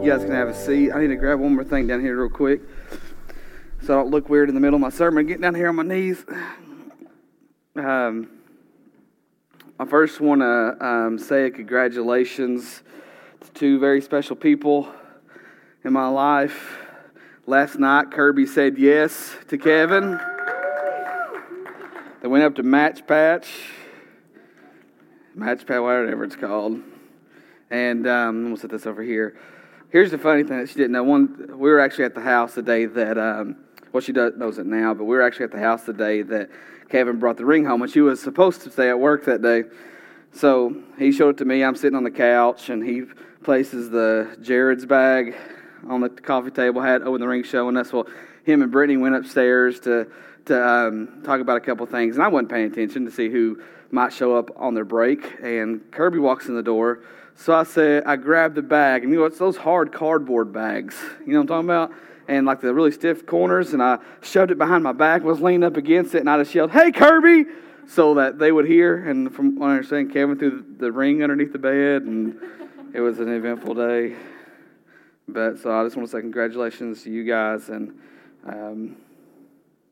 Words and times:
You 0.00 0.14
guys 0.14 0.22
can 0.22 0.32
have 0.32 0.48
a 0.48 0.54
seat. 0.54 0.92
I 0.92 1.00
need 1.00 1.08
to 1.08 1.16
grab 1.16 1.40
one 1.40 1.56
more 1.56 1.64
thing 1.64 1.88
down 1.88 2.00
here 2.00 2.20
real 2.20 2.30
quick 2.30 2.60
so 3.82 3.94
I 3.94 4.02
don't 4.02 4.10
look 4.10 4.28
weird 4.28 4.48
in 4.48 4.54
the 4.54 4.60
middle 4.60 4.76
of 4.76 4.80
my 4.80 4.90
sermon. 4.90 5.26
Getting 5.26 5.42
down 5.42 5.56
here 5.56 5.68
on 5.68 5.74
my 5.74 5.82
knees. 5.82 6.24
Um, 7.74 8.28
I 9.76 9.84
first 9.84 10.20
want 10.20 10.40
to 10.40 10.86
um, 10.86 11.18
say 11.18 11.50
congratulations 11.50 12.82
to 13.40 13.50
two 13.50 13.80
very 13.80 14.00
special 14.00 14.36
people 14.36 14.88
in 15.84 15.92
my 15.92 16.06
life. 16.06 16.78
Last 17.46 17.78
night, 17.78 18.12
Kirby 18.12 18.46
said 18.46 18.78
yes 18.78 19.34
to 19.48 19.58
Kevin. 19.58 20.20
They 22.22 22.28
went 22.28 22.44
up 22.44 22.54
to 22.54 22.62
Match 22.62 23.04
Patch, 23.04 23.48
Match 25.34 25.66
Patch, 25.66 25.80
whatever 25.80 26.22
it's 26.22 26.36
called. 26.36 26.82
And 27.70 28.06
um, 28.06 28.42
going 28.42 28.54
to 28.54 28.60
set 28.60 28.70
this 28.70 28.86
over 28.86 29.02
here. 29.02 29.36
Here's 29.90 30.10
the 30.10 30.18
funny 30.18 30.42
thing 30.42 30.58
that 30.58 30.68
she 30.68 30.74
didn't 30.74 30.92
know. 30.92 31.02
One, 31.02 31.46
we 31.58 31.70
were 31.70 31.80
actually 31.80 32.04
at 32.04 32.14
the 32.14 32.20
house 32.20 32.54
the 32.54 32.60
day 32.60 32.84
that, 32.84 33.16
um, 33.16 33.56
well, 33.90 34.02
she 34.02 34.12
does, 34.12 34.34
knows 34.36 34.58
it 34.58 34.66
now, 34.66 34.92
but 34.92 35.04
we 35.04 35.16
were 35.16 35.22
actually 35.22 35.44
at 35.44 35.50
the 35.50 35.60
house 35.60 35.84
the 35.84 35.94
day 35.94 36.20
that 36.20 36.50
Kevin 36.90 37.18
brought 37.18 37.38
the 37.38 37.46
ring 37.46 37.64
home, 37.64 37.80
and 37.80 37.90
she 37.90 38.02
was 38.02 38.20
supposed 38.20 38.60
to 38.62 38.70
stay 38.70 38.90
at 38.90 39.00
work 39.00 39.24
that 39.24 39.40
day. 39.40 39.64
So 40.32 40.76
he 40.98 41.10
showed 41.10 41.30
it 41.30 41.38
to 41.38 41.46
me. 41.46 41.64
I'm 41.64 41.74
sitting 41.74 41.96
on 41.96 42.04
the 42.04 42.10
couch, 42.10 42.68
and 42.68 42.86
he 42.86 43.04
places 43.42 43.88
the 43.88 44.36
Jared's 44.42 44.84
bag 44.84 45.34
on 45.88 46.02
the 46.02 46.10
coffee 46.10 46.50
table, 46.50 46.82
had 46.82 47.00
over 47.00 47.16
the 47.16 47.26
ring 47.26 47.42
showing 47.42 47.78
us. 47.78 47.90
Well, 47.90 48.08
him 48.44 48.60
and 48.60 48.70
Brittany 48.70 48.98
went 48.98 49.14
upstairs 49.14 49.80
to 49.80 50.06
to 50.44 50.66
um, 50.66 51.22
talk 51.24 51.40
about 51.40 51.56
a 51.56 51.60
couple 51.60 51.84
things, 51.86 52.16
and 52.16 52.24
I 52.24 52.28
wasn't 52.28 52.50
paying 52.50 52.70
attention 52.70 53.04
to 53.06 53.10
see 53.10 53.28
who 53.30 53.62
might 53.90 54.12
show 54.12 54.36
up 54.36 54.50
on 54.56 54.74
their 54.74 54.84
break. 54.84 55.40
And 55.42 55.90
Kirby 55.92 56.18
walks 56.18 56.48
in 56.48 56.54
the 56.54 56.62
door 56.62 57.00
so 57.40 57.54
I 57.54 57.62
said, 57.62 58.02
I 58.04 58.16
grabbed 58.16 58.56
the 58.56 58.62
bag, 58.62 59.04
and 59.04 59.12
you 59.12 59.20
know, 59.20 59.24
it's 59.24 59.38
those 59.38 59.56
hard 59.56 59.92
cardboard 59.92 60.52
bags. 60.52 60.96
You 61.24 61.34
know 61.34 61.38
what 61.38 61.42
I'm 61.42 61.46
talking 61.46 61.70
about? 61.70 61.92
And 62.26 62.44
like 62.44 62.60
the 62.60 62.74
really 62.74 62.90
stiff 62.90 63.26
corners, 63.26 63.74
and 63.74 63.80
I 63.80 63.98
shoved 64.22 64.50
it 64.50 64.58
behind 64.58 64.82
my 64.82 64.90
back, 64.92 65.22
was 65.22 65.40
leaning 65.40 65.62
up 65.62 65.76
against 65.76 66.16
it, 66.16 66.18
and 66.18 66.28
I 66.28 66.36
just 66.38 66.52
yelled, 66.52 66.72
Hey, 66.72 66.90
Kirby! 66.90 67.48
So 67.86 68.14
that 68.14 68.40
they 68.40 68.50
would 68.50 68.66
hear. 68.66 69.08
And 69.08 69.32
from 69.32 69.56
what 69.56 69.68
I 69.68 69.74
understand, 69.74 70.12
Kevin 70.12 70.36
threw 70.36 70.64
the 70.78 70.90
ring 70.90 71.22
underneath 71.22 71.52
the 71.52 71.60
bed, 71.60 72.02
and 72.02 72.36
it 72.92 73.00
was 73.00 73.20
an 73.20 73.32
eventful 73.32 73.74
day. 73.74 74.16
But 75.28 75.60
so 75.60 75.70
I 75.70 75.84
just 75.84 75.96
want 75.96 76.08
to 76.08 76.16
say 76.16 76.20
congratulations 76.20 77.04
to 77.04 77.10
you 77.10 77.22
guys, 77.22 77.68
and 77.68 77.96
um, 78.46 78.96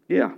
yeah. 0.09 0.33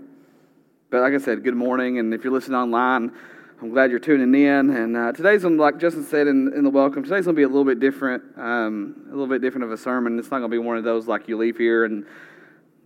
But 0.90 1.00
like 1.00 1.14
I 1.14 1.18
said, 1.18 1.42
good 1.42 1.56
morning, 1.56 2.00
and 2.00 2.12
if 2.12 2.22
you're 2.22 2.34
listening 2.34 2.58
online, 2.58 3.12
I'm 3.60 3.70
glad 3.70 3.90
you're 3.90 3.98
tuning 3.98 4.40
in. 4.40 4.70
And 4.70 4.96
uh, 4.96 5.10
today's, 5.10 5.42
like 5.42 5.78
Justin 5.78 6.04
said 6.04 6.28
in, 6.28 6.52
in 6.54 6.62
the 6.62 6.70
welcome, 6.70 7.02
today's 7.02 7.24
going 7.24 7.34
to 7.34 7.40
be 7.40 7.42
a 7.42 7.48
little 7.48 7.64
bit 7.64 7.80
different, 7.80 8.22
um, 8.36 9.06
a 9.08 9.10
little 9.10 9.26
bit 9.26 9.42
different 9.42 9.64
of 9.64 9.72
a 9.72 9.76
sermon. 9.76 10.16
It's 10.16 10.30
not 10.30 10.38
going 10.38 10.50
to 10.50 10.54
be 10.54 10.58
one 10.58 10.76
of 10.76 10.84
those 10.84 11.08
like 11.08 11.26
you 11.26 11.36
leave 11.36 11.56
here 11.56 11.84
and 11.84 12.06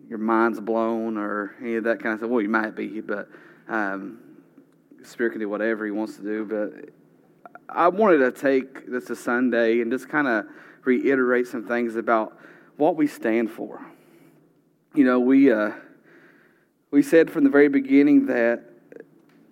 your 0.08 0.18
mind's 0.18 0.60
blown 0.60 1.18
or 1.18 1.54
any 1.60 1.74
of 1.74 1.84
that 1.84 2.02
kind 2.02 2.14
of 2.14 2.20
stuff. 2.20 2.30
Well, 2.30 2.40
you 2.40 2.48
might 2.48 2.74
be, 2.74 3.02
but 3.02 3.28
um, 3.68 4.18
Spirit 5.02 5.32
can 5.32 5.40
do 5.40 5.48
whatever 5.50 5.84
He 5.84 5.90
wants 5.90 6.16
to 6.16 6.22
do. 6.22 6.46
But 6.46 6.88
I 7.68 7.88
wanted 7.88 8.18
to 8.18 8.32
take 8.32 8.90
this 8.90 9.10
a 9.10 9.16
Sunday 9.16 9.82
and 9.82 9.92
just 9.92 10.08
kind 10.08 10.26
of 10.26 10.46
reiterate 10.84 11.48
some 11.48 11.68
things 11.68 11.96
about 11.96 12.38
what 12.78 12.96
we 12.96 13.06
stand 13.06 13.50
for. 13.50 13.84
You 14.94 15.04
know, 15.04 15.20
we 15.20 15.52
uh, 15.52 15.72
we 16.90 17.02
said 17.02 17.30
from 17.30 17.44
the 17.44 17.50
very 17.50 17.68
beginning 17.68 18.24
that 18.26 18.71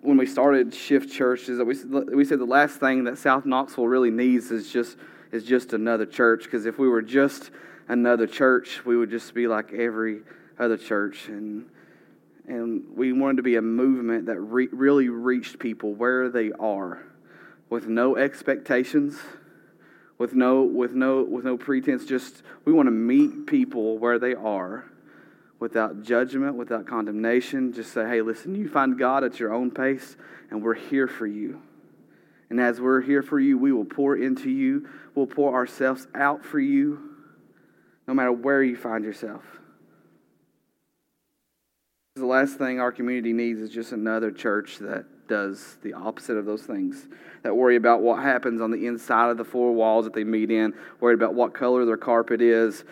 when 0.01 0.17
we 0.17 0.25
started 0.25 0.73
Shift 0.73 1.11
Church 1.11 1.47
is 1.47 1.57
that 1.59 1.65
we, 1.65 1.75
we 2.15 2.25
said 2.25 2.39
the 2.39 2.45
last 2.45 2.79
thing 2.79 3.03
that 3.03 3.17
South 3.17 3.45
Knoxville 3.45 3.87
really 3.87 4.09
needs 4.09 4.51
is 4.51 4.71
just 4.71 4.97
is 5.31 5.43
just 5.43 5.73
another 5.73 6.05
church. 6.05 6.43
Because 6.43 6.65
if 6.65 6.77
we 6.77 6.87
were 6.87 7.01
just 7.01 7.51
another 7.87 8.27
church, 8.27 8.83
we 8.85 8.97
would 8.97 9.09
just 9.09 9.33
be 9.33 9.47
like 9.47 9.71
every 9.73 10.21
other 10.59 10.77
church. 10.77 11.27
And 11.27 11.69
and 12.47 12.83
we 12.95 13.13
wanted 13.13 13.37
to 13.37 13.43
be 13.43 13.55
a 13.55 13.61
movement 13.61 14.25
that 14.25 14.39
re- 14.39 14.69
really 14.71 15.09
reached 15.09 15.59
people 15.59 15.93
where 15.93 16.29
they 16.29 16.51
are, 16.53 17.03
with 17.69 17.87
no 17.87 18.17
expectations, 18.17 19.19
with 20.17 20.33
no 20.33 20.63
with 20.63 20.93
no 20.93 21.23
with 21.23 21.45
no 21.45 21.57
pretense. 21.57 22.05
Just 22.05 22.41
we 22.65 22.73
want 22.73 22.87
to 22.87 22.91
meet 22.91 23.45
people 23.45 23.99
where 23.99 24.17
they 24.17 24.33
are 24.33 24.85
without 25.61 26.01
judgment, 26.01 26.55
without 26.55 26.87
condemnation. 26.87 27.71
Just 27.71 27.93
say, 27.93 28.05
hey, 28.05 28.21
listen, 28.21 28.55
you 28.55 28.67
find 28.67 28.97
God 28.97 29.23
at 29.23 29.39
your 29.39 29.53
own 29.53 29.69
pace, 29.69 30.17
and 30.49 30.61
we're 30.61 30.73
here 30.73 31.07
for 31.07 31.27
you. 31.27 31.61
And 32.49 32.59
as 32.59 32.81
we're 32.81 32.99
here 32.99 33.21
for 33.21 33.39
you, 33.39 33.57
we 33.57 33.71
will 33.71 33.85
pour 33.85 34.17
into 34.17 34.49
you. 34.49 34.89
We'll 35.15 35.27
pour 35.27 35.53
ourselves 35.53 36.07
out 36.15 36.43
for 36.43 36.59
you, 36.59 36.99
no 38.07 38.13
matter 38.13 38.31
where 38.31 38.63
you 38.63 38.75
find 38.75 39.05
yourself. 39.05 39.43
The 42.15 42.25
last 42.25 42.57
thing 42.57 42.79
our 42.79 42.91
community 42.91 43.31
needs 43.31 43.61
is 43.61 43.69
just 43.69 43.93
another 43.93 44.31
church 44.31 44.79
that 44.79 45.05
does 45.29 45.77
the 45.83 45.93
opposite 45.93 46.35
of 46.35 46.45
those 46.45 46.63
things. 46.63 47.07
That 47.43 47.55
worry 47.55 47.75
about 47.75 48.01
what 48.01 48.21
happens 48.21 48.61
on 48.61 48.71
the 48.71 48.87
inside 48.87 49.29
of 49.29 49.37
the 49.37 49.45
four 49.45 49.71
walls 49.73 50.05
that 50.05 50.13
they 50.13 50.23
meet 50.23 50.49
in, 50.49 50.73
worried 50.99 51.13
about 51.13 51.35
what 51.35 51.53
color 51.53 51.85
their 51.85 51.97
carpet 51.97 52.41
is, 52.41 52.83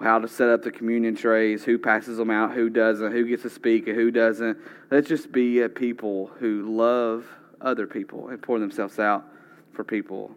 how 0.00 0.18
to 0.18 0.28
set 0.28 0.48
up 0.48 0.62
the 0.62 0.70
communion 0.70 1.16
trays, 1.16 1.64
who 1.64 1.78
passes 1.78 2.18
them 2.18 2.30
out, 2.30 2.54
who 2.54 2.68
doesn't, 2.68 3.12
who 3.12 3.24
gets 3.26 3.42
to 3.42 3.50
speak, 3.50 3.86
and 3.86 3.96
who 3.96 4.10
doesn't. 4.10 4.58
Let's 4.90 5.08
just 5.08 5.32
be 5.32 5.60
a 5.60 5.68
people 5.68 6.30
who 6.38 6.76
love 6.76 7.26
other 7.60 7.86
people 7.86 8.28
and 8.28 8.40
pour 8.40 8.58
themselves 8.58 8.98
out 8.98 9.24
for 9.72 9.84
people. 9.84 10.32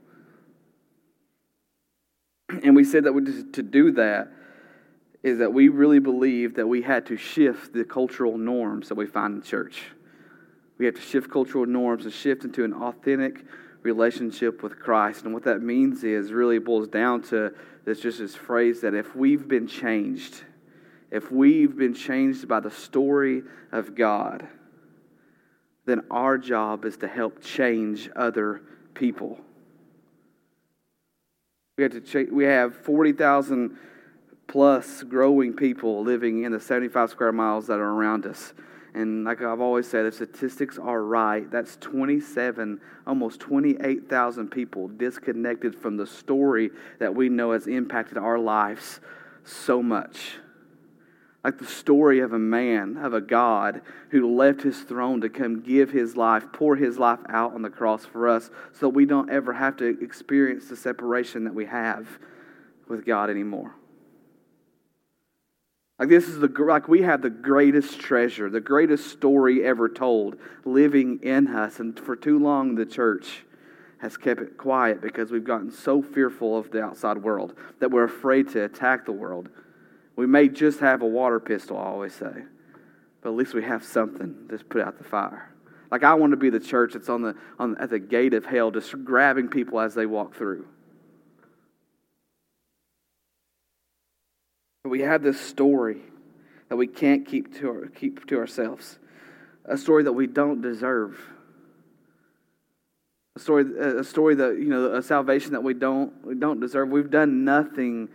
And 2.64 2.76
we 2.76 2.84
said 2.84 3.04
that 3.04 3.14
we, 3.14 3.24
to 3.24 3.62
do 3.62 3.92
that 3.92 4.32
is 5.22 5.38
that 5.40 5.54
we 5.54 5.68
really 5.68 6.00
believe 6.00 6.56
that 6.56 6.66
we 6.66 6.82
had 6.82 7.06
to 7.08 7.18
shift 7.18 7.74
the 7.74 7.84
cultural 7.84 8.38
norms 8.38 8.90
that 8.90 8.96
we 8.96 9.06
find 9.06 9.36
in 9.36 9.42
church. 9.42 9.84
We 10.78 10.86
have 10.86 10.96
to 10.96 11.02
shift 11.02 11.30
cultural 11.30 11.66
norms 11.66 12.06
and 12.06 12.14
shift 12.14 12.46
into 12.46 12.64
an 12.64 12.74
authentic 12.74 13.46
relationship 13.82 14.62
with 14.62 14.80
Christ. 14.80 15.26
And 15.26 15.34
what 15.34 15.44
that 15.44 15.62
means 15.62 16.04
is 16.04 16.32
really 16.32 16.60
boils 16.60 16.88
down 16.88 17.22
to 17.24 17.54
this 17.86 18.00
just 18.00 18.20
this 18.20 18.36
phrase 18.36 18.82
that 18.82 18.94
if 18.94 19.16
we've 19.16 19.48
been 19.48 19.68
changed, 19.68 20.44
if 21.12 21.32
we've 21.32 21.76
been 21.76 21.94
changed 21.94 22.48
by 22.48 22.60
the 22.60 22.72
story 22.72 23.44
of 23.72 23.96
God, 23.96 24.48
then 25.86 26.04
our 26.12 26.38
job 26.38 26.86
is 26.86 26.98
to 26.98 27.08
help 27.08 27.42
change 27.42 28.10
other 28.16 28.62
people. 28.94 29.40
We 31.78 31.84
have 31.84 31.94
to 31.94 32.02
ch- 32.02 32.30
we 32.30 32.44
have 32.44 32.76
40,000 32.76 33.78
plus 34.48 35.04
growing 35.04 35.54
people 35.54 36.04
living 36.04 36.44
in 36.44 36.52
the 36.52 36.60
75 36.60 37.10
square 37.10 37.32
miles 37.32 37.68
that 37.68 37.80
are 37.80 37.92
around 37.92 38.26
us. 38.26 38.54
And 38.94 39.24
like 39.24 39.42
I've 39.42 39.62
always 39.62 39.88
said, 39.88 40.06
if 40.06 40.16
statistics 40.16 40.78
are 40.78 41.02
right, 41.02 41.50
that's 41.50 41.78
27, 41.78 42.82
almost 43.06 43.40
28,000 43.40 44.50
people 44.50 44.88
disconnected 44.88 45.76
from 45.76 45.98
the 45.98 46.08
story 46.08 46.72
that 47.00 47.14
we 47.14 47.30
know 47.30 47.52
has 47.52 47.68
impacted 47.68 48.18
our 48.18 48.40
lives 48.40 49.00
so 49.44 49.84
much. 49.84 50.38
Like 51.44 51.58
the 51.58 51.66
story 51.66 52.20
of 52.20 52.34
a 52.34 52.40
man, 52.40 52.98
of 52.98 53.14
a 53.14 53.22
God 53.22 53.82
who 54.10 54.36
left 54.36 54.62
his 54.62 54.82
throne 54.82 55.22
to 55.22 55.30
come 55.30 55.62
give 55.62 55.92
his 55.92 56.18
life, 56.18 56.46
pour 56.52 56.76
his 56.76 56.98
life 56.98 57.20
out 57.30 57.54
on 57.54 57.62
the 57.62 57.70
cross 57.70 58.06
for 58.06 58.28
us 58.28 58.50
so 58.74 58.90
we 58.90 59.06
don't 59.06 59.30
ever 59.30 59.54
have 59.54 59.78
to 59.78 60.02
experience 60.04 60.68
the 60.68 60.76
separation 60.76 61.46
that 61.46 61.54
we 61.54 61.66
have 61.66 62.08
with 62.90 63.06
God 63.06 63.30
anymore. 63.30 63.74
Like 66.00 66.08
this 66.08 66.30
is 66.30 66.40
the 66.40 66.48
like 66.48 66.88
we 66.88 67.02
have 67.02 67.22
the 67.22 67.30
greatest 67.30 68.00
treasure, 68.00 68.50
the 68.50 68.62
greatest 68.62 69.08
story 69.08 69.66
ever 69.66 69.90
told 69.90 70.38
living 70.64 71.20
in 71.22 71.48
us. 71.48 71.82
And 71.82 72.00
for 72.00 72.16
too 72.16 72.40
long 72.40 72.76
the 72.76 72.86
church 72.86 73.44
has 73.98 74.16
kept 74.16 74.40
it 74.40 74.58
quiet 74.58 75.02
because 75.02 75.30
we've 75.30 75.44
gotten 75.44 75.70
so 75.70 76.02
fearful 76.02 76.58
of 76.58 76.72
the 76.72 76.82
outside 76.82 77.18
world 77.18 77.54
that 77.80 77.92
we're 77.92 78.06
afraid 78.06 78.48
to 78.52 78.64
attack 78.64 79.06
the 79.06 79.12
world. 79.12 79.50
We 80.16 80.26
may 80.26 80.48
just 80.48 80.80
have 80.80 81.02
a 81.02 81.06
water 81.06 81.40
pistol, 81.40 81.78
I 81.78 81.84
always 81.84 82.14
say. 82.14 82.44
But 83.22 83.32
at 83.32 83.36
least 83.36 83.54
we 83.54 83.64
have 83.64 83.84
something 83.84 84.48
to 84.50 84.58
put 84.58 84.82
out 84.82 84.98
the 84.98 85.04
fire. 85.04 85.52
Like 85.92 86.04
I 86.04 86.14
want 86.14 86.32
to 86.32 86.38
be 86.38 86.50
the 86.50 86.62
church 86.62 86.94
that's 86.94 87.10
on 87.10 87.24
the 87.24 87.36
on 87.58 87.78
at 87.78 87.90
the 87.90 88.00
gate 88.00 88.34
of 88.34 88.46
hell, 88.46 88.72
just 88.72 89.04
grabbing 89.04 89.50
people 89.50 89.82
as 89.82 89.96
they 89.96 90.06
walk 90.06 90.34
through. 90.34 90.66
We 94.86 95.02
have 95.02 95.22
this 95.22 95.40
story 95.40 95.98
that 96.70 96.76
we 96.76 96.88
can't 96.88 97.26
keep 97.26 97.58
to, 97.60 97.70
our, 97.70 97.88
keep 97.88 98.26
to 98.28 98.38
ourselves, 98.38 98.98
a 99.66 99.78
story 99.78 100.04
that 100.04 100.14
we 100.14 100.28
don't 100.28 100.62
deserve. 100.62 101.20
A 103.36 103.40
story, 103.40 103.66
a 103.78 104.04
story 104.04 104.36
that 104.36 104.58
you 104.58 104.66
know, 104.66 104.94
a 104.94 105.04
salvation 105.04 105.52
that 105.52 105.64
we 105.64 105.74
don't 105.74 106.26
we 106.26 106.36
don't 106.36 106.60
deserve. 106.60 106.90
We've 106.90 107.10
done 107.10 107.46
nothing 107.46 108.10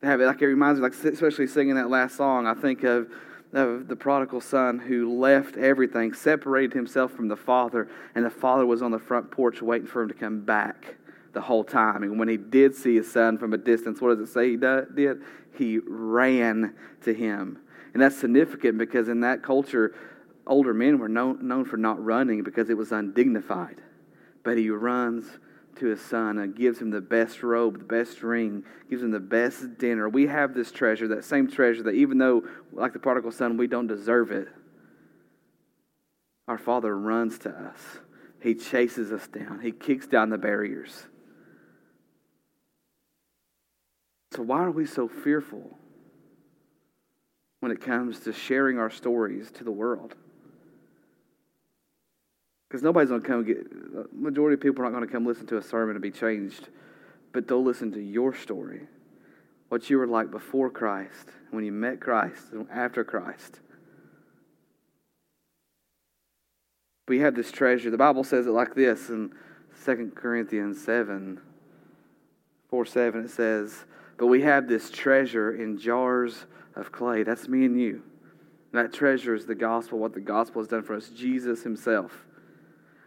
to 0.00 0.06
have 0.06 0.20
it. 0.20 0.26
Like 0.26 0.42
it 0.42 0.46
reminds 0.46 0.80
me, 0.80 0.88
like 0.88 0.92
especially 0.92 1.46
singing 1.46 1.76
that 1.76 1.88
last 1.88 2.16
song. 2.16 2.46
I 2.46 2.54
think 2.54 2.84
of 2.84 3.10
of 3.52 3.86
the 3.86 3.96
prodigal 3.96 4.40
son 4.40 4.80
who 4.80 5.18
left 5.18 5.56
everything, 5.56 6.12
separated 6.12 6.72
himself 6.72 7.12
from 7.12 7.28
the 7.28 7.36
father, 7.36 7.88
and 8.14 8.24
the 8.24 8.30
father 8.30 8.66
was 8.66 8.82
on 8.82 8.90
the 8.90 8.98
front 8.98 9.30
porch 9.30 9.62
waiting 9.62 9.86
for 9.86 10.02
him 10.02 10.08
to 10.08 10.14
come 10.14 10.40
back 10.40 10.96
the 11.34 11.40
whole 11.40 11.64
time. 11.64 12.02
And 12.02 12.18
when 12.18 12.28
he 12.28 12.36
did 12.36 12.74
see 12.74 12.96
his 12.96 13.10
son 13.10 13.36
from 13.38 13.52
a 13.52 13.58
distance, 13.58 14.00
what 14.00 14.16
does 14.16 14.28
it 14.28 14.32
say 14.32 14.50
he 14.50 14.56
did? 14.56 15.22
He 15.58 15.78
ran 15.86 16.74
to 17.02 17.12
him. 17.12 17.58
And 17.92 18.02
that's 18.02 18.16
significant 18.16 18.78
because 18.78 19.08
in 19.08 19.20
that 19.20 19.42
culture, 19.42 19.94
older 20.46 20.74
men 20.74 20.98
were 20.98 21.08
known, 21.08 21.46
known 21.46 21.64
for 21.64 21.76
not 21.76 22.02
running 22.02 22.42
because 22.42 22.70
it 22.70 22.76
was 22.76 22.92
undignified. 22.92 23.76
But 24.42 24.58
he 24.58 24.70
runs 24.70 25.26
to 25.76 25.86
his 25.86 26.00
son 26.00 26.38
and 26.38 26.54
gives 26.54 26.80
him 26.80 26.90
the 26.90 27.00
best 27.00 27.42
robe, 27.42 27.78
the 27.78 27.84
best 27.84 28.22
ring, 28.22 28.64
gives 28.88 29.02
him 29.02 29.10
the 29.10 29.20
best 29.20 29.78
dinner. 29.78 30.08
We 30.08 30.26
have 30.26 30.54
this 30.54 30.70
treasure, 30.70 31.08
that 31.08 31.24
same 31.24 31.50
treasure 31.50 31.82
that 31.84 31.94
even 31.94 32.18
though, 32.18 32.42
like 32.72 32.92
the 32.92 32.98
prodigal 32.98 33.32
son, 33.32 33.56
we 33.56 33.66
don't 33.66 33.86
deserve 33.86 34.30
it, 34.30 34.48
our 36.46 36.58
Father 36.58 36.96
runs 36.96 37.38
to 37.40 37.50
us. 37.50 37.80
He 38.40 38.54
chases 38.54 39.10
us 39.12 39.26
down, 39.26 39.60
He 39.60 39.72
kicks 39.72 40.06
down 40.06 40.30
the 40.30 40.38
barriers. 40.38 41.06
So, 44.34 44.42
why 44.42 44.64
are 44.64 44.70
we 44.70 44.84
so 44.84 45.06
fearful 45.06 45.78
when 47.60 47.70
it 47.70 47.80
comes 47.80 48.20
to 48.20 48.32
sharing 48.32 48.78
our 48.78 48.90
stories 48.90 49.50
to 49.52 49.64
the 49.64 49.70
world? 49.70 50.16
Because 52.68 52.82
nobody's 52.82 53.10
going 53.10 53.22
to 53.22 53.28
come 53.28 53.44
get, 53.44 54.12
majority 54.12 54.54
of 54.54 54.60
people 54.60 54.82
are 54.82 54.90
not 54.90 54.96
going 54.96 55.06
to 55.06 55.12
come 55.12 55.24
listen 55.24 55.46
to 55.46 55.58
a 55.58 55.62
sermon 55.62 55.94
and 55.94 56.02
be 56.02 56.10
changed, 56.10 56.68
but 57.32 57.46
they'll 57.46 57.62
listen 57.62 57.92
to 57.92 58.00
your 58.00 58.34
story. 58.34 58.80
What 59.68 59.88
you 59.88 59.98
were 59.98 60.06
like 60.08 60.32
before 60.32 60.68
Christ, 60.68 61.28
when 61.50 61.64
you 61.64 61.70
met 61.70 62.00
Christ, 62.00 62.52
and 62.52 62.68
after 62.72 63.04
Christ. 63.04 63.60
We 67.06 67.20
have 67.20 67.36
this 67.36 67.52
treasure. 67.52 67.90
The 67.90 67.98
Bible 67.98 68.24
says 68.24 68.46
it 68.46 68.50
like 68.50 68.74
this 68.74 69.10
in 69.10 69.32
2 69.84 70.12
Corinthians 70.16 70.82
7 70.82 71.40
4 72.70 72.86
7. 72.86 73.24
It 73.24 73.30
says, 73.30 73.84
But 74.16 74.26
we 74.26 74.42
have 74.42 74.68
this 74.68 74.90
treasure 74.90 75.54
in 75.54 75.78
jars 75.78 76.46
of 76.76 76.92
clay. 76.92 77.22
That's 77.22 77.48
me 77.48 77.64
and 77.64 77.80
you. 77.80 78.02
And 78.72 78.84
that 78.84 78.92
treasure 78.92 79.34
is 79.34 79.46
the 79.46 79.54
gospel, 79.54 79.98
what 79.98 80.14
the 80.14 80.20
gospel 80.20 80.60
has 80.60 80.68
done 80.68 80.82
for 80.82 80.94
us, 80.94 81.08
Jesus 81.08 81.62
Himself. 81.62 82.24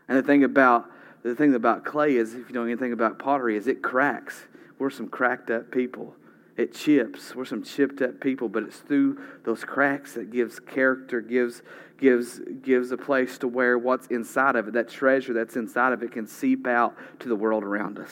And 0.08 0.18
the 0.18 0.24
thing 0.24 0.44
about 0.44 0.90
the 1.24 1.36
thing 1.36 1.56
about 1.56 1.84
clay 1.84 2.16
is, 2.16 2.36
if 2.36 2.48
you 2.48 2.56
know 2.56 2.64
anything 2.64 2.94
about 2.94 3.20
pottery, 3.20 3.58
is 3.58 3.68
it 3.68 3.82
cracks. 3.82 4.46
We're 4.80 4.90
some 4.90 5.10
cracked 5.10 5.50
up 5.50 5.72
people. 5.72 6.16
It 6.56 6.74
chips. 6.74 7.36
We're 7.36 7.46
some 7.46 7.64
chipped 7.64 8.02
up 8.02 8.22
people, 8.22 8.50
but 8.50 8.64
it's 8.64 8.78
through 8.78 9.20
those 9.44 9.64
cracks 9.64 10.14
that 10.14 10.32
gives 10.32 10.60
character, 10.60 11.22
gives 11.22 11.62
gives 11.98 12.40
gives 12.62 12.92
a 12.92 12.98
place 12.98 13.38
to 13.40 13.48
where 13.48 13.78
what's 13.78 14.08
inside 14.08 14.56
of 14.56 14.68
it, 14.68 14.74
that 14.76 14.90
treasure 14.90 15.34
that's 15.34 15.56
inside 15.56 15.94
of 15.94 16.02
it, 16.02 16.12
can 16.12 16.28
seep 16.28 16.66
out 16.66 16.96
to 17.20 17.28
the 17.28 17.36
world 17.36 17.64
around 17.64 18.00
us. 18.00 18.12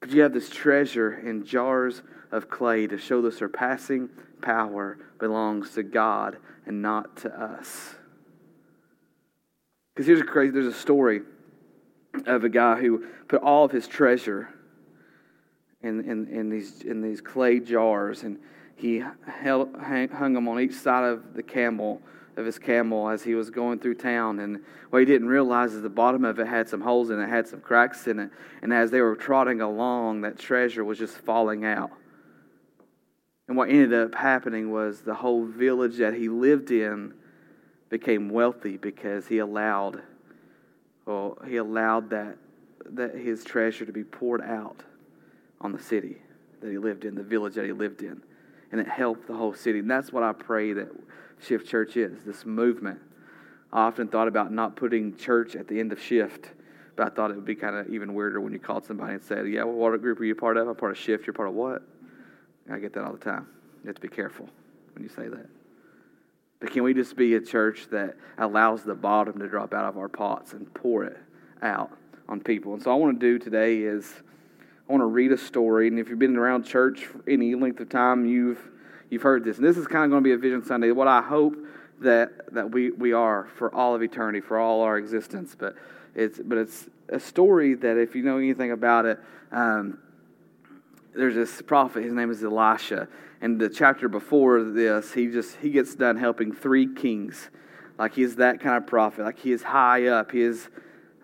But 0.00 0.10
you 0.10 0.22
have 0.22 0.32
this 0.32 0.48
treasure 0.48 1.18
in 1.18 1.44
jars 1.44 2.02
of 2.32 2.48
clay 2.48 2.86
to 2.86 2.96
show 2.96 3.20
the 3.20 3.30
surpassing 3.30 4.08
power 4.40 4.98
belongs 5.18 5.74
to 5.74 5.82
God 5.82 6.38
and 6.66 6.80
not 6.80 7.16
to 7.18 7.40
us. 7.40 7.94
Because 9.94 10.06
here's 10.06 10.20
a 10.20 10.24
crazy, 10.24 10.52
there's 10.52 10.66
a 10.66 10.72
story 10.72 11.20
of 12.26 12.44
a 12.44 12.48
guy 12.48 12.80
who 12.80 13.04
put 13.28 13.42
all 13.42 13.64
of 13.64 13.72
his 13.72 13.86
treasure 13.86 14.48
in, 15.82 16.00
in, 16.04 16.26
in, 16.28 16.48
these, 16.48 16.82
in 16.82 17.02
these 17.02 17.20
clay 17.20 17.60
jars, 17.60 18.22
and 18.22 18.38
he 18.76 19.02
held, 19.26 19.76
hung 19.76 20.32
them 20.32 20.48
on 20.48 20.60
each 20.60 20.74
side 20.74 21.04
of 21.04 21.34
the 21.34 21.42
camel, 21.42 22.00
of 22.36 22.46
his 22.46 22.58
camel, 22.58 23.08
as 23.08 23.22
he 23.22 23.34
was 23.34 23.50
going 23.50 23.78
through 23.78 23.94
town. 23.94 24.38
And 24.38 24.60
what 24.90 25.00
he 25.00 25.04
didn't 25.04 25.28
realize 25.28 25.72
is 25.72 25.82
the 25.82 25.88
bottom 25.88 26.24
of 26.24 26.38
it 26.38 26.46
had 26.46 26.68
some 26.68 26.80
holes 26.80 27.10
in 27.10 27.20
it, 27.20 27.28
had 27.28 27.46
some 27.46 27.60
cracks 27.60 28.06
in 28.06 28.18
it. 28.18 28.30
And 28.62 28.72
as 28.72 28.90
they 28.90 29.00
were 29.00 29.16
trotting 29.16 29.60
along, 29.60 30.22
that 30.22 30.38
treasure 30.38 30.84
was 30.84 30.98
just 30.98 31.16
falling 31.18 31.64
out. 31.64 31.90
And 33.48 33.56
what 33.56 33.68
ended 33.68 33.92
up 33.92 34.14
happening 34.14 34.70
was 34.70 35.00
the 35.00 35.14
whole 35.14 35.44
village 35.44 35.96
that 35.96 36.14
he 36.14 36.28
lived 36.28 36.70
in 36.70 37.14
became 37.88 38.28
wealthy 38.28 38.76
because 38.76 39.26
he 39.26 39.38
allowed 39.38 40.02
well, 41.06 41.38
he 41.44 41.56
allowed 41.56 42.10
that 42.10 42.38
that 42.90 43.14
his 43.14 43.42
treasure 43.44 43.84
to 43.84 43.92
be 43.92 44.04
poured 44.04 44.42
out 44.42 44.82
on 45.60 45.72
the 45.72 45.78
city 45.78 46.16
that 46.60 46.70
he 46.70 46.78
lived 46.78 47.04
in, 47.04 47.14
the 47.14 47.22
village 47.22 47.54
that 47.54 47.64
he 47.64 47.72
lived 47.72 48.02
in. 48.02 48.22
And 48.72 48.80
it 48.80 48.88
helped 48.88 49.26
the 49.26 49.34
whole 49.34 49.54
city. 49.54 49.80
And 49.80 49.90
that's 49.90 50.12
what 50.12 50.22
I 50.22 50.32
pray 50.32 50.72
that 50.72 50.88
Shift 51.42 51.66
Church 51.66 51.96
is, 51.96 52.24
this 52.24 52.44
movement. 52.44 53.00
I 53.72 53.82
often 53.82 54.08
thought 54.08 54.28
about 54.28 54.52
not 54.52 54.76
putting 54.76 55.16
church 55.16 55.56
at 55.56 55.68
the 55.68 55.78
end 55.78 55.92
of 55.92 56.00
shift, 56.00 56.50
but 56.96 57.06
I 57.06 57.10
thought 57.14 57.30
it 57.30 57.36
would 57.36 57.44
be 57.44 57.54
kind 57.54 57.76
of 57.76 57.88
even 57.88 58.14
weirder 58.14 58.40
when 58.40 58.52
you 58.52 58.58
called 58.58 58.84
somebody 58.84 59.14
and 59.14 59.22
said, 59.22 59.48
Yeah, 59.48 59.64
what 59.64 59.98
group 60.00 60.20
are 60.20 60.24
you 60.24 60.34
part 60.34 60.56
of? 60.56 60.68
I'm 60.68 60.74
part 60.74 60.92
of 60.92 60.98
shift. 60.98 61.26
You're 61.26 61.34
part 61.34 61.48
of 61.48 61.54
what? 61.54 61.82
I 62.70 62.78
get 62.78 62.92
that 62.94 63.04
all 63.04 63.12
the 63.12 63.18
time. 63.18 63.46
You 63.82 63.88
have 63.88 63.96
to 63.96 64.02
be 64.02 64.08
careful 64.08 64.48
when 64.94 65.02
you 65.02 65.08
say 65.08 65.28
that. 65.28 65.46
But 66.60 66.72
can 66.72 66.82
we 66.82 66.92
just 66.92 67.16
be 67.16 67.34
a 67.34 67.40
church 67.40 67.88
that 67.90 68.16
allows 68.38 68.84
the 68.84 68.94
bottom 68.94 69.38
to 69.38 69.48
drop 69.48 69.72
out 69.72 69.86
of 69.86 69.96
our 69.96 70.08
pots 70.08 70.52
and 70.52 70.72
pour 70.74 71.04
it 71.04 71.16
out 71.62 71.90
on 72.28 72.40
people? 72.40 72.74
And 72.74 72.82
so, 72.82 72.92
I 72.92 72.94
want 72.94 73.18
to 73.18 73.26
do 73.26 73.38
today 73.38 73.78
is 73.78 74.12
I 74.88 74.92
want 74.92 75.00
to 75.00 75.06
read 75.06 75.32
a 75.32 75.38
story. 75.38 75.88
And 75.88 75.98
if 75.98 76.08
you've 76.08 76.18
been 76.18 76.36
around 76.36 76.64
church 76.64 77.08
any 77.26 77.54
length 77.54 77.80
of 77.80 77.88
time, 77.88 78.26
you've 78.26 78.60
you've 79.10 79.22
heard 79.22 79.44
this. 79.44 79.58
And 79.58 79.66
this 79.66 79.76
is 79.76 79.86
kind 79.86 80.04
of 80.04 80.10
going 80.10 80.22
to 80.22 80.28
be 80.28 80.32
a 80.32 80.38
Vision 80.38 80.64
Sunday. 80.64 80.90
What 80.92 81.08
I 81.08 81.20
hope 81.20 81.56
that 82.00 82.54
that 82.54 82.70
we, 82.70 82.90
we 82.90 83.12
are 83.12 83.48
for 83.56 83.74
all 83.74 83.94
of 83.94 84.02
eternity, 84.02 84.40
for 84.40 84.58
all 84.58 84.80
our 84.80 84.96
existence. 84.96 85.54
But 85.58 85.76
it's 86.14 86.40
but 86.42 86.56
it's 86.56 86.88
a 87.08 87.20
story 87.20 87.74
that 87.74 87.98
if 87.98 88.14
you 88.14 88.22
know 88.22 88.38
anything 88.38 88.72
about 88.72 89.04
it. 89.04 89.18
Um, 89.52 89.98
there's 91.14 91.34
this 91.34 91.60
prophet 91.62 92.04
his 92.04 92.12
name 92.12 92.30
is 92.30 92.42
elisha 92.42 93.08
and 93.40 93.60
the 93.60 93.68
chapter 93.68 94.08
before 94.08 94.62
this 94.62 95.12
he 95.12 95.26
just 95.26 95.56
he 95.56 95.70
gets 95.70 95.94
done 95.94 96.16
helping 96.16 96.52
three 96.52 96.92
kings 96.94 97.50
like 97.98 98.14
he's 98.14 98.36
that 98.36 98.60
kind 98.60 98.76
of 98.76 98.86
prophet 98.86 99.24
like 99.24 99.38
he 99.38 99.52
is 99.52 99.62
high 99.62 100.06
up 100.06 100.30
he 100.30 100.40
is 100.40 100.68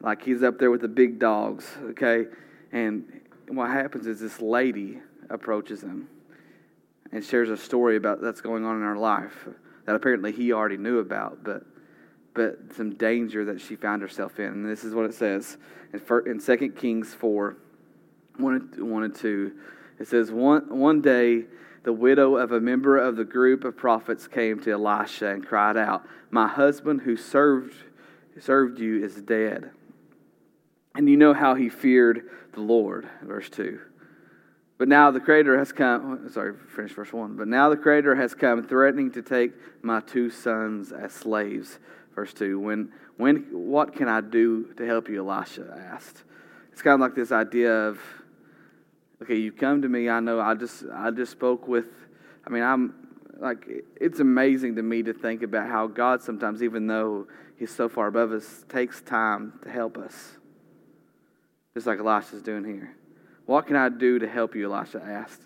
like 0.01 0.23
he's 0.23 0.43
up 0.43 0.59
there 0.59 0.71
with 0.71 0.81
the 0.81 0.89
big 0.89 1.19
dogs 1.19 1.71
okay 1.83 2.27
and 2.73 3.05
what 3.49 3.71
happens 3.71 4.07
is 4.07 4.21
this 4.21 4.41
lady 4.41 4.99
approaches 5.31 5.83
him 5.83 6.09
and 7.17 7.25
shares 7.25 7.51
a 7.51 7.57
story 7.57 7.97
about 7.97 8.21
that's 8.21 8.41
going 8.41 8.65
on 8.65 8.77
in 8.77 8.83
her 8.83 8.97
life 8.97 9.49
that 9.87 9.95
apparently 9.95 10.31
he 10.33 10.53
already 10.53 10.77
knew 10.77 10.99
about 10.99 11.43
but 11.43 11.65
but 12.35 12.59
some 12.77 12.95
danger 12.95 13.45
that 13.45 13.61
she 13.61 13.75
found 13.75 14.03
herself 14.03 14.39
in 14.39 14.47
and 14.47 14.69
this 14.69 14.85
is 14.85 14.95
what 14.95 15.05
it 15.05 15.15
says 15.15 15.57
in, 15.93 16.01
in 16.27 16.41
2 16.41 16.73
kings 16.77 17.15
4 17.15 17.57
1 18.37 19.03
and 19.05 19.15
2 19.15 19.53
it 19.99 20.09
says, 20.09 20.31
one, 20.31 20.79
one 20.79 21.01
day 21.01 21.45
the 21.83 21.93
widow 21.93 22.37
of 22.37 22.53
a 22.53 22.61
member 22.61 22.99
of 22.99 23.17
the 23.17 23.25
group 23.25 23.65
of 23.65 23.77
prophets 23.77 24.29
came 24.29 24.61
to 24.61 24.73
Elisha 24.73 25.29
and 25.29 25.47
cried 25.47 25.77
out, 25.77 26.07
My 26.31 26.49
husband 26.49 27.03
who 27.03 27.17
served, 27.17 27.75
served 28.41 28.79
you 28.79 29.05
is 29.05 29.15
dead. 29.23 29.71
And 30.95 31.09
you 31.09 31.17
know 31.17 31.35
how 31.35 31.55
he 31.55 31.69
feared 31.69 32.29
the 32.53 32.61
Lord. 32.61 33.09
Verse 33.23 33.49
2. 33.51 33.81
But 34.79 34.89
now 34.89 35.11
the 35.11 35.21
Creator 35.21 35.59
has 35.59 35.73
come, 35.73 36.29
sorry, 36.31 36.55
finish 36.75 36.93
verse 36.93 37.13
1. 37.13 37.37
But 37.37 37.49
now 37.49 37.71
the 37.71 37.77
Creator 37.77 38.15
has 38.17 38.35
come, 38.35 38.63
threatening 38.63 39.11
to 39.13 39.23
take 39.23 39.53
my 39.83 40.01
two 40.01 40.29
sons 40.29 40.93
as 40.93 41.13
slaves. 41.13 41.79
Verse 42.15 42.35
2. 42.35 42.61
When, 42.61 42.93
when, 43.17 43.47
what 43.53 43.95
can 43.95 44.09
I 44.09 44.21
do 44.21 44.73
to 44.77 44.87
help 44.87 45.09
you? 45.09 45.27
Elisha 45.29 45.75
asked. 45.93 46.25
It's 46.73 46.83
kind 46.83 46.95
of 46.95 47.01
like 47.01 47.15
this 47.15 47.33
idea 47.33 47.73
of, 47.73 47.99
okay, 49.23 49.37
you've 49.37 49.57
come 49.57 49.81
to 49.81 49.89
me. 49.89 50.11
I 50.11 50.21
know. 50.21 50.41
I 50.41 50.55
just 50.55 50.85
I 50.93 51.11
just 51.11 51.33
spoke 51.33 51.67
with. 51.67 51.87
I 52.47 52.51
mean, 52.51 52.63
I'm 52.63 52.95
like 53.39 53.67
it's 53.99 54.21
amazing 54.21 54.77
to 54.77 54.83
me 54.83 55.03
to 55.03 55.15
think 55.15 55.43
about 55.43 55.69
how 55.69 55.87
God 55.87 56.23
sometimes, 56.23 56.63
even 56.63 56.87
though 56.87 57.29
He's 57.59 57.75
so 57.75 57.89
far 57.89 58.09
above 58.09 58.33
us, 58.33 58.65
takes 58.69 59.01
time 59.01 59.55
to 59.63 59.71
help 59.71 59.97
us. 59.97 60.37
Just 61.73 61.87
like 61.87 61.99
Elisha's 61.99 62.43
doing 62.43 62.65
here. 62.65 62.95
What 63.47 63.67
can 63.67 63.77
I 63.77 63.89
do 63.89 64.19
to 64.19 64.29
help 64.29 64.55
you? 64.55 64.73
Elisha 64.73 65.03
asked. 65.03 65.43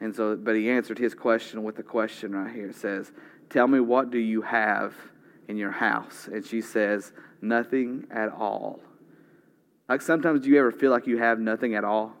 And 0.00 0.14
so, 0.14 0.36
but 0.36 0.54
he 0.56 0.68
answered 0.68 0.98
his 0.98 1.14
question 1.14 1.62
with 1.62 1.78
a 1.78 1.82
question 1.82 2.32
right 2.32 2.54
here. 2.54 2.68
It 2.68 2.76
says, 2.76 3.12
Tell 3.48 3.66
me, 3.66 3.80
what 3.80 4.10
do 4.10 4.18
you 4.18 4.42
have 4.42 4.94
in 5.48 5.56
your 5.56 5.70
house? 5.70 6.28
And 6.30 6.44
she 6.44 6.60
says, 6.60 7.12
Nothing 7.40 8.06
at 8.10 8.32
all. 8.32 8.80
Like 9.88 10.02
sometimes, 10.02 10.40
do 10.40 10.50
you 10.50 10.58
ever 10.58 10.72
feel 10.72 10.90
like 10.90 11.06
you 11.06 11.18
have 11.18 11.38
nothing 11.38 11.74
at 11.74 11.84
all? 11.84 12.12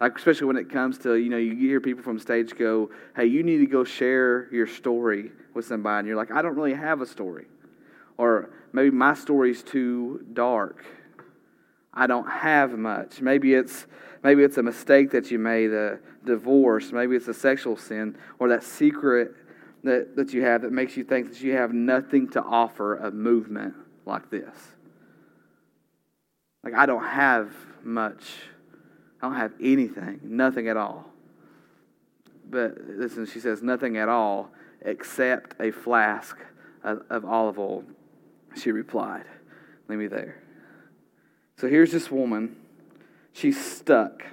Like, 0.00 0.16
especially 0.16 0.46
when 0.46 0.56
it 0.56 0.70
comes 0.70 0.96
to, 0.98 1.14
you 1.14 1.28
know, 1.28 1.36
you 1.36 1.54
hear 1.54 1.80
people 1.80 2.02
from 2.02 2.18
stage 2.18 2.56
go, 2.56 2.90
hey, 3.14 3.26
you 3.26 3.42
need 3.42 3.58
to 3.58 3.66
go 3.66 3.84
share 3.84 4.48
your 4.50 4.66
story 4.66 5.30
with 5.52 5.66
somebody. 5.66 6.00
And 6.00 6.08
you're 6.08 6.16
like, 6.16 6.30
I 6.30 6.40
don't 6.40 6.56
really 6.56 6.72
have 6.72 7.02
a 7.02 7.06
story. 7.06 7.46
Or 8.16 8.50
maybe 8.72 8.90
my 8.90 9.12
story's 9.12 9.62
too 9.62 10.24
dark. 10.32 10.84
I 11.92 12.06
don't 12.06 12.28
have 12.28 12.78
much. 12.78 13.20
Maybe 13.20 13.54
it's 13.54 13.86
maybe 14.22 14.42
it's 14.42 14.58
a 14.58 14.62
mistake 14.62 15.10
that 15.10 15.30
you 15.30 15.38
made, 15.38 15.72
a 15.72 15.98
divorce, 16.24 16.92
maybe 16.92 17.16
it's 17.16 17.28
a 17.28 17.34
sexual 17.34 17.76
sin, 17.76 18.16
or 18.38 18.48
that 18.48 18.62
secret 18.62 19.34
that, 19.82 20.14
that 20.16 20.32
you 20.32 20.42
have 20.42 20.62
that 20.62 20.72
makes 20.72 20.96
you 20.96 21.04
think 21.04 21.30
that 21.30 21.40
you 21.40 21.52
have 21.52 21.72
nothing 21.72 22.28
to 22.30 22.42
offer 22.42 22.96
a 22.96 23.10
movement 23.10 23.74
like 24.04 24.30
this. 24.30 24.54
Like, 26.62 26.74
I 26.74 26.86
don't 26.86 27.04
have 27.04 27.54
much. 27.82 28.24
I 29.22 29.28
don't 29.28 29.36
have 29.36 29.52
anything, 29.60 30.20
nothing 30.22 30.68
at 30.68 30.76
all. 30.76 31.06
But 32.48 32.78
listen, 32.86 33.26
she 33.26 33.40
says, 33.40 33.62
nothing 33.62 33.96
at 33.96 34.08
all 34.08 34.50
except 34.82 35.54
a 35.60 35.70
flask 35.70 36.36
of, 36.82 37.02
of 37.10 37.24
olive 37.24 37.58
oil. 37.58 37.84
She 38.56 38.72
replied, 38.72 39.24
Leave 39.88 39.98
me 39.98 40.06
there. 40.06 40.39
So 41.60 41.68
here's 41.68 41.92
this 41.92 42.10
woman. 42.10 42.56
She's 43.34 43.62
stuck. 43.62 44.24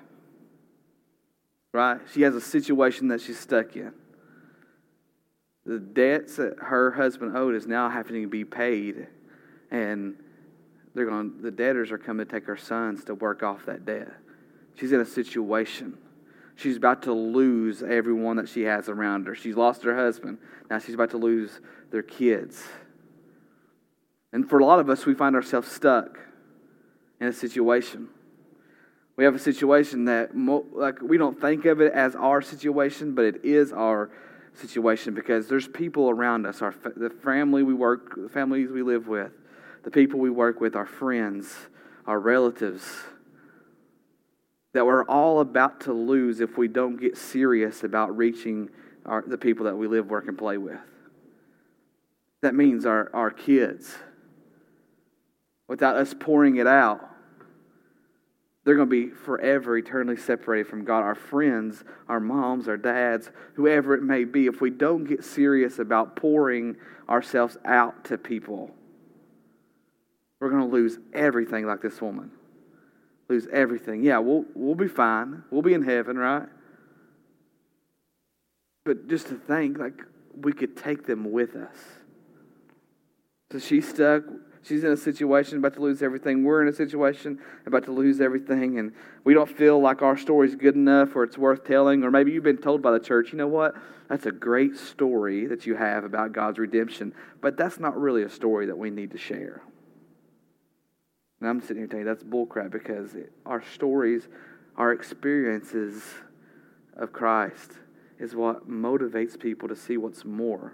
Right? 1.74 2.00
She 2.14 2.22
has 2.22 2.34
a 2.36 2.42
situation 2.42 3.10
that 3.10 3.20
she's 3.20 3.38
stuck 3.38 3.76
in. 3.76 3.92
The 5.66 5.78
debts 5.78 6.38
that 6.38 6.56
her 6.58 6.92
husband 6.92 7.36
owed 7.36 7.54
is 7.54 7.68
now 7.68 7.90
having 7.90 8.22
to 8.22 8.30
be 8.30 8.46
paid. 8.46 9.08
And 9.72 10.16
they're 10.96 11.06
going 11.06 11.42
the 11.42 11.52
debtors 11.52 11.92
are 11.92 11.98
coming 11.98 12.26
to 12.26 12.32
take 12.32 12.46
her 12.46 12.56
sons 12.56 13.04
to 13.04 13.16
work 13.16 13.44
off 13.44 13.66
that 13.66 13.86
debt. 13.86 14.14
She's 14.76 14.94
in 14.94 15.02
a 15.02 15.06
situation. 15.06 15.98
She's 16.56 16.78
about 16.78 17.04
to 17.04 17.14
lose 17.14 17.84
everyone 17.84 18.38
that 18.38 18.48
she 18.48 18.62
has 18.62 18.88
around 18.88 19.28
her. 19.28 19.36
She's 19.36 19.58
lost 19.58 19.84
her 19.84 19.98
husband. 19.98 20.38
Now 20.70 20.80
she's 20.80 20.96
about 20.96 21.10
to 21.10 21.18
lose 21.18 21.60
their 21.92 22.04
kids. 22.04 22.64
And 24.32 24.50
for 24.50 24.60
a 24.60 24.66
lot 24.66 24.80
of 24.80 24.90
us, 24.90 25.06
we 25.06 25.14
find 25.14 25.36
ourselves 25.36 25.70
stuck 25.70 26.20
in 27.20 27.28
a 27.28 27.34
situation. 27.34 28.10
We 29.16 29.24
have 29.24 29.36
a 29.36 29.40
situation 29.40 30.06
that, 30.06 30.32
like, 30.36 31.02
we 31.02 31.18
don't 31.18 31.40
think 31.40 31.66
of 31.66 31.82
it 31.82 31.92
as 31.94 32.16
our 32.16 32.42
situation, 32.42 33.16
but 33.16 33.26
it 33.26 33.44
is 33.44 33.74
our 33.74 34.12
situation 34.54 35.14
because 35.14 35.48
there's 35.48 35.68
people 35.68 36.10
around 36.10 36.46
us, 36.46 36.62
our 36.62 36.74
the 36.96 37.10
family 37.10 37.64
we 37.64 37.74
work, 37.74 38.16
the 38.16 38.30
families 38.30 38.70
we 38.70 38.84
live 38.84 39.08
with, 39.08 39.32
the 39.84 39.92
people 39.92 40.20
we 40.20 40.30
work 40.30 40.60
with, 40.62 40.76
our 40.76 40.86
friends, 40.86 41.56
our 42.06 42.20
relatives, 42.20 42.84
that 44.74 44.86
we're 44.86 45.06
all 45.06 45.40
about 45.40 45.82
to 45.82 45.94
lose 45.94 46.40
if 46.40 46.58
we 46.58 46.68
don't 46.68 46.98
get 46.98 47.18
serious 47.18 47.84
about 47.84 48.16
reaching 48.16 48.70
our, 49.06 49.24
the 49.26 49.38
people 49.38 49.66
that 49.66 49.76
we 49.76 49.88
live, 49.88 50.08
work, 50.08 50.28
and 50.28 50.38
play 50.38 50.58
with. 50.58 50.80
That 52.42 52.54
means 52.54 52.86
our, 52.86 53.10
our 53.14 53.32
kids. 53.32 53.96
Without 55.68 55.96
us 55.96 56.14
pouring 56.18 56.58
it 56.58 56.68
out, 56.68 57.08
they're 58.64 58.76
going 58.76 58.90
to 58.90 59.08
be 59.08 59.14
forever 59.14 59.78
eternally 59.78 60.18
separated 60.18 60.68
from 60.68 60.84
God. 60.84 61.02
Our 61.02 61.16
friends, 61.16 61.84
our 62.10 62.20
moms, 62.20 62.68
our 62.68 62.76
dads, 62.76 63.32
whoever 63.54 63.94
it 63.94 64.04
may 64.04 64.26
be, 64.26 64.48
if 64.48 64.60
we 64.60 64.70
don't 64.70 65.06
get 65.06 65.24
serious 65.24 65.80
about 65.80 66.18
pouring 66.18 66.76
ourselves 67.08 67.58
out 67.64 68.04
to 68.06 68.18
people, 68.18 68.72
we're 70.40 70.50
going 70.50 70.62
to 70.62 70.68
lose 70.68 71.00
everything 71.14 71.66
like 71.66 71.82
this 71.82 72.02
woman. 72.02 72.32
Lose 73.30 73.48
everything. 73.52 74.04
Yeah, 74.04 74.20
we'll, 74.20 74.46
we'll 74.54 74.76
be 74.76 74.88
fine. 74.88 75.44
We'll 75.50 75.62
be 75.62 75.74
in 75.74 75.84
heaven, 75.84 76.18
right? 76.18 76.48
But 78.86 79.08
just 79.08 79.28
to 79.28 79.36
think, 79.36 79.78
like, 79.78 80.02
we 80.42 80.54
could 80.54 80.78
take 80.78 81.06
them 81.06 81.32
with 81.32 81.56
us. 81.56 81.78
So 83.52 83.60
she's 83.60 83.88
stuck 83.88 84.24
She's 84.68 84.84
in 84.84 84.92
a 84.92 84.98
situation 84.98 85.60
about 85.60 85.76
to 85.76 85.82
lose 85.82 86.04
everything. 86.04 86.44
We're 86.44 86.62
in 86.62 86.68
a 86.68 86.74
situation 86.74 87.40
about 87.66 87.86
to 87.86 87.92
lose 87.92 88.20
everything, 88.20 88.80
and 88.80 88.92
we 89.24 89.34
don't 89.34 89.50
feel 89.50 89.80
like 89.80 90.02
our 90.02 90.18
story's 90.18 90.56
good 90.56 90.76
enough 90.76 91.16
or 91.16 91.24
it's 91.24 91.38
worth 91.38 91.64
telling. 91.64 92.04
Or 92.04 92.12
maybe 92.12 92.32
you've 92.32 92.44
been 92.44 92.58
told 92.58 92.82
by 92.82 92.92
the 92.92 93.00
church, 93.00 93.32
you 93.32 93.38
know 93.38 93.48
what? 93.48 93.76
That's 94.10 94.26
a 94.26 94.32
great 94.32 94.76
story 94.76 95.46
that 95.48 95.66
you 95.66 95.76
have 95.76 96.04
about 96.04 96.34
God's 96.34 96.60
redemption, 96.60 97.14
but 97.42 97.56
that's 97.56 97.80
not 97.80 97.98
really 97.98 98.24
a 98.24 98.30
story 98.30 98.66
that 98.66 98.78
we 98.78 98.90
need 98.90 99.12
to 99.12 99.18
share. 99.18 99.62
And 101.40 101.50
I'm 101.50 101.62
sitting 101.62 101.78
here 101.78 101.88
telling 101.88 102.06
you 102.06 102.14
that's 102.14 102.24
bullcrap 102.24 102.72
because 102.72 103.16
our 103.46 103.64
stories, 103.74 104.28
our 104.76 104.92
experiences 104.92 106.04
of 106.96 107.14
Christ 107.14 107.72
is 108.20 108.36
what 108.36 108.70
motivates 108.70 109.40
people 109.40 109.70
to 109.70 109.76
see 109.76 109.98
what's 109.98 110.26
more. 110.26 110.74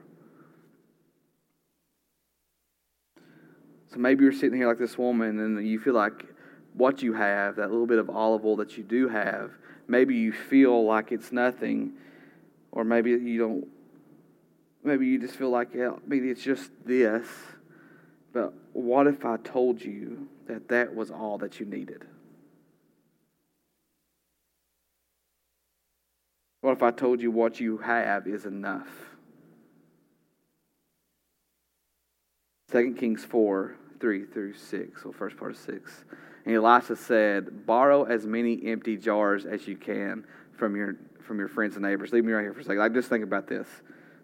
So 3.93 3.99
maybe 3.99 4.23
you're 4.23 4.33
sitting 4.33 4.57
here 4.57 4.67
like 4.67 4.79
this 4.79 4.97
woman 4.97 5.39
and 5.39 5.67
you 5.67 5.79
feel 5.79 5.93
like 5.93 6.25
what 6.73 7.03
you 7.03 7.13
have, 7.13 7.57
that 7.57 7.69
little 7.69 7.85
bit 7.85 7.99
of 7.99 8.09
olive 8.09 8.43
oil 8.43 8.55
that 8.55 8.75
you 8.75 8.83
do 8.83 9.07
have, 9.07 9.51
maybe 9.87 10.15
you 10.15 10.31
feel 10.31 10.83
like 10.83 11.11
it's 11.11 11.31
nothing, 11.31 11.93
or 12.71 12.83
maybe 12.83 13.11
you 13.11 13.37
don't, 13.37 13.67
maybe 14.83 15.05
you 15.05 15.19
just 15.19 15.35
feel 15.35 15.51
like, 15.51 15.75
yeah, 15.75 15.91
maybe 16.07 16.31
it's 16.31 16.41
just 16.41 16.71
this. 16.83 17.27
But 18.33 18.55
what 18.71 19.05
if 19.05 19.25
I 19.25 19.37
told 19.37 19.79
you 19.79 20.27
that 20.47 20.69
that 20.69 20.95
was 20.95 21.11
all 21.11 21.37
that 21.37 21.59
you 21.59 21.67
needed? 21.67 22.03
What 26.61 26.71
if 26.71 26.81
I 26.81 26.89
told 26.89 27.21
you 27.21 27.29
what 27.29 27.59
you 27.59 27.77
have 27.77 28.25
is 28.25 28.47
enough? 28.47 28.89
2 32.71 32.95
Kings 32.95 33.23
4 33.23 33.75
3 34.03 34.25
through 34.25 34.53
6, 34.53 35.05
or 35.05 35.13
first 35.13 35.37
part 35.37 35.51
of 35.51 35.57
6. 35.57 36.03
And 36.45 36.53
Elisha 36.53 36.97
said, 36.97 37.65
Borrow 37.65 38.03
as 38.03 38.25
many 38.25 38.59
empty 38.65 38.97
jars 38.97 39.45
as 39.45 39.65
you 39.65 39.77
can 39.77 40.25
from 40.57 40.75
your, 40.75 40.97
from 41.21 41.39
your 41.39 41.47
friends 41.47 41.77
and 41.77 41.85
neighbors. 41.85 42.11
Leave 42.11 42.25
me 42.25 42.33
right 42.33 42.41
here 42.41 42.53
for 42.53 42.59
a 42.59 42.63
second. 42.63 42.79
Like, 42.79 42.93
just 42.93 43.07
think 43.07 43.23
about 43.23 43.47
this. 43.47 43.65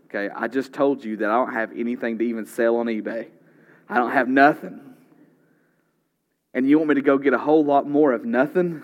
Okay, 0.07 0.27
I 0.35 0.49
just 0.49 0.73
told 0.73 1.05
you 1.05 1.15
that 1.15 1.29
I 1.29 1.33
don't 1.33 1.53
have 1.53 1.71
anything 1.77 2.17
to 2.17 2.25
even 2.25 2.45
sell 2.45 2.75
on 2.75 2.87
eBay. 2.87 3.29
I 3.87 3.95
don't 3.95 4.11
have 4.11 4.27
nothing. 4.27 4.81
And 6.53 6.69
you 6.69 6.77
want 6.77 6.89
me 6.89 6.95
to 6.95 7.01
go 7.01 7.17
get 7.17 7.33
a 7.33 7.37
whole 7.37 7.63
lot 7.63 7.87
more 7.87 8.11
of 8.11 8.25
nothing? 8.25 8.83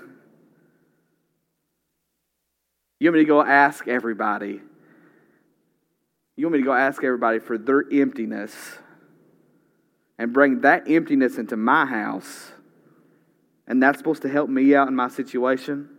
You 3.01 3.09
want 3.09 3.15
me 3.15 3.23
to 3.25 3.27
go 3.27 3.41
ask 3.41 3.85
everybody? 3.89 4.61
You 6.37 6.45
want 6.45 6.53
me 6.53 6.59
to 6.59 6.65
go 6.65 6.73
ask 6.73 7.03
everybody 7.03 7.39
for 7.39 7.57
their 7.57 7.83
emptiness 7.91 8.55
and 10.17 10.31
bring 10.33 10.61
that 10.61 10.89
emptiness 10.89 11.37
into 11.37 11.57
my 11.57 11.85
house, 11.85 12.51
and 13.67 13.81
that's 13.81 13.97
supposed 13.97 14.21
to 14.21 14.29
help 14.29 14.49
me 14.49 14.75
out 14.75 14.87
in 14.87 14.95
my 14.95 15.07
situation? 15.07 15.89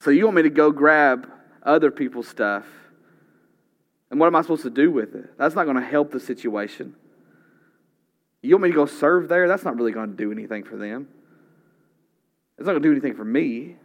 So 0.00 0.10
you 0.10 0.24
want 0.24 0.36
me 0.36 0.42
to 0.42 0.50
go 0.50 0.70
grab 0.70 1.28
other 1.62 1.90
people's 1.90 2.28
stuff, 2.28 2.64
and 4.10 4.18
what 4.18 4.26
am 4.26 4.36
I 4.36 4.42
supposed 4.42 4.62
to 4.62 4.70
do 4.70 4.90
with 4.90 5.14
it? 5.14 5.36
That's 5.36 5.54
not 5.54 5.64
going 5.64 5.76
to 5.76 5.82
help 5.82 6.12
the 6.12 6.20
situation. 6.20 6.94
You 8.40 8.54
want 8.54 8.62
me 8.62 8.70
to 8.70 8.74
go 8.74 8.86
serve 8.86 9.28
there? 9.28 9.48
That's 9.48 9.64
not 9.64 9.76
really 9.76 9.92
going 9.92 10.10
to 10.10 10.16
do 10.16 10.32
anything 10.32 10.64
for 10.64 10.76
them. 10.76 11.08
It's 12.56 12.66
not 12.66 12.72
going 12.72 12.82
to 12.82 12.88
do 12.88 12.92
anything 12.92 13.14
for 13.14 13.24
me. 13.24 13.76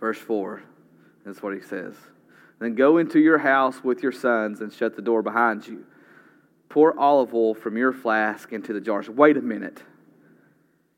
Verse 0.00 0.18
4, 0.18 0.62
that's 1.24 1.42
what 1.42 1.54
he 1.54 1.60
says. 1.60 1.94
Then 2.58 2.74
go 2.74 2.98
into 2.98 3.20
your 3.20 3.38
house 3.38 3.82
with 3.84 4.02
your 4.02 4.12
sons 4.12 4.60
and 4.60 4.72
shut 4.72 4.96
the 4.96 5.02
door 5.02 5.22
behind 5.22 5.66
you. 5.66 5.84
Pour 6.68 6.98
olive 6.98 7.32
oil 7.32 7.54
from 7.54 7.76
your 7.76 7.92
flask 7.92 8.52
into 8.52 8.72
the 8.72 8.80
jars. 8.80 9.08
Wait 9.08 9.36
a 9.36 9.40
minute. 9.40 9.82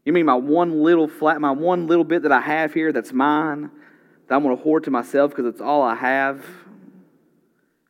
You 0.05 0.13
mean 0.13 0.27
my 0.27 0.35
one 0.35 0.83
little 0.83 1.07
flat, 1.07 1.41
my 1.41 1.51
one 1.51 1.87
little 1.87 2.05
bit 2.05 2.23
that 2.23 2.33
I 2.33 2.41
have 2.41 2.73
here 2.73 2.93
that's 2.93 3.13
mine, 3.13 3.71
that 4.27 4.35
I'm 4.35 4.43
going 4.43 4.57
to 4.57 4.63
hoard 4.63 4.85
to 4.85 4.91
myself 4.91 5.31
because 5.31 5.47
it's 5.47 5.61
all 5.61 5.83
I 5.83 5.95
have? 5.95 6.45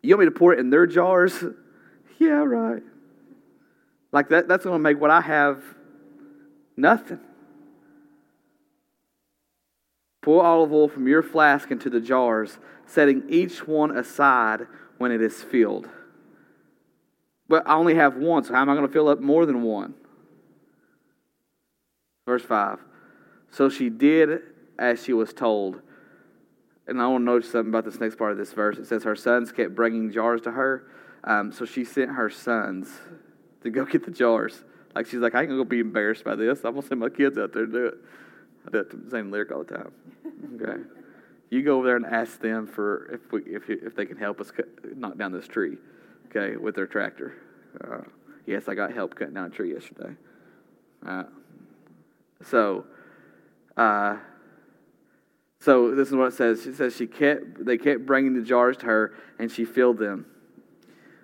You 0.03 0.17
want 0.17 0.27
me 0.27 0.33
to 0.33 0.39
pour 0.39 0.53
it 0.53 0.59
in 0.59 0.71
their 0.71 0.87
jars? 0.87 1.45
Yeah, 2.19 2.45
right. 2.45 2.83
Like 4.13 4.29
that, 4.31 4.49
that's 4.49 4.65
going 4.65 4.75
to 4.75 4.83
make 4.83 5.01
what 5.01 5.11
I 5.11 5.21
have 5.21 5.63
nothing. 6.77 7.21
Pour 10.23 10.45
olive 10.45 10.73
oil 10.73 10.89
from 10.89 11.09
your 11.09 11.23
flask 11.23 11.71
into 11.71 11.89
the 11.89 12.01
jars, 12.01 12.59
setting 12.87 13.25
each 13.29 13.67
one 13.67 13.97
aside 13.97 14.67
when 14.99 15.13
it 15.13 15.23
is 15.23 15.43
filled. 15.43 15.89
But 17.49 17.67
I 17.67 17.75
only 17.75 17.95
have 17.95 18.17
one, 18.17 18.45
so 18.45 18.55
how 18.55 18.61
am 18.61 18.71
I 18.71 18.75
going 18.75 18.87
to 18.87 18.93
fill 18.93 19.09
up 19.09 19.21
more 19.21 19.47
than 19.47 19.63
one? 19.63 19.95
Verse 22.27 22.43
5. 22.43 22.79
So 23.51 23.69
she 23.69 23.91
did 23.91 24.43
as 24.79 25.03
she 25.03 25.13
was 25.13 25.33
told. 25.33 25.81
And 26.87 27.01
I 27.01 27.07
want 27.07 27.23
to 27.23 27.25
notice 27.25 27.51
something 27.51 27.71
about 27.71 27.85
this 27.85 27.99
next 27.99 28.17
part 28.17 28.33
of 28.33 28.39
this 28.39 28.53
verse. 28.53 28.79
It 28.79 28.87
says 28.87 29.05
her 29.05 29.17
sons 29.17 29.53
kept 29.53 29.75
bringing 29.75 30.13
jars 30.13 30.41
to 30.43 30.53
her. 30.53 30.87
Um, 31.25 31.53
so 31.53 31.65
she 31.65 31.85
sent 31.85 32.11
her 32.13 32.31
sons 32.31 32.89
to 33.63 33.71
go 33.71 33.85
get 33.85 34.05
the 34.05 34.11
jars. 34.11 34.63
Like 34.95 35.07
she's 35.07 35.21
like, 35.21 35.35
I 35.35 35.41
ain't 35.41 35.51
gonna 35.51 35.65
be 35.65 35.81
embarrassed 35.81 36.25
by 36.25 36.35
this. 36.35 36.65
I'm 36.65 36.75
gonna 36.75 36.87
send 36.87 37.01
my 37.01 37.09
kids 37.09 37.39
out 37.39 37.53
there 37.53 37.67
to 37.67 37.73
do 37.73 37.87
it. 37.87 37.95
I 38.67 38.71
do 38.71 38.85
the 38.85 39.11
same 39.11 39.31
lyric 39.31 39.53
all 39.53 39.65
the 39.65 39.75
time. 39.77 39.93
Okay. 40.61 40.83
You 41.51 41.63
go 41.63 41.79
over 41.79 41.87
there 41.87 41.97
and 41.97 42.07
ask 42.07 42.41
them 42.41 42.67
for 42.67 43.11
if 43.13 43.33
we 43.33 43.43
if 43.43 43.69
if 43.69 43.97
they 43.97 44.07
can 44.07 44.17
help 44.17 44.41
us 44.41 44.51
cut, 44.51 44.67
knock 44.97 45.19
down 45.19 45.33
this 45.33 45.49
tree, 45.49 45.77
okay, 46.29 46.57
with 46.57 46.77
their 46.77 46.87
tractor. 46.87 47.35
Uh, 47.83 48.03
yes, 48.47 48.69
I 48.69 48.75
got 48.75 48.93
help 48.93 49.17
cutting 49.17 49.35
down 49.35 49.47
a 49.47 49.51
tree 49.51 49.73
yesterday. 49.73 50.15
Uh, 51.05 51.25
so, 52.43 52.85
uh, 53.77 54.17
so 55.59 55.95
this 55.95 56.09
is 56.09 56.15
what 56.15 56.27
it 56.27 56.35
says. 56.35 56.63
She 56.63 56.73
says 56.73 56.95
she 56.95 57.07
kept 57.07 57.65
they 57.65 57.79
kept 57.79 58.07
bringing 58.07 58.35
the 58.35 58.43
jars 58.43 58.77
to 58.79 58.87
her, 58.87 59.15
and 59.39 59.51
she 59.51 59.65
filled 59.65 59.99
them. 59.99 60.27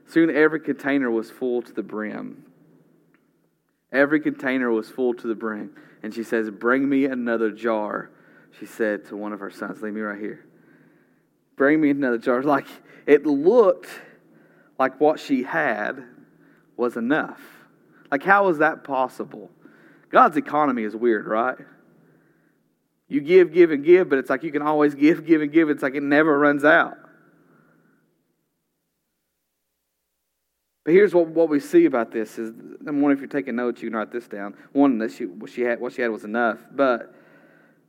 Soon 0.09 0.35
every 0.35 0.61
container 0.61 1.11
was 1.11 1.31
full 1.31 1.63
to 1.63 1.73
the 1.73 1.83
brim. 1.83 2.45
Every 3.93 4.21
container 4.21 4.71
was 4.71 4.91
full 4.91 5.15
to 5.15 5.27
the 5.27 5.35
brim. 5.35 5.71
And 6.03 6.15
she 6.15 6.23
says, 6.23 6.51
Bring 6.51 6.89
me 6.89 7.07
another 7.07 7.51
jar. 7.51 8.11
She 8.59 8.67
said 8.67 9.07
to 9.07 9.17
one 9.17 9.33
of 9.33 9.41
her 9.41 9.51
sons, 9.51 9.83
Leave 9.83 9.95
me 9.95 10.01
right 10.01 10.21
here. 10.21 10.45
Bring 11.57 11.81
me 11.81 11.91
another 11.91 12.19
jar. 12.19 12.43
Like 12.43 12.67
it 13.07 13.27
looked 13.27 13.89
like 14.79 15.01
what 15.01 15.21
she 15.21 15.43
had 15.43 16.05
was 16.77 16.97
enough. 16.97 17.41
Like, 18.11 18.23
how 18.23 18.49
is 18.49 18.59
that 18.59 18.85
possible? 18.85 19.51
God's 20.11 20.37
economy 20.37 20.85
is 20.85 20.95
weird, 20.95 21.27
right? 21.27 21.57
You 23.09 23.21
give, 23.21 23.53
give, 23.53 23.71
and 23.71 23.85
give, 23.85 24.09
but 24.09 24.19
it's 24.19 24.31
like 24.31 24.43
you 24.43 24.53
can 24.53 24.63
always 24.63 24.95
give, 24.97 25.27
give, 25.27 25.43
and 25.43 25.53
give. 25.53 25.71
It's 25.71 25.83
like 25.83 25.95
it 25.95 26.03
never 26.03 26.39
runs 26.39 26.65
out. 26.65 26.99
But 30.87 30.95
here's 30.95 31.13
what, 31.13 31.27
what 31.27 31.49
we 31.49 31.59
see 31.59 31.87
about 31.87 32.13
this 32.13 32.39
is 32.39 32.51
I'm 32.87 33.01
wondering 33.01 33.15
if 33.15 33.19
you're 33.19 33.27
taking 33.27 33.57
notes, 33.57 33.83
you 33.83 33.91
can 33.91 33.99
write 33.99 34.13
this 34.13 34.29
down. 34.29 34.55
One 34.71 34.99
that 34.99 35.11
she 35.11 35.27
what 35.27 35.51
she 35.51 35.63
had 35.63 35.81
what 35.81 35.93
she 35.93 36.01
had 36.01 36.13
was 36.13 36.23
enough, 36.23 36.61
but 36.71 37.13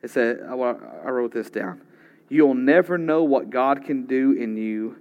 it 0.02 0.10
said 0.10 0.40
I 0.50 0.56
wrote 0.56 1.32
this 1.32 1.52
down. 1.52 1.84
You'll 2.28 2.56
never 2.56 2.98
know 2.98 3.24
what 3.24 3.52
God 3.52 3.86
can 3.86 4.08
do 4.08 4.32
in 4.32 4.58
you 4.58 4.96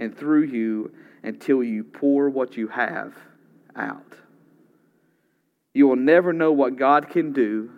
and 0.00 0.18
through 0.18 0.46
you 0.46 0.92
until 1.22 1.62
you 1.62 1.84
pour 1.84 2.28
what 2.28 2.56
you 2.56 2.66
have 2.66 3.14
out. 3.76 4.16
You 5.74 5.86
will 5.86 5.94
never 5.94 6.32
know 6.32 6.50
what 6.50 6.74
God 6.74 7.08
can 7.08 7.32
do 7.32 7.70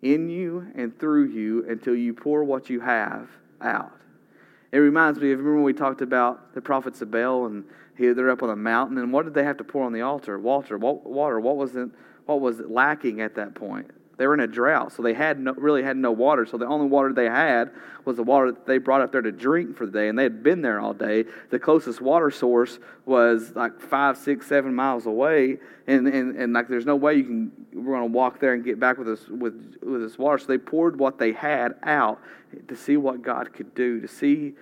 in 0.00 0.30
you 0.30 0.66
and 0.74 0.98
through 0.98 1.26
you 1.26 1.68
until 1.68 1.94
you 1.94 2.14
pour 2.14 2.42
what 2.42 2.70
you 2.70 2.80
have 2.80 3.28
out. 3.60 3.92
It 4.70 4.78
reminds 4.78 5.18
me 5.18 5.32
of 5.32 5.38
remember 5.38 5.56
when 5.56 5.64
we 5.64 5.72
talked 5.72 6.02
about 6.02 6.54
the 6.54 6.60
prophets 6.60 7.00
of 7.00 7.10
Baal 7.10 7.46
and 7.46 7.64
he, 7.96 8.08
they're 8.08 8.30
up 8.30 8.42
on 8.42 8.50
a 8.50 8.56
mountain 8.56 8.98
and 8.98 9.12
what 9.12 9.24
did 9.24 9.34
they 9.34 9.44
have 9.44 9.56
to 9.58 9.64
pour 9.64 9.84
on 9.84 9.92
the 9.92 10.02
altar? 10.02 10.38
Water. 10.38 10.76
What, 10.76 11.04
water. 11.06 11.40
What 11.40 11.56
was 11.56 11.74
it? 11.74 11.88
What 12.26 12.40
was 12.40 12.60
lacking 12.60 13.20
at 13.22 13.34
that 13.36 13.54
point? 13.54 13.90
They 14.18 14.26
were 14.26 14.34
in 14.34 14.40
a 14.40 14.48
drought, 14.48 14.92
so 14.92 15.02
they 15.02 15.14
had 15.14 15.38
no, 15.38 15.54
really 15.54 15.82
had 15.82 15.96
no 15.96 16.10
water. 16.10 16.44
So 16.44 16.58
the 16.58 16.66
only 16.66 16.88
water 16.88 17.12
they 17.12 17.26
had 17.26 17.70
was 18.04 18.16
the 18.16 18.24
water 18.24 18.50
that 18.50 18.66
they 18.66 18.78
brought 18.78 19.00
up 19.00 19.12
there 19.12 19.22
to 19.22 19.30
drink 19.30 19.76
for 19.76 19.86
the 19.86 19.92
day, 19.92 20.08
and 20.08 20.18
they 20.18 20.24
had 20.24 20.42
been 20.42 20.60
there 20.60 20.80
all 20.80 20.92
day. 20.92 21.24
The 21.50 21.58
closest 21.60 22.00
water 22.00 22.30
source 22.32 22.80
was 23.06 23.54
like 23.54 23.80
five, 23.80 24.18
six, 24.18 24.48
seven 24.48 24.74
miles 24.74 25.06
away, 25.06 25.58
and, 25.86 26.08
and, 26.08 26.34
and 26.34 26.52
like 26.52 26.66
there's 26.66 26.84
no 26.84 26.96
way 26.96 27.14
you 27.14 27.24
can 27.24 27.52
we're 27.72 27.96
going 27.96 28.10
to 28.10 28.12
walk 28.12 28.40
there 28.40 28.54
and 28.54 28.64
get 28.64 28.80
back 28.80 28.98
with 28.98 29.06
this 29.06 29.28
with 29.28 29.76
with 29.82 30.00
this 30.00 30.18
water. 30.18 30.38
So 30.38 30.46
they 30.46 30.58
poured 30.58 30.98
what 30.98 31.18
they 31.18 31.32
had 31.32 31.76
out 31.84 32.20
to 32.66 32.74
see 32.74 32.96
what 32.96 33.22
God 33.22 33.52
could 33.52 33.72
do, 33.74 34.00
to 34.00 34.08
see 34.08 34.54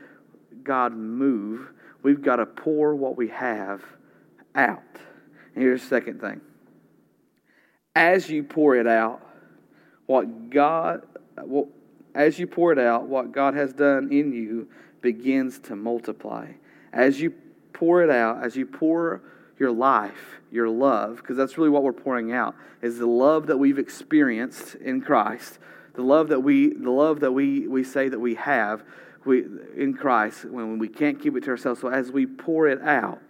God 0.62 0.94
move. 0.94 1.72
We've 2.02 2.20
got 2.20 2.36
to 2.36 2.46
pour 2.46 2.94
what 2.94 3.16
we 3.16 3.28
have 3.28 3.82
out. 4.54 4.82
And 5.54 5.64
here's 5.64 5.80
the 5.80 5.88
second 5.88 6.20
thing. 6.20 6.42
As 7.94 8.28
you 8.28 8.42
pour 8.42 8.76
it 8.76 8.86
out, 8.86 9.25
what 10.06 10.50
God, 10.50 11.02
well, 11.42 11.68
as 12.14 12.38
you 12.38 12.46
pour 12.46 12.72
it 12.72 12.78
out, 12.78 13.06
what 13.06 13.32
God 13.32 13.54
has 13.54 13.72
done 13.72 14.10
in 14.10 14.32
you 14.32 14.68
begins 15.02 15.58
to 15.60 15.76
multiply. 15.76 16.48
As 16.92 17.20
you 17.20 17.34
pour 17.72 18.02
it 18.02 18.10
out, 18.10 18.42
as 18.42 18.56
you 18.56 18.66
pour 18.66 19.20
your 19.58 19.70
life, 19.70 20.40
your 20.50 20.68
love, 20.68 21.16
because 21.16 21.36
that's 21.36 21.58
really 21.58 21.70
what 21.70 21.82
we're 21.82 21.92
pouring 21.92 22.32
out, 22.32 22.54
is 22.80 22.98
the 22.98 23.06
love 23.06 23.46
that 23.48 23.56
we've 23.56 23.78
experienced 23.78 24.76
in 24.76 25.02
Christ, 25.02 25.58
the 25.94 26.02
love 26.02 26.28
that 26.28 26.40
we, 26.40 26.72
the 26.72 26.90
love 26.90 27.20
that 27.20 27.32
we, 27.32 27.66
we 27.66 27.84
say 27.84 28.08
that 28.08 28.18
we 28.18 28.34
have 28.36 28.84
we, 29.24 29.44
in 29.76 29.94
Christ 29.94 30.44
when 30.44 30.78
we 30.78 30.88
can't 30.88 31.20
keep 31.20 31.36
it 31.36 31.44
to 31.44 31.50
ourselves. 31.50 31.80
So 31.80 31.88
as 31.88 32.10
we 32.10 32.26
pour 32.26 32.68
it 32.68 32.80
out, 32.82 33.20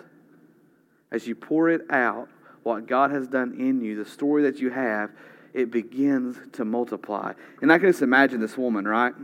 as 1.11 1.27
you 1.27 1.35
pour 1.35 1.71
it 1.71 1.83
out, 1.91 2.29
what 2.63 2.87
God 2.87 3.11
has 3.13 3.29
done 3.29 3.55
in 3.59 3.81
you, 3.81 3.97
the 3.97 4.09
story 4.09 4.43
that 4.43 4.59
you 4.59 4.71
have, 4.71 5.11
it 5.57 5.71
begins 5.71 6.37
to 6.53 6.65
multiply. 6.67 7.33
And 7.63 7.73
I 7.73 7.79
can 7.79 7.89
just 7.89 8.03
imagine 8.03 8.41
this 8.41 8.59
woman, 8.59 8.87
right? 8.87 9.15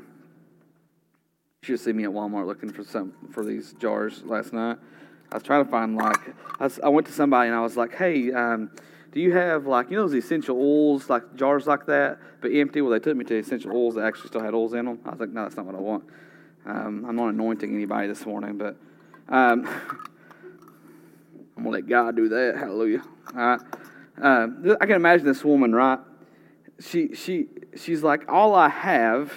She 1.62 1.74
just 1.74 1.84
see 1.84 1.92
me 1.92 2.04
at 2.04 2.10
Walmart 2.10 2.46
looking 2.46 2.72
for 2.72 2.82
some 2.82 3.12
for 3.30 3.44
these 3.44 3.74
jars 3.74 4.22
last 4.24 4.52
night. 4.52 4.78
I 5.30 5.36
was 5.36 5.42
trying 5.42 5.64
to 5.64 5.70
find 5.70 5.94
like 5.96 6.34
I, 6.58 6.88
went 6.88 7.06
to 7.06 7.12
somebody 7.12 7.48
and 7.48 7.56
I 7.56 7.60
was 7.60 7.76
like, 7.76 7.94
"Hey, 7.94 8.32
um, 8.32 8.70
do 9.12 9.20
you 9.20 9.32
have 9.32 9.66
like 9.66 9.90
you 9.90 9.96
know 9.96 10.08
those 10.08 10.14
essential 10.14 10.56
oils 10.58 11.10
like 11.10 11.36
jars 11.36 11.66
like 11.66 11.86
that 11.86 12.18
but 12.40 12.50
empty?" 12.50 12.80
Well, 12.80 12.90
they 12.90 12.98
took 12.98 13.16
me 13.16 13.24
to 13.26 13.38
essential 13.38 13.70
oils 13.72 13.94
that 13.96 14.04
actually 14.04 14.28
still 14.28 14.40
had 14.42 14.54
oils 14.54 14.72
in 14.72 14.86
them. 14.86 14.98
I 15.04 15.10
was 15.10 15.20
like, 15.20 15.28
"No, 15.28 15.42
that's 15.42 15.56
not 15.56 15.66
what 15.66 15.74
I 15.74 15.80
want." 15.80 16.04
Um, 16.64 17.04
I'm 17.06 17.14
not 17.14 17.28
anointing 17.28 17.72
anybody 17.74 18.08
this 18.08 18.24
morning, 18.24 18.56
but 18.56 18.76
um, 19.28 19.66
I'm 21.56 21.64
gonna 21.64 21.70
let 21.70 21.86
God 21.86 22.16
do 22.16 22.28
that. 22.30 22.56
Hallelujah. 22.56 23.02
All 23.36 23.40
right. 23.40 23.60
Uh, 24.20 24.48
I 24.80 24.86
can 24.86 24.96
imagine 24.96 25.26
this 25.26 25.44
woman, 25.44 25.74
right? 25.74 25.98
She, 26.82 27.14
she, 27.14 27.48
she's 27.76 28.02
like, 28.02 28.30
All 28.30 28.54
I 28.54 28.68
have 28.68 29.32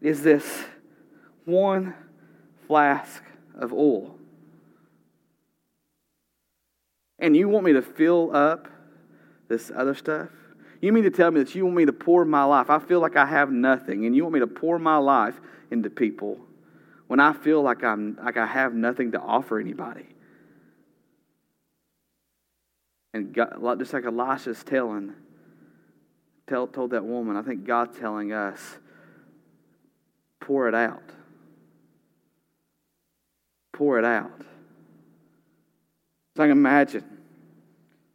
is 0.00 0.22
this 0.22 0.64
one 1.44 1.94
flask 2.66 3.22
of 3.58 3.72
oil. 3.72 4.16
And 7.18 7.36
you 7.36 7.48
want 7.48 7.64
me 7.64 7.72
to 7.74 7.82
fill 7.82 8.34
up 8.34 8.68
this 9.48 9.70
other 9.74 9.94
stuff? 9.94 10.28
You 10.80 10.92
mean 10.92 11.04
to 11.04 11.10
tell 11.10 11.30
me 11.30 11.42
that 11.42 11.54
you 11.54 11.64
want 11.64 11.76
me 11.76 11.84
to 11.84 11.92
pour 11.92 12.24
my 12.24 12.42
life? 12.42 12.68
I 12.68 12.80
feel 12.80 13.00
like 13.00 13.16
I 13.16 13.26
have 13.26 13.52
nothing, 13.52 14.04
and 14.06 14.16
you 14.16 14.24
want 14.24 14.34
me 14.34 14.40
to 14.40 14.48
pour 14.48 14.78
my 14.78 14.96
life 14.96 15.40
into 15.70 15.88
people 15.88 16.38
when 17.06 17.20
I 17.20 17.32
feel 17.32 17.62
like 17.62 17.84
I'm 17.84 18.18
like 18.22 18.36
I 18.36 18.46
have 18.46 18.74
nothing 18.74 19.12
to 19.12 19.20
offer 19.20 19.60
anybody. 19.60 20.06
And 23.14 23.32
God, 23.32 23.78
just 23.78 23.92
like 23.92 24.04
Elisha's 24.04 24.64
telling, 24.64 25.12
tell, 26.52 26.66
told 26.66 26.90
that 26.90 27.04
woman, 27.04 27.36
I 27.36 27.42
think 27.42 27.64
God's 27.64 27.98
telling 27.98 28.32
us, 28.32 28.60
pour 30.38 30.68
it 30.68 30.74
out. 30.74 31.02
Pour 33.72 33.98
it 33.98 34.04
out. 34.04 34.42
So 36.36 36.42
I 36.42 36.46
can 36.46 36.52
imagine 36.52 37.04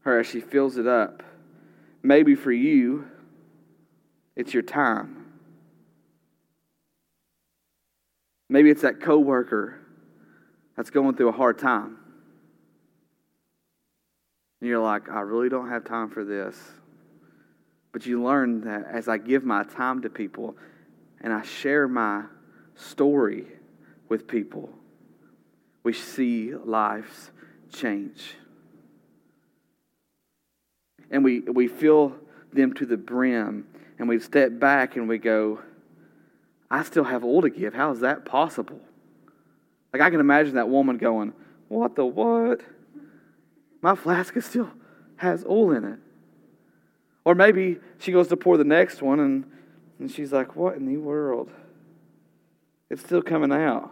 her 0.02 0.20
as 0.20 0.28
she 0.28 0.40
fills 0.40 0.78
it 0.78 0.86
up. 0.86 1.24
Maybe 2.04 2.36
for 2.36 2.52
you, 2.52 3.08
it's 4.36 4.54
your 4.54 4.64
time. 4.64 5.26
Maybe 8.50 8.70
it's 8.70 8.84
that 8.84 9.02
coworker 9.02 9.80
that's 10.76 10.92
going 10.92 11.16
through 11.16 11.30
a 11.30 11.34
hard 11.34 11.58
time. 11.58 11.98
And 14.62 14.70
you're 14.70 14.80
like, 14.80 15.10
I 15.10 15.22
really 15.22 15.50
don't 15.50 15.70
have 15.70 15.86
time 15.86 16.10
for 16.10 16.24
this. 16.24 16.56
But 17.98 18.06
you 18.06 18.22
learn 18.22 18.62
that 18.62 18.86
as 18.86 19.08
I 19.08 19.18
give 19.18 19.44
my 19.44 19.64
time 19.64 20.04
to 20.04 20.10
people 20.12 20.56
and 21.20 21.34
I 21.34 21.42
share 21.42 21.88
my 21.88 22.26
story 22.76 23.48
with 24.08 24.28
people, 24.28 24.70
we 25.82 25.94
see 25.94 26.54
lives 26.54 27.32
change. 27.74 28.36
And 31.10 31.24
we, 31.24 31.40
we 31.40 31.68
fill 31.68 32.14
them 32.54 32.72
to 32.76 32.86
the 32.86 32.98
brim 32.98 33.66
and 33.98 34.08
we 34.08 34.20
step 34.20 34.60
back 34.60 34.96
and 34.96 35.10
we 35.10 35.18
go, 35.18 35.60
I 36.70 36.84
still 36.84 37.06
have 37.06 37.24
oil 37.24 37.42
to 37.42 37.50
give. 37.50 37.74
How 37.74 37.90
is 37.90 38.02
that 38.02 38.26
possible? 38.26 38.80
Like 39.92 40.04
I 40.04 40.12
can 40.12 40.20
imagine 40.20 40.54
that 40.54 40.70
woman 40.70 40.98
going, 40.98 41.34
What 41.68 41.96
the 41.96 42.06
what? 42.06 42.62
My 43.82 43.96
flask 43.96 44.40
still 44.40 44.70
has 45.16 45.44
oil 45.46 45.72
in 45.72 45.84
it. 45.84 46.00
Or 47.28 47.36
maybe 47.36 47.76
she 47.98 48.14
goes 48.14 48.30
to 48.30 48.38
pour 48.38 48.56
the 48.56 48.64
next 48.64 49.02
one 49.02 49.20
and, 49.20 49.44
and 50.00 50.10
she's 50.10 50.32
like, 50.32 50.56
What 50.56 50.78
in 50.78 50.86
the 50.86 50.96
world? 50.96 51.52
It's 52.90 53.02
still 53.02 53.22
coming 53.22 53.52
out. 53.52 53.92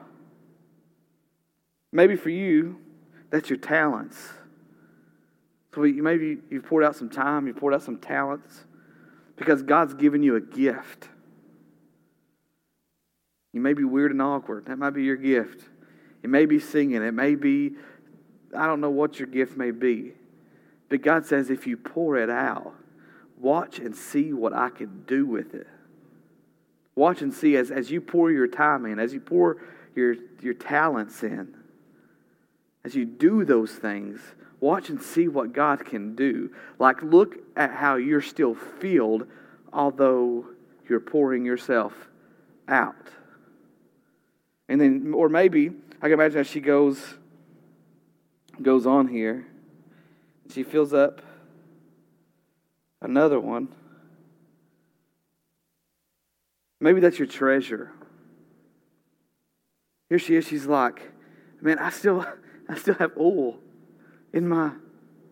Maybe 1.91 2.15
for 2.15 2.29
you, 2.29 2.79
that's 3.31 3.49
your 3.49 3.59
talents. 3.59 4.17
So 5.73 5.81
maybe 5.81 6.37
you've 6.49 6.63
poured 6.63 6.85
out 6.85 6.95
some 6.95 7.09
time, 7.09 7.45
you've 7.45 7.57
poured 7.57 7.73
out 7.73 7.83
some 7.83 7.97
talents 7.97 8.63
because 9.35 9.63
God's 9.63 9.95
given 9.95 10.23
you 10.23 10.37
a 10.37 10.41
gift. 10.41 11.09
You 13.51 13.59
may 13.59 13.73
be 13.73 13.83
weird 13.83 14.11
and 14.11 14.21
awkward. 14.21 14.67
That 14.67 14.77
might 14.77 14.91
be 14.91 15.03
your 15.03 15.17
gift. 15.17 15.61
It 16.23 16.29
may 16.29 16.45
be 16.45 16.59
singing. 16.59 17.03
It 17.03 17.13
may 17.13 17.35
be, 17.35 17.73
I 18.57 18.65
don't 18.65 18.79
know 18.79 18.91
what 18.91 19.19
your 19.19 19.27
gift 19.27 19.57
may 19.57 19.71
be. 19.71 20.13
But 20.87 21.01
God 21.01 21.25
says 21.25 21.49
if 21.49 21.67
you 21.67 21.75
pour 21.75 22.15
it 22.15 22.29
out, 22.29 22.73
Watch 23.45 23.77
and 23.77 23.95
see 23.95 24.33
what 24.33 24.53
I 24.53 24.69
can 24.69 25.03
do 25.05 25.27
with 25.27 25.53
it. 25.53 25.67
Watch 26.95 27.21
and 27.21 27.31
see 27.31 27.55
as, 27.57 27.69
as 27.69 27.91
you 27.91 28.01
pour 28.01 28.31
your 28.31 28.47
time 28.47 28.87
in, 28.87 28.97
as 28.97 29.13
you 29.13 29.19
pour 29.19 29.57
your, 29.93 30.15
your 30.41 30.55
talents 30.55 31.21
in, 31.21 31.53
as 32.83 32.95
you 32.95 33.05
do 33.05 33.45
those 33.45 33.71
things, 33.71 34.19
watch 34.59 34.89
and 34.89 34.99
see 34.99 35.27
what 35.27 35.53
God 35.53 35.85
can 35.85 36.15
do. 36.15 36.49
Like, 36.79 37.03
look 37.03 37.35
at 37.55 37.69
how 37.69 37.97
you're 37.97 38.19
still 38.19 38.55
filled, 38.55 39.27
although 39.71 40.47
you're 40.89 40.99
pouring 40.99 41.45
yourself 41.45 41.93
out. 42.67 42.95
And 44.67 44.81
then, 44.81 45.13
or 45.13 45.29
maybe 45.29 45.69
I 46.01 46.05
can 46.07 46.13
imagine 46.13 46.39
as 46.39 46.47
she 46.47 46.61
goes 46.61 46.99
goes 48.59 48.87
on 48.87 49.07
here, 49.07 49.45
she 50.51 50.63
fills 50.63 50.95
up 50.95 51.21
another 53.01 53.39
one. 53.39 53.69
Maybe 56.79 56.99
that's 56.99 57.17
your 57.17 57.27
treasure. 57.27 57.91
Here 60.09 60.19
she 60.19 60.35
is, 60.35 60.47
she's 60.47 60.65
like, 60.65 61.11
Man, 61.61 61.79
I 61.79 61.89
still 61.89 62.25
I 62.69 62.75
still 62.75 62.95
have 62.95 63.11
oil 63.17 63.57
in 64.33 64.47
my 64.47 64.71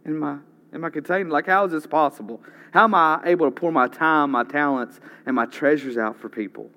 in 0.06 0.18
my 0.18 0.38
in 0.72 0.82
my 0.82 0.90
container. 0.90 1.30
Like, 1.30 1.46
how 1.46 1.66
is 1.66 1.72
this 1.72 1.86
possible? 1.86 2.42
How 2.72 2.86
am 2.86 2.96
I 2.96 3.22
able 3.26 3.46
to 3.46 3.52
pour 3.52 3.72
my 3.72 3.88
time, 3.88 4.32
my 4.32 4.44
talents, 4.44 5.00
and 5.26 5.36
my 5.36 5.46
treasures 5.46 5.98
out 5.98 6.18
for 6.20 6.30
people? 6.30 6.72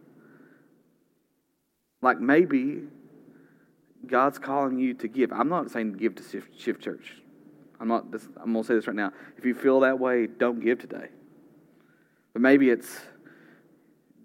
Like 2.03 2.21
maybe 2.21 2.83
God's 4.07 4.39
calling 4.39 4.79
you 4.79 4.95
to 4.95 5.09
give. 5.09 5.33
I'm 5.33 5.49
not 5.49 5.71
saying 5.71 5.95
give 5.95 6.15
to 6.17 6.23
Shift, 6.23 6.61
shift 6.61 6.83
Church. 6.83 7.23
I'm 7.81 7.89
not. 7.89 8.05
I'm 8.43 8.53
gonna 8.53 8.65
say 8.65 8.75
this 8.75 8.87
right 8.87 8.97
now. 8.97 9.13
If 9.37 9.45
you 9.45 9.55
feel 9.55 9.81
that 9.81 9.99
way, 9.99 10.27
don't 10.27 10.61
give 10.61 10.79
today. 10.79 11.09
But 12.33 12.43
maybe 12.43 12.71
it's 12.71 13.01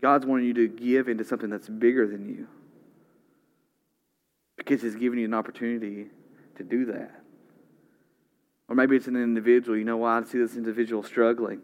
God's 0.01 0.25
wanting 0.25 0.45
you 0.45 0.53
to 0.53 0.67
give 0.67 1.07
into 1.07 1.23
something 1.23 1.49
that's 1.49 1.69
bigger 1.69 2.07
than 2.07 2.27
you 2.27 2.47
because 4.57 4.81
He's 4.81 4.95
giving 4.95 5.19
you 5.19 5.25
an 5.25 5.33
opportunity 5.33 6.07
to 6.55 6.63
do 6.63 6.85
that. 6.85 7.11
Or 8.67 8.75
maybe 8.75 8.95
it's 8.95 9.07
an 9.07 9.15
individual. 9.15 9.77
You 9.77 9.83
know 9.83 9.97
why 9.97 10.17
I 10.17 10.23
see 10.23 10.37
this 10.37 10.55
individual 10.55 11.03
struggling, 11.03 11.61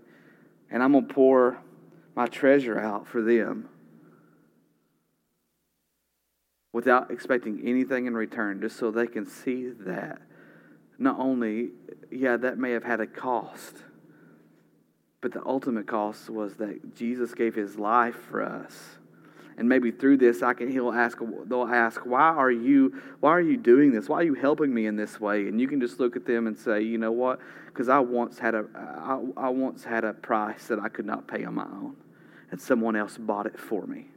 and 0.70 0.84
I'm 0.84 0.94
gonna 0.94 1.06
pour 1.06 1.58
my 2.16 2.26
treasure 2.26 2.80
out 2.80 3.08
for 3.08 3.22
them 3.22 3.70
without 6.74 7.12
expecting 7.12 7.62
anything 7.66 8.08
in 8.08 8.14
return, 8.14 8.60
just 8.62 8.78
so 8.78 8.92
they 8.92 9.08
can 9.08 9.26
see 9.26 9.70
that 9.70 10.22
not 10.98 11.20
only, 11.20 11.70
yeah, 12.12 12.38
that 12.38 12.58
may 12.58 12.72
have 12.72 12.84
had 12.84 13.00
a 13.00 13.08
cost, 13.08 13.76
but 15.22 15.32
the 15.32 15.46
ultimate 15.46 15.88
cost 15.88 16.30
was 16.30 16.56
that 16.56 16.96
Jesus 16.96 17.34
gave 17.34 17.56
his 17.56 17.78
life 17.78 18.16
for 18.30 18.44
us. 18.44 18.98
And 19.58 19.68
maybe 19.68 19.90
through 19.90 20.18
this, 20.18 20.44
I 20.44 20.54
can. 20.54 20.70
He'll 20.72 20.92
ask. 20.92 21.18
They'll 21.46 21.66
ask, 21.66 22.06
"Why 22.06 22.30
are 22.30 22.52
you? 22.52 23.02
Why 23.22 23.32
are 23.32 23.42
you 23.42 23.58
doing 23.58 23.92
this? 23.92 24.08
Why 24.08 24.18
are 24.18 24.24
you 24.24 24.36
helping 24.36 24.72
me 24.72 24.86
in 24.86 24.96
this 24.96 25.20
way?" 25.20 25.48
And 25.48 25.60
you 25.60 25.68
can 25.68 25.82
just 25.82 26.00
look 26.00 26.16
at 26.16 26.26
them 26.26 26.46
and 26.46 26.56
say, 26.56 26.84
"You 26.84 27.00
know 27.00 27.12
what? 27.12 27.40
Because 27.66 27.90
I 27.90 27.98
once 27.98 28.38
had 28.38 28.54
a. 28.54 28.66
I, 28.76 29.20
I 29.36 29.50
once 29.50 29.84
had 29.84 30.04
a 30.04 30.14
price 30.14 30.68
that 30.68 30.78
I 30.78 30.90
could 30.90 31.08
not 31.08 31.28
pay 31.28 31.44
on 31.44 31.56
my 31.56 31.64
own, 31.66 31.96
and 32.52 32.62
someone 32.62 32.96
else 32.96 33.18
bought 33.18 33.48
it 33.48 33.58
for 33.58 33.88
me." 33.88 34.12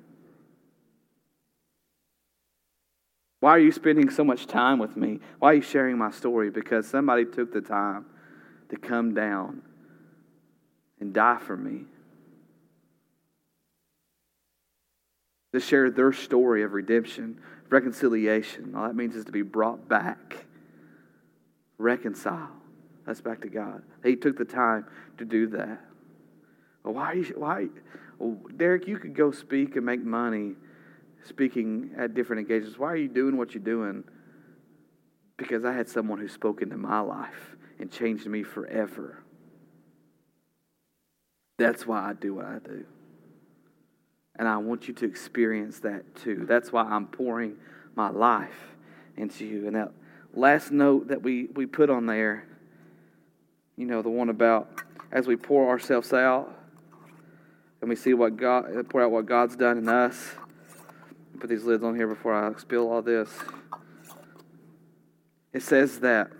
Why 3.40 3.52
are 3.52 3.58
you 3.58 3.72
spending 3.72 4.10
so 4.10 4.22
much 4.22 4.46
time 4.46 4.78
with 4.78 4.96
me? 4.96 5.18
Why 5.38 5.52
are 5.52 5.54
you 5.54 5.62
sharing 5.62 5.96
my 5.96 6.10
story? 6.10 6.50
Because 6.50 6.86
somebody 6.86 7.24
took 7.24 7.52
the 7.52 7.62
time 7.62 8.04
to 8.68 8.76
come 8.76 9.14
down 9.14 9.62
and 11.00 11.14
die 11.14 11.38
for 11.38 11.56
me. 11.56 11.86
To 15.54 15.60
share 15.60 15.90
their 15.90 16.12
story 16.12 16.62
of 16.62 16.74
redemption, 16.74 17.40
reconciliation. 17.70 18.74
All 18.76 18.86
that 18.86 18.94
means 18.94 19.16
is 19.16 19.24
to 19.24 19.32
be 19.32 19.42
brought 19.42 19.88
back, 19.88 20.44
reconcile 21.78 22.50
us 23.06 23.20
back 23.22 23.40
to 23.40 23.48
God. 23.48 23.82
He 24.04 24.16
took 24.16 24.36
the 24.36 24.44
time 24.44 24.86
to 25.16 25.24
do 25.24 25.48
that. 25.48 25.80
Why? 26.82 27.12
Are 27.12 27.14
you, 27.14 27.34
why? 27.36 27.66
Derek, 28.56 28.86
you 28.86 28.98
could 28.98 29.14
go 29.14 29.32
speak 29.32 29.76
and 29.76 29.84
make 29.84 30.04
money 30.04 30.52
speaking 31.24 31.90
at 31.96 32.14
different 32.14 32.40
engagements. 32.40 32.78
Why 32.78 32.88
are 32.88 32.96
you 32.96 33.08
doing 33.08 33.36
what 33.36 33.54
you're 33.54 33.62
doing? 33.62 34.04
Because 35.36 35.64
I 35.64 35.72
had 35.72 35.88
someone 35.88 36.18
who 36.18 36.28
spoke 36.28 36.62
into 36.62 36.76
my 36.76 37.00
life 37.00 37.56
and 37.78 37.90
changed 37.90 38.26
me 38.26 38.42
forever. 38.42 39.22
That's 41.58 41.86
why 41.86 42.08
I 42.08 42.14
do 42.14 42.34
what 42.34 42.46
I 42.46 42.58
do. 42.58 42.84
And 44.38 44.48
I 44.48 44.56
want 44.56 44.88
you 44.88 44.94
to 44.94 45.04
experience 45.04 45.80
that 45.80 46.14
too. 46.14 46.46
That's 46.48 46.72
why 46.72 46.84
I'm 46.84 47.06
pouring 47.06 47.56
my 47.94 48.08
life 48.08 48.74
into 49.16 49.44
you. 49.44 49.66
And 49.66 49.76
that 49.76 49.92
last 50.34 50.70
note 50.70 51.08
that 51.08 51.22
we, 51.22 51.48
we 51.54 51.66
put 51.66 51.90
on 51.90 52.06
there, 52.06 52.46
you 53.76 53.86
know, 53.86 54.00
the 54.00 54.08
one 54.08 54.30
about 54.30 54.82
as 55.12 55.26
we 55.26 55.36
pour 55.36 55.68
ourselves 55.68 56.12
out 56.12 56.56
and 57.80 57.90
we 57.90 57.96
see 57.96 58.14
what 58.14 58.36
God, 58.36 58.88
pour 58.88 59.02
out 59.02 59.10
what 59.10 59.26
God's 59.26 59.56
done 59.56 59.78
in 59.78 59.88
us 59.88 60.34
put 61.40 61.48
these 61.48 61.64
lids 61.64 61.82
on 61.82 61.96
here 61.96 62.06
before 62.06 62.34
I 62.34 62.52
spill 62.58 62.92
all 62.92 63.00
this. 63.00 63.30
It 65.54 65.62
says 65.62 66.00
that 66.00 66.30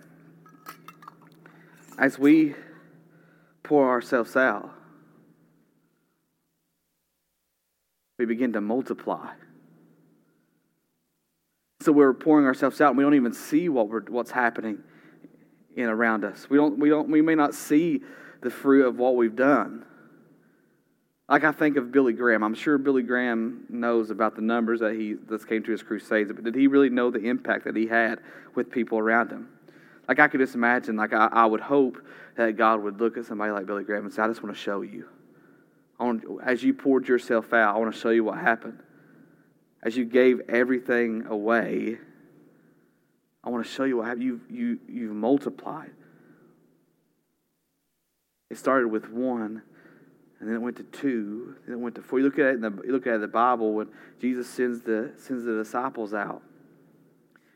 as 1.97 2.19
we 2.19 2.55
pour 3.63 3.89
ourselves 3.89 4.35
out, 4.35 4.69
we 8.19 8.25
begin 8.25 8.53
to 8.53 8.61
multiply. 8.61 9.31
So 11.81 11.91
we're 11.91 12.13
pouring 12.13 12.45
ourselves 12.45 12.79
out, 12.79 12.89
and 12.89 12.97
we 12.97 13.03
don't 13.03 13.15
even 13.15 13.33
see 13.33 13.69
what 13.69 13.89
we're, 13.89 14.03
what's 14.03 14.29
happening 14.29 14.83
in 15.75 15.85
around 15.85 16.23
us. 16.23 16.47
We 16.47 16.57
don't, 16.57 16.77
we 16.77 16.89
don't, 16.89 17.09
we 17.09 17.23
may 17.23 17.33
not 17.33 17.55
see 17.55 18.01
the 18.41 18.51
fruit 18.51 18.85
of 18.85 18.99
what 18.99 19.15
we've 19.15 19.35
done. 19.35 19.83
Like 21.31 21.45
I 21.45 21.53
think 21.53 21.77
of 21.77 21.93
Billy 21.93 22.11
Graham. 22.11 22.43
I'm 22.43 22.53
sure 22.53 22.77
Billy 22.77 23.03
Graham 23.03 23.63
knows 23.69 24.09
about 24.09 24.35
the 24.35 24.41
numbers 24.41 24.81
that 24.81 24.95
he 24.95 25.13
that 25.29 25.47
came 25.47 25.63
to 25.63 25.71
his 25.71 25.81
crusades, 25.81 26.29
but 26.33 26.43
did 26.43 26.53
he 26.53 26.67
really 26.67 26.89
know 26.89 27.09
the 27.09 27.21
impact 27.21 27.63
that 27.63 27.75
he 27.75 27.87
had 27.87 28.19
with 28.53 28.69
people 28.69 28.97
around 28.97 29.31
him? 29.31 29.47
Like 30.09 30.19
I 30.19 30.27
could 30.27 30.41
just 30.41 30.55
imagine, 30.55 30.97
like 30.97 31.13
I, 31.13 31.29
I 31.31 31.45
would 31.45 31.61
hope 31.61 32.05
that 32.35 32.57
God 32.57 32.83
would 32.83 32.99
look 32.99 33.15
at 33.15 33.25
somebody 33.25 33.53
like 33.53 33.65
Billy 33.65 33.85
Graham 33.85 34.03
and 34.03 34.13
say, 34.13 34.21
I 34.21 34.27
just 34.27 34.43
want 34.43 34.53
to 34.53 34.61
show 34.61 34.81
you. 34.81 35.07
Want, 35.97 36.25
as 36.43 36.63
you 36.63 36.73
poured 36.73 37.07
yourself 37.07 37.53
out, 37.53 37.75
I 37.75 37.79
want 37.79 37.93
to 37.93 37.99
show 37.99 38.09
you 38.09 38.25
what 38.25 38.37
happened. 38.37 38.79
As 39.83 39.95
you 39.95 40.03
gave 40.03 40.41
everything 40.49 41.27
away, 41.27 41.97
I 43.41 43.49
want 43.49 43.65
to 43.65 43.71
show 43.71 43.85
you 43.85 43.97
what 43.97 44.07
happened. 44.07 44.23
You, 44.23 44.41
you, 44.49 44.79
you've 44.89 45.15
multiplied. 45.15 45.91
It 48.49 48.57
started 48.57 48.89
with 48.89 49.09
one 49.09 49.61
and 50.41 50.49
then 50.49 50.55
it 50.55 50.59
went 50.59 50.75
to 50.77 50.83
two, 50.83 51.55
then 51.67 51.75
it 51.75 51.79
went 51.79 51.93
to 51.95 52.01
four. 52.01 52.17
You 52.17 52.25
look 52.25 52.39
at 52.39 52.47
it 52.47 52.55
in 52.55 52.61
the 52.61 52.81
you 52.83 52.91
look 52.91 53.05
at 53.05 53.21
the 53.21 53.27
Bible 53.27 53.73
when 53.73 53.87
Jesus 54.19 54.49
sends 54.49 54.81
the 54.81 55.13
sends 55.15 55.45
the 55.45 55.53
disciples 55.53 56.15
out. 56.15 56.41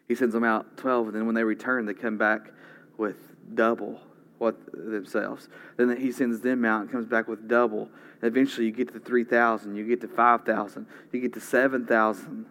He 0.08 0.14
sends 0.14 0.34
them 0.34 0.44
out 0.44 0.78
twelve, 0.78 1.08
and 1.08 1.16
then 1.16 1.26
when 1.26 1.34
they 1.34 1.44
return, 1.44 1.88
they 1.88 1.96
come 1.96 2.18
back 2.18 2.52
with 2.98 3.18
double 3.56 4.00
what 4.38 4.56
themselves. 4.72 5.50
Then 5.78 5.98
he 5.98 6.12
sends 6.12 6.42
them 6.42 6.64
out 6.64 6.82
and 6.82 6.92
comes 6.92 7.08
back 7.08 7.28
with 7.28 7.48
double. 7.48 7.90
And 8.22 8.24
eventually, 8.24 8.68
you 8.68 8.72
get 8.72 8.94
to 8.94 9.00
three 9.00 9.24
thousand, 9.24 9.76
you 9.76 9.88
get 9.88 10.02
to 10.02 10.08
five 10.08 10.44
thousand, 10.44 10.86
you 11.12 11.20
get 11.20 11.34
to 11.34 11.42
seven 11.42 11.88
thousand. 11.88 12.46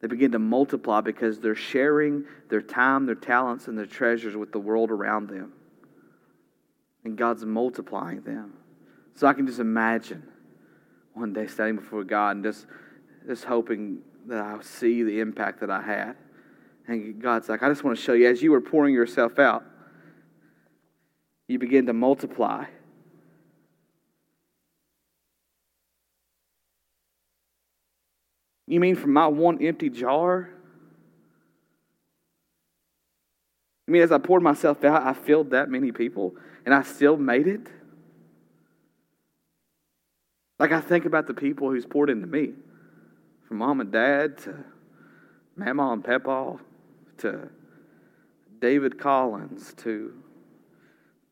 They 0.00 0.08
begin 0.08 0.32
to 0.32 0.38
multiply 0.38 1.02
because 1.02 1.40
they're 1.40 1.54
sharing 1.54 2.24
their 2.48 2.62
time, 2.62 3.04
their 3.04 3.14
talents, 3.14 3.68
and 3.68 3.76
their 3.76 3.86
treasures 3.86 4.34
with 4.34 4.52
the 4.52 4.58
world 4.58 4.90
around 4.90 5.28
them. 5.28 5.52
And 7.04 7.18
God's 7.18 7.44
multiplying 7.44 8.22
them. 8.22 8.54
So 9.16 9.26
I 9.26 9.32
can 9.32 9.46
just 9.46 9.60
imagine 9.60 10.22
one 11.14 11.32
day 11.32 11.46
standing 11.46 11.76
before 11.76 12.04
God 12.04 12.36
and 12.36 12.44
just, 12.44 12.66
just 13.26 13.44
hoping 13.44 14.02
that 14.26 14.38
I'll 14.38 14.62
see 14.62 15.02
the 15.02 15.20
impact 15.20 15.60
that 15.60 15.70
I 15.70 15.80
had. 15.80 16.16
And 16.86 17.20
God's 17.20 17.48
like, 17.48 17.62
I 17.62 17.68
just 17.70 17.82
want 17.82 17.96
to 17.96 18.02
show 18.02 18.12
you, 18.12 18.28
as 18.28 18.42
you 18.42 18.52
were 18.52 18.60
pouring 18.60 18.94
yourself 18.94 19.38
out, 19.38 19.64
you 21.48 21.58
begin 21.58 21.86
to 21.86 21.94
multiply. 21.94 22.66
You 28.66 28.80
mean 28.80 28.96
from 28.96 29.14
my 29.14 29.28
one 29.28 29.64
empty 29.64 29.88
jar? 29.88 30.50
I 33.88 33.90
mean, 33.90 34.02
as 34.02 34.12
I 34.12 34.18
poured 34.18 34.42
myself 34.42 34.84
out, 34.84 35.04
I 35.04 35.14
filled 35.14 35.52
that 35.52 35.70
many 35.70 35.90
people, 35.90 36.34
and 36.66 36.74
I 36.74 36.82
still 36.82 37.16
made 37.16 37.46
it? 37.46 37.66
Like 40.58 40.72
I 40.72 40.80
think 40.80 41.04
about 41.04 41.26
the 41.26 41.34
people 41.34 41.70
who's 41.70 41.84
poured 41.84 42.10
into 42.10 42.26
me, 42.26 42.54
from 43.46 43.58
mom 43.58 43.80
and 43.80 43.92
dad 43.92 44.38
to 44.38 44.64
mama 45.54 45.92
and 45.92 46.04
papa 46.04 46.58
to 47.18 47.48
David 48.60 48.98
Collins 48.98 49.74
to 49.78 50.14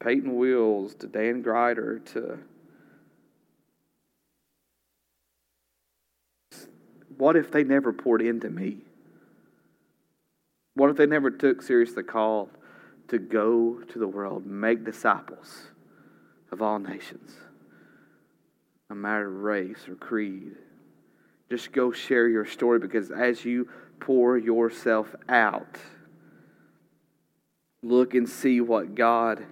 Peyton 0.01 0.37
Wills 0.37 0.95
to 0.97 1.07
Dan 1.07 1.41
Grider 1.41 1.99
to 2.01 2.39
what 7.17 7.37
if 7.37 7.51
they 7.51 7.65
never 7.65 7.93
poured 7.93 8.21
into 8.21 8.51
me? 8.51 8.79
What 10.75 10.91
if 10.91 10.97
they 10.97 11.07
never 11.07 11.31
took 11.31 11.63
serious 11.63 11.93
the 11.93 12.03
call 12.03 12.51
to 13.09 13.19
go 13.19 13.81
to 13.89 13.99
the 13.99 14.09
world, 14.09 14.45
make 14.45 14.85
disciples 14.85 15.69
of 16.51 16.61
all 16.61 16.79
nations? 16.79 17.33
No 18.91 18.97
matter 18.97 19.29
race 19.29 19.89
or 19.89 19.95
creed. 19.95 20.53
Just 21.51 21.73
go 21.73 21.93
share 21.93 22.29
your 22.29 22.45
story 22.45 22.79
because 22.79 23.11
as 23.11 23.45
you 23.45 23.69
pour 24.01 24.37
yourself 24.37 25.15
out. 25.29 25.79
Look 27.83 28.15
and 28.15 28.29
see 28.29 28.61
what 28.61 28.95
God 28.95 29.45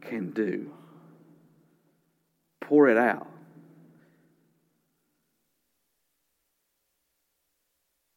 can 0.00 0.30
do. 0.30 0.72
Pour 2.60 2.88
it 2.88 2.96
out. 2.96 3.26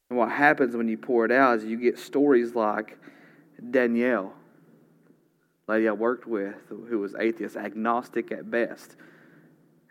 And 0.09 0.17
what 0.17 0.31
happens 0.31 0.75
when 0.75 0.87
you 0.87 0.97
pour 0.97 1.25
it 1.25 1.31
out 1.31 1.57
is 1.57 1.65
you 1.65 1.77
get 1.77 1.99
stories 1.99 2.55
like 2.55 2.97
Danielle, 3.71 4.33
lady 5.67 5.89
I 5.89 5.91
worked 5.91 6.27
with, 6.27 6.55
who 6.69 6.99
was 6.99 7.13
atheist, 7.19 7.57
agnostic 7.57 8.31
at 8.31 8.49
best. 8.49 8.95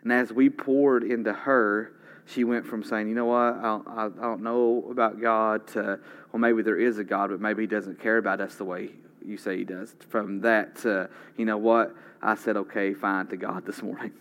And 0.03 0.11
as 0.11 0.31
we 0.31 0.49
poured 0.49 1.03
into 1.03 1.33
her, 1.33 1.93
she 2.25 2.43
went 2.43 2.65
from 2.65 2.83
saying, 2.83 3.07
you 3.07 3.15
know 3.15 3.25
what, 3.25 3.55
I 3.55 3.61
don't, 3.61 3.87
I 3.87 4.09
don't 4.21 4.43
know 4.43 4.87
about 4.91 5.21
God 5.21 5.67
to, 5.69 5.99
well, 6.31 6.39
maybe 6.39 6.61
there 6.61 6.77
is 6.77 6.97
a 6.97 7.03
God, 7.03 7.29
but 7.29 7.39
maybe 7.39 7.63
he 7.63 7.67
doesn't 7.67 7.99
care 8.01 8.17
about 8.17 8.41
us 8.41 8.55
the 8.55 8.65
way 8.65 8.89
you 9.25 9.37
say 9.37 9.57
he 9.57 9.63
does. 9.63 9.95
From 10.09 10.41
that 10.41 10.75
to, 10.77 11.09
you 11.37 11.45
know 11.45 11.57
what, 11.57 11.95
I 12.21 12.35
said, 12.35 12.57
okay, 12.57 12.93
fine 12.93 13.27
to 13.27 13.37
God 13.37 13.65
this 13.65 13.81
morning. 13.81 14.11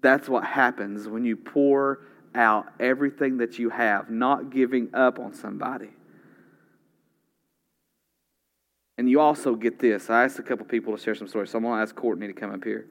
That's 0.00 0.28
what 0.28 0.44
happens 0.44 1.08
when 1.08 1.24
you 1.24 1.36
pour 1.36 2.00
out 2.34 2.66
everything 2.80 3.38
that 3.38 3.58
you 3.58 3.70
have, 3.70 4.10
not 4.10 4.50
giving 4.50 4.94
up 4.94 5.18
on 5.18 5.32
somebody. 5.32 5.90
And 8.98 9.08
you 9.08 9.20
also 9.20 9.54
get 9.54 9.78
this. 9.78 10.10
I 10.10 10.24
asked 10.24 10.38
a 10.38 10.42
couple 10.42 10.66
people 10.66 10.96
to 10.96 11.02
share 11.02 11.14
some 11.14 11.28
stories, 11.28 11.50
so 11.50 11.58
I'm 11.58 11.64
going 11.64 11.76
to 11.76 11.82
ask 11.82 11.94
Courtney 11.94 12.26
to 12.26 12.32
come 12.32 12.52
up 12.52 12.64
here 12.64 12.86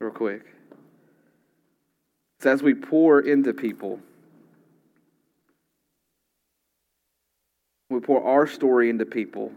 real 0.00 0.10
quick. 0.10 0.42
So 2.40 2.52
as 2.52 2.62
we 2.62 2.74
pour 2.74 3.20
into 3.20 3.52
people, 3.52 4.00
we 7.90 8.00
pour 8.00 8.22
our 8.22 8.46
story 8.46 8.90
into 8.90 9.04
people. 9.04 9.52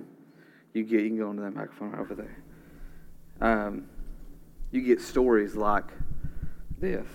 You 0.73 0.83
get 0.83 1.01
you 1.01 1.09
can 1.09 1.17
go 1.17 1.31
into 1.31 1.43
that 1.43 1.53
microphone 1.53 1.91
right 1.91 1.99
over 1.99 2.15
there. 2.15 2.43
Um, 3.41 3.85
you 4.71 4.81
get 4.81 5.01
stories 5.01 5.55
like 5.55 5.85
this. 6.79 7.05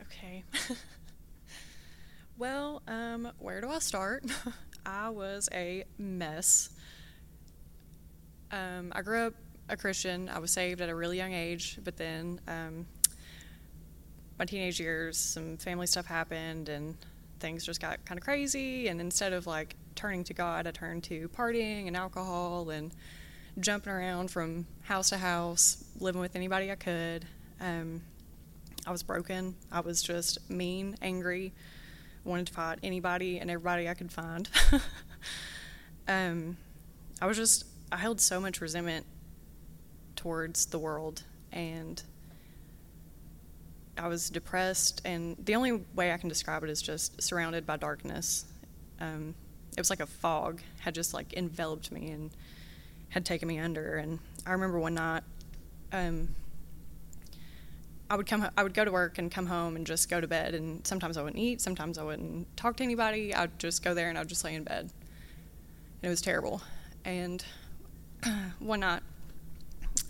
Okay. 0.00 0.42
well, 2.38 2.82
um, 2.88 3.30
where 3.38 3.60
do 3.60 3.68
I 3.68 3.78
start? 3.78 4.24
I 4.86 5.10
was 5.10 5.48
a 5.52 5.84
mess. 5.98 6.70
Um, 8.50 8.92
I 8.94 9.02
grew 9.02 9.26
up 9.26 9.34
a 9.68 9.76
Christian. 9.76 10.28
I 10.28 10.38
was 10.38 10.50
saved 10.50 10.80
at 10.80 10.88
a 10.88 10.94
really 10.94 11.16
young 11.16 11.32
age, 11.32 11.78
but 11.82 11.96
then 11.96 12.40
um, 12.48 12.86
my 14.38 14.44
teenage 14.44 14.80
years, 14.80 15.16
some 15.16 15.56
family 15.56 15.86
stuff 15.86 16.06
happened 16.06 16.68
and 16.68 16.96
things 17.40 17.64
just 17.64 17.80
got 17.80 18.04
kind 18.04 18.18
of 18.18 18.24
crazy. 18.24 18.88
And 18.88 19.00
instead 19.00 19.32
of 19.32 19.46
like 19.46 19.76
turning 19.94 20.24
to 20.24 20.34
God, 20.34 20.66
I 20.66 20.70
turned 20.70 21.04
to 21.04 21.28
partying 21.28 21.86
and 21.86 21.96
alcohol 21.96 22.70
and 22.70 22.92
jumping 23.58 23.92
around 23.92 24.30
from 24.30 24.66
house 24.82 25.10
to 25.10 25.18
house, 25.18 25.84
living 25.98 26.20
with 26.20 26.36
anybody 26.36 26.70
I 26.70 26.76
could. 26.76 27.26
Um, 27.60 28.02
I 28.86 28.90
was 28.90 29.02
broken. 29.02 29.54
I 29.70 29.80
was 29.80 30.02
just 30.02 30.50
mean, 30.50 30.96
angry, 31.02 31.52
wanted 32.24 32.48
to 32.48 32.52
fight 32.52 32.78
anybody 32.82 33.38
and 33.38 33.50
everybody 33.50 33.88
I 33.88 33.94
could 33.94 34.10
find. 34.10 34.48
um, 36.08 36.56
I 37.20 37.26
was 37.26 37.36
just, 37.36 37.64
I 37.90 37.96
held 37.96 38.20
so 38.20 38.40
much 38.40 38.60
resentment 38.60 39.06
towards 40.22 40.66
the 40.66 40.78
world 40.78 41.24
and 41.52 42.02
I 43.98 44.08
was 44.08 44.30
depressed, 44.30 45.02
and 45.04 45.36
the 45.44 45.54
only 45.54 45.72
way 45.94 46.12
I 46.12 46.16
can 46.16 46.28
describe 46.28 46.64
it 46.64 46.70
is 46.70 46.80
just 46.80 47.20
surrounded 47.20 47.66
by 47.66 47.76
darkness. 47.76 48.46
Um, 49.00 49.34
it 49.76 49.80
was 49.80 49.90
like 49.90 50.00
a 50.00 50.06
fog 50.06 50.60
had 50.80 50.94
just 50.94 51.12
like 51.12 51.34
enveloped 51.34 51.92
me 51.92 52.10
and 52.10 52.30
had 53.10 53.24
taken 53.24 53.48
me 53.48 53.58
under. 53.58 53.96
And 53.96 54.18
I 54.46 54.52
remember 54.52 54.78
one 54.78 54.94
night, 54.94 55.22
um, 55.92 56.28
I 58.08 58.16
would 58.16 58.26
come, 58.26 58.48
I 58.56 58.62
would 58.62 58.74
go 58.74 58.84
to 58.84 58.90
work 58.90 59.18
and 59.18 59.30
come 59.30 59.46
home 59.46 59.76
and 59.76 59.86
just 59.86 60.08
go 60.08 60.20
to 60.20 60.26
bed. 60.26 60.54
And 60.54 60.86
sometimes 60.86 61.16
I 61.18 61.22
wouldn't 61.22 61.42
eat, 61.42 61.60
sometimes 61.60 61.98
I 61.98 62.02
wouldn't 62.02 62.56
talk 62.56 62.76
to 62.76 62.82
anybody. 62.82 63.34
I'd 63.34 63.58
just 63.58 63.82
go 63.82 63.92
there 63.92 64.08
and 64.08 64.16
I'd 64.16 64.28
just 64.28 64.44
lay 64.44 64.54
in 64.54 64.64
bed. 64.64 64.80
And 64.80 64.90
it 66.02 66.08
was 66.08 66.22
terrible. 66.22 66.62
And 67.04 67.44
one 68.58 68.80
night, 68.80 69.02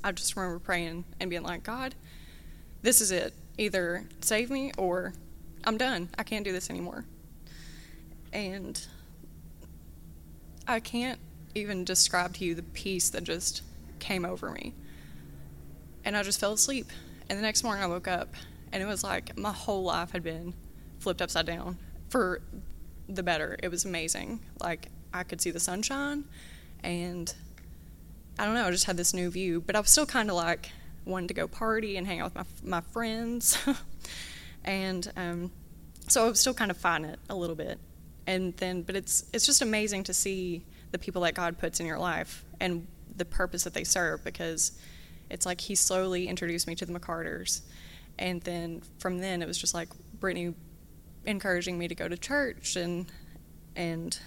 I 0.04 0.12
just 0.12 0.36
remember 0.36 0.58
praying 0.58 1.04
and 1.20 1.30
being 1.30 1.42
like, 1.42 1.62
God, 1.62 1.94
this 2.82 3.00
is 3.00 3.10
it 3.10 3.34
either 3.58 4.04
save 4.20 4.50
me 4.50 4.72
or 4.76 5.12
I'm 5.64 5.76
done. 5.78 6.08
I 6.18 6.22
can't 6.22 6.44
do 6.44 6.52
this 6.52 6.70
anymore. 6.70 7.04
And 8.32 8.84
I 10.66 10.80
can't 10.80 11.20
even 11.54 11.84
describe 11.84 12.34
to 12.34 12.44
you 12.44 12.54
the 12.54 12.62
peace 12.62 13.10
that 13.10 13.24
just 13.24 13.62
came 13.98 14.24
over 14.24 14.50
me. 14.50 14.74
And 16.04 16.16
I 16.16 16.22
just 16.22 16.40
fell 16.40 16.52
asleep. 16.52 16.86
And 17.28 17.38
the 17.38 17.42
next 17.42 17.62
morning 17.62 17.84
I 17.84 17.86
woke 17.86 18.08
up 18.08 18.34
and 18.72 18.82
it 18.82 18.86
was 18.86 19.04
like 19.04 19.36
my 19.36 19.52
whole 19.52 19.84
life 19.84 20.10
had 20.10 20.22
been 20.22 20.54
flipped 20.98 21.22
upside 21.22 21.46
down 21.46 21.78
for 22.08 22.40
the 23.08 23.22
better. 23.22 23.56
It 23.62 23.68
was 23.68 23.84
amazing. 23.84 24.40
Like 24.60 24.88
I 25.12 25.22
could 25.22 25.40
see 25.40 25.50
the 25.50 25.60
sunshine 25.60 26.24
and 26.82 27.32
I 28.38 28.44
don't 28.44 28.54
know, 28.54 28.66
I 28.66 28.70
just 28.70 28.84
had 28.84 28.96
this 28.96 29.14
new 29.14 29.30
view. 29.30 29.60
But 29.60 29.76
I 29.76 29.80
was 29.80 29.90
still 29.90 30.06
kind 30.06 30.30
of 30.30 30.36
like, 30.36 30.70
wanted 31.04 31.28
to 31.28 31.34
go 31.34 31.48
party 31.48 31.96
and 31.96 32.06
hang 32.06 32.20
out 32.20 32.34
with 32.34 32.62
my, 32.62 32.78
my 32.78 32.80
friends. 32.92 33.58
and 34.64 35.10
um, 35.16 35.50
so 36.08 36.26
I 36.26 36.28
was 36.28 36.40
still 36.40 36.54
kind 36.54 36.70
of 36.70 36.76
fighting 36.76 37.06
it 37.06 37.18
a 37.28 37.34
little 37.34 37.56
bit. 37.56 37.78
And 38.26 38.56
then, 38.56 38.82
but 38.82 38.94
it's, 38.94 39.24
it's 39.32 39.46
just 39.46 39.62
amazing 39.62 40.04
to 40.04 40.14
see 40.14 40.64
the 40.92 40.98
people 40.98 41.22
that 41.22 41.34
God 41.34 41.58
puts 41.58 41.80
in 41.80 41.86
your 41.86 41.98
life 41.98 42.44
and 42.60 42.86
the 43.16 43.24
purpose 43.24 43.64
that 43.64 43.74
they 43.74 43.84
serve 43.84 44.22
because 44.24 44.72
it's 45.28 45.44
like 45.44 45.60
He 45.60 45.74
slowly 45.74 46.28
introduced 46.28 46.66
me 46.66 46.74
to 46.76 46.86
the 46.86 46.92
McCarters. 46.92 47.62
And 48.18 48.40
then 48.42 48.82
from 48.98 49.18
then, 49.18 49.42
it 49.42 49.48
was 49.48 49.58
just 49.58 49.74
like 49.74 49.88
Brittany 50.20 50.54
encouraging 51.24 51.78
me 51.78 51.88
to 51.88 51.94
go 51.94 52.08
to 52.08 52.16
church 52.16 52.76
and, 52.76 53.10
and, 53.74 54.18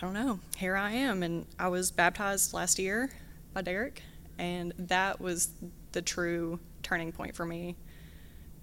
I 0.00 0.04
don't 0.04 0.14
know. 0.14 0.38
Here 0.56 0.76
I 0.76 0.92
am, 0.92 1.24
and 1.24 1.44
I 1.58 1.66
was 1.66 1.90
baptized 1.90 2.54
last 2.54 2.78
year 2.78 3.10
by 3.52 3.62
Derek, 3.62 4.00
and 4.38 4.72
that 4.78 5.20
was 5.20 5.50
the 5.90 6.02
true 6.02 6.60
turning 6.84 7.10
point 7.10 7.34
for 7.34 7.44
me. 7.44 7.74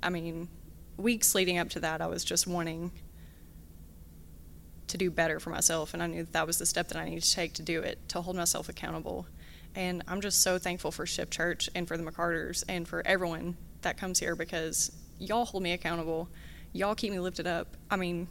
I 0.01 0.09
mean, 0.09 0.47
weeks 0.95 1.35
leading 1.35 1.57
up 1.57 1.69
to 1.71 1.81
that, 1.81 2.01
I 2.01 2.07
was 2.07 2.23
just 2.23 2.47
wanting 2.47 2.93
to 4.87 4.97
do 4.97 5.11
better 5.11 5.41
for 5.41 5.49
myself, 5.49 5.93
and 5.93 6.01
I 6.01 6.07
knew 6.07 6.23
that, 6.23 6.31
that 6.31 6.47
was 6.47 6.57
the 6.57 6.65
step 6.65 6.87
that 6.87 6.97
I 6.97 7.03
needed 7.03 7.23
to 7.23 7.33
take 7.33 7.51
to 7.55 7.61
do 7.61 7.81
it, 7.81 7.99
to 8.09 8.21
hold 8.21 8.37
myself 8.37 8.69
accountable. 8.69 9.27
And 9.75 10.03
I'm 10.07 10.21
just 10.21 10.41
so 10.41 10.57
thankful 10.57 10.91
for 10.91 11.05
Shift 11.05 11.33
Church 11.33 11.69
and 11.75 11.85
for 11.85 11.97
the 11.97 12.03
McCarters 12.03 12.63
and 12.69 12.87
for 12.87 13.05
everyone 13.05 13.57
that 13.81 13.97
comes 13.97 14.19
here 14.19 14.37
because 14.37 14.89
y'all 15.19 15.43
hold 15.43 15.63
me 15.63 15.73
accountable. 15.73 16.29
Y'all 16.71 16.95
keep 16.95 17.11
me 17.11 17.19
lifted 17.19 17.45
up. 17.45 17.75
I 17.91 17.97
mean, 17.97 18.29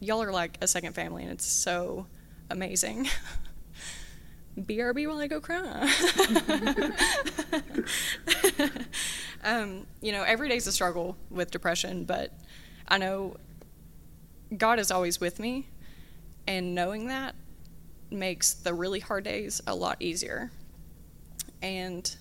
y'all 0.00 0.22
are 0.22 0.32
like 0.32 0.58
a 0.60 0.66
second 0.66 0.94
family, 0.94 1.22
and 1.22 1.32
it's 1.32 1.46
so 1.46 2.06
amazing. 2.50 3.08
BRB 4.58 5.06
while 5.06 5.18
I 5.18 5.26
go 5.26 5.40
cry. 5.40 5.88
um, 9.44 9.86
you 10.00 10.12
know, 10.12 10.22
every 10.22 10.48
day's 10.48 10.66
a 10.66 10.72
struggle 10.72 11.16
with 11.30 11.50
depression, 11.50 12.04
but 12.04 12.32
I 12.88 12.98
know 12.98 13.36
God 14.56 14.78
is 14.78 14.90
always 14.90 15.20
with 15.20 15.38
me, 15.38 15.68
and 16.46 16.74
knowing 16.74 17.06
that 17.08 17.34
makes 18.10 18.54
the 18.54 18.74
really 18.74 19.00
hard 19.00 19.24
days 19.24 19.60
a 19.66 19.74
lot 19.74 19.96
easier. 20.00 20.50
And 21.62 22.16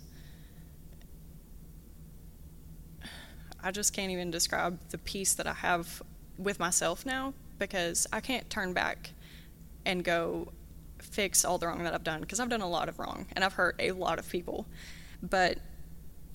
I 3.64 3.72
just 3.72 3.94
can't 3.94 4.12
even 4.12 4.30
describe 4.30 4.80
the 4.90 4.98
peace 4.98 5.34
that 5.34 5.48
I 5.48 5.54
have 5.54 6.04
with 6.38 6.60
myself 6.60 7.06
now 7.06 7.34
because 7.60 8.08
I 8.12 8.22
can't 8.22 8.50
turn 8.50 8.74
back 8.74 9.12
and 9.86 10.04
go, 10.04 10.52
fix 11.02 11.44
all 11.46 11.58
the 11.58 11.68
wrong 11.68 11.84
that 11.84 11.94
I've 11.94 12.04
done 12.04 12.22
because 12.22 12.40
I've 12.40 12.50
done 12.50 12.62
a 12.62 12.70
lot 12.70 12.90
of 12.90 13.00
wrong 13.00 13.26
and 13.34 13.44
I've 13.44 13.54
hurt 13.54 13.76
a 13.80 13.92
lot 13.92 14.20
of 14.20 14.30
people. 14.30 14.66
But 15.22 15.58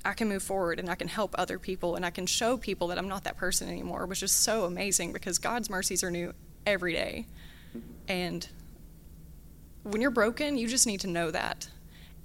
I 0.05 0.13
can 0.13 0.29
move 0.29 0.43
forward 0.43 0.79
and 0.79 0.91
I 0.91 0.95
can 0.95 1.09
help 1.09 1.35
other 1.39 1.59
people 1.59 1.97
and 1.97 2.05
I 2.05 2.11
can 2.11 2.27
show 2.27 2.57
people 2.57 2.89
that 2.89 2.99
I'm 2.99 3.09
not 3.09 3.25
that 3.25 3.37
person 3.37 3.69
anymore, 3.69 4.07
which 4.07 4.23
is 4.23 4.33
so 4.33 4.65
amazing 4.65 5.13
because 5.13 5.39
God's 5.39 5.71
mercies 5.71 6.05
are 6.05 6.11
new 6.11 6.35
every 6.67 6.93
day. 6.93 7.27
And 8.07 8.47
when 9.83 10.01
you're 10.01 10.11
broken, 10.11 10.59
you 10.59 10.69
just 10.69 10.87
need 10.87 11.01
to 11.01 11.07
know 11.07 11.31
that. 11.31 11.69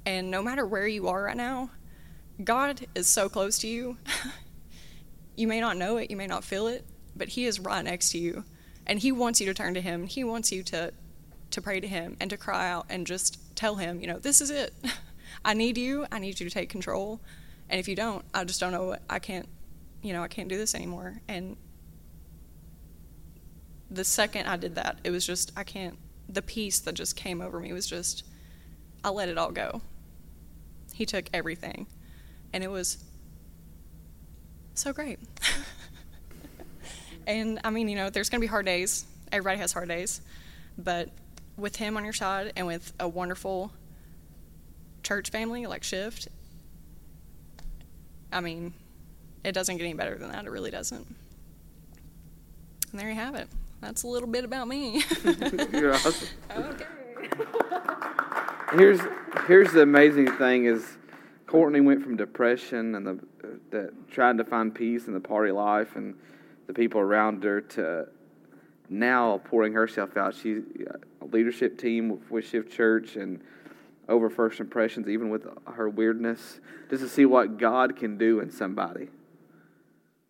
And 0.06 0.30
no 0.30 0.42
matter 0.42 0.66
where 0.66 0.88
you 0.88 1.08
are 1.08 1.24
right 1.24 1.38
now, 1.38 1.70
God 2.44 2.86
is 2.96 3.08
so 3.08 3.30
close 3.30 3.60
to 3.60 3.68
you. 3.68 3.98
you 5.36 5.48
may 5.48 5.60
not 5.60 5.78
know 5.78 5.98
it, 5.98 6.10
you 6.10 6.18
may 6.18 6.28
not 6.28 6.44
feel 6.44 6.68
it, 6.68 6.86
but 7.16 7.30
He 7.30 7.46
is 7.46 7.60
right 7.60 7.84
next 7.84 8.12
to 8.12 8.18
you. 8.18 8.44
And 8.90 9.00
He 9.00 9.14
wants 9.14 9.40
you 9.40 9.46
to 9.46 9.54
turn 9.54 9.74
to 9.76 9.82
Him. 9.82 10.06
He 10.06 10.26
wants 10.26 10.52
you 10.52 10.64
to 10.64 10.92
to 11.52 11.62
pray 11.62 11.80
to 11.80 11.88
Him 11.88 12.18
and 12.20 12.30
to 12.30 12.38
cry 12.38 12.70
out 12.70 12.86
and 12.90 13.08
just 13.08 13.40
tell 13.56 13.76
Him, 13.76 14.02
you 14.02 14.08
know, 14.08 14.20
this 14.20 14.42
is 14.42 14.52
it. 14.52 14.74
I 15.46 15.54
need 15.54 15.78
you. 15.78 16.06
I 16.12 16.20
need 16.20 16.40
you 16.42 16.50
to 16.50 16.54
take 16.54 16.70
control. 16.70 17.22
And 17.70 17.80
if 17.80 17.88
you 17.88 17.96
don't, 17.96 18.26
I 18.34 18.44
just 18.44 18.60
don't 18.60 18.74
know. 18.74 18.98
I 19.10 19.20
can't 19.20 19.48
you 20.02 20.14
know, 20.14 20.24
I 20.24 20.28
can't 20.28 20.50
do 20.50 20.58
this 20.58 20.76
anymore. 20.76 21.22
And 21.28 21.58
the 23.92 24.04
second 24.04 24.48
I 24.48 24.58
did 24.58 24.76
that, 24.76 25.00
it 25.04 25.12
was 25.12 25.26
just, 25.26 25.52
I 25.56 25.64
can't, 25.64 25.98
the 26.28 26.42
peace 26.42 26.80
that 26.80 26.94
just 26.94 27.16
came 27.16 27.42
over 27.42 27.60
me 27.60 27.74
was 27.74 27.88
just, 27.88 28.24
I 29.04 29.10
let 29.10 29.30
it 29.30 29.38
all 29.38 29.52
go. 29.52 29.82
He 30.94 31.06
took 31.06 31.26
everything. 31.34 31.88
And 32.54 32.64
it 32.64 32.72
was 32.72 32.98
so 34.74 34.94
great. 34.94 35.20
and 37.30 37.60
I 37.64 37.70
mean, 37.70 37.88
you 37.88 37.96
know, 37.96 38.10
there's 38.10 38.28
going 38.30 38.40
to 38.40 38.44
be 38.44 38.50
hard 38.50 38.66
days. 38.66 39.06
Everybody 39.32 39.60
has 39.60 39.72
hard 39.72 39.88
days. 39.88 40.22
But 40.78 41.10
with 41.58 41.76
him 41.76 41.96
on 41.96 42.04
your 42.04 42.14
side 42.14 42.52
and 42.56 42.66
with 42.66 42.92
a 43.00 43.08
wonderful 43.08 43.72
church 45.04 45.30
family 45.30 45.68
like 45.68 45.84
Shift, 45.84 46.28
I 48.34 48.40
mean, 48.40 48.74
it 49.44 49.52
doesn't 49.52 49.78
get 49.78 49.84
any 49.84 49.94
better 49.94 50.16
than 50.18 50.32
that. 50.32 50.46
It 50.46 50.50
really 50.50 50.72
doesn't. 50.72 51.06
And 52.92 53.00
there 53.00 53.10
you 53.10 53.16
have 53.16 53.36
it. 53.36 53.48
That's 53.80 54.04
a 54.04 54.08
little 54.08 54.28
bit 54.28 54.44
about 54.44 54.68
me. 54.68 55.04
You're 55.72 55.94
awesome. 55.94 56.28
okay. 56.52 56.86
Here's 58.74 59.00
here's 59.48 59.72
the 59.72 59.82
amazing 59.82 60.32
thing 60.38 60.66
is 60.66 60.98
Courtney 61.48 61.82
went 61.82 62.04
from 62.04 62.18
depression 62.18 62.96
and 62.96 63.06
the, 63.06 63.20
the 63.72 63.94
trying 64.12 64.38
to 64.38 64.44
find 64.44 64.74
peace 64.74 65.08
in 65.08 65.14
the 65.14 65.20
party 65.20 65.52
life 65.52 65.96
and 65.96 66.16
the 66.70 66.74
people 66.76 67.02
around 67.02 67.44
her 67.44 67.62
to 67.62 68.08
now 68.90 69.42
pouring 69.46 69.74
herself 69.74 70.16
out. 70.16 70.36
She's 70.36 70.60
uh, 70.88 70.98
a 71.20 71.26
leadership 71.26 71.80
team 71.80 72.22
with 72.30 72.46
Shift 72.46 72.72
Church 72.72 73.16
and 73.16 73.42
over 74.08 74.30
first 74.30 74.60
impressions, 74.60 75.10
even 75.10 75.32
with 75.32 75.48
her 75.66 75.90
weirdness, 75.90 76.60
just 76.92 77.02
to 77.02 77.10
see 77.10 77.26
what 77.26 77.58
God 77.58 77.96
can 77.96 78.20
do 78.20 78.40
in 78.40 78.52
somebody 78.52 79.08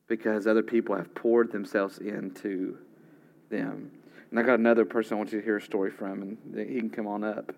because 0.08 0.48
other 0.48 0.64
people 0.64 0.96
have 0.96 1.14
poured 1.14 1.52
themselves 1.52 1.98
into 1.98 2.78
them. 3.50 3.92
And 4.32 4.40
I 4.40 4.44
got 4.44 4.60
another 4.60 4.86
person 4.86 5.16
I 5.16 5.18
want 5.18 5.34
you 5.34 5.40
to 5.40 5.46
hear 5.46 5.58
a 5.58 5.62
story 5.62 5.92
from, 5.92 6.22
and 6.22 6.70
he 6.70 6.80
can 6.80 6.90
come 6.90 7.06
on 7.06 7.26
up. 7.26 7.52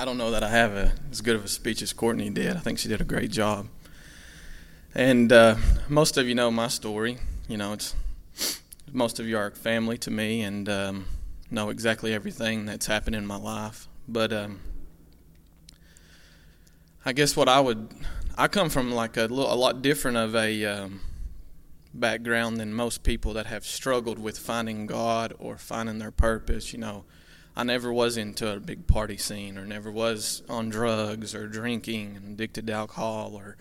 I 0.00 0.06
don't 0.06 0.16
know 0.16 0.30
that 0.30 0.42
I 0.42 0.48
have 0.48 0.72
a, 0.72 0.94
as 1.10 1.20
good 1.20 1.36
of 1.36 1.44
a 1.44 1.48
speech 1.48 1.82
as 1.82 1.92
Courtney 1.92 2.30
did. 2.30 2.56
I 2.56 2.60
think 2.60 2.78
she 2.78 2.88
did 2.88 3.02
a 3.02 3.04
great 3.04 3.30
job. 3.30 3.68
And 4.94 5.30
uh, 5.30 5.56
most 5.90 6.16
of 6.16 6.26
you 6.26 6.34
know 6.34 6.50
my 6.50 6.68
story. 6.68 7.18
You 7.48 7.58
know, 7.58 7.74
it's 7.74 7.94
most 8.90 9.20
of 9.20 9.26
you 9.26 9.36
are 9.36 9.50
family 9.50 9.98
to 9.98 10.10
me 10.10 10.40
and 10.40 10.70
um, 10.70 11.04
know 11.50 11.68
exactly 11.68 12.14
everything 12.14 12.64
that's 12.64 12.86
happened 12.86 13.14
in 13.14 13.26
my 13.26 13.36
life. 13.36 13.88
But 14.08 14.32
um, 14.32 14.60
I 17.04 17.12
guess 17.12 17.36
what 17.36 17.50
I 17.50 17.60
would, 17.60 17.92
I 18.38 18.48
come 18.48 18.70
from 18.70 18.90
like 18.92 19.18
a, 19.18 19.26
little, 19.26 19.52
a 19.52 19.54
lot 19.54 19.82
different 19.82 20.16
of 20.16 20.34
a 20.34 20.64
um, 20.64 21.00
background 21.92 22.56
than 22.56 22.72
most 22.72 23.02
people 23.02 23.34
that 23.34 23.44
have 23.44 23.66
struggled 23.66 24.18
with 24.18 24.38
finding 24.38 24.86
God 24.86 25.34
or 25.38 25.58
finding 25.58 25.98
their 25.98 26.10
purpose. 26.10 26.72
You 26.72 26.78
know, 26.78 27.04
I 27.56 27.64
never 27.64 27.92
was 27.92 28.16
into 28.16 28.50
a 28.50 28.60
big 28.60 28.86
party 28.86 29.16
scene 29.16 29.58
or 29.58 29.66
never 29.66 29.90
was 29.90 30.42
on 30.48 30.68
drugs 30.68 31.34
or 31.34 31.48
drinking 31.48 32.16
and 32.16 32.34
addicted 32.34 32.66
to 32.68 32.72
alcohol 32.72 33.34
or 33.34 33.56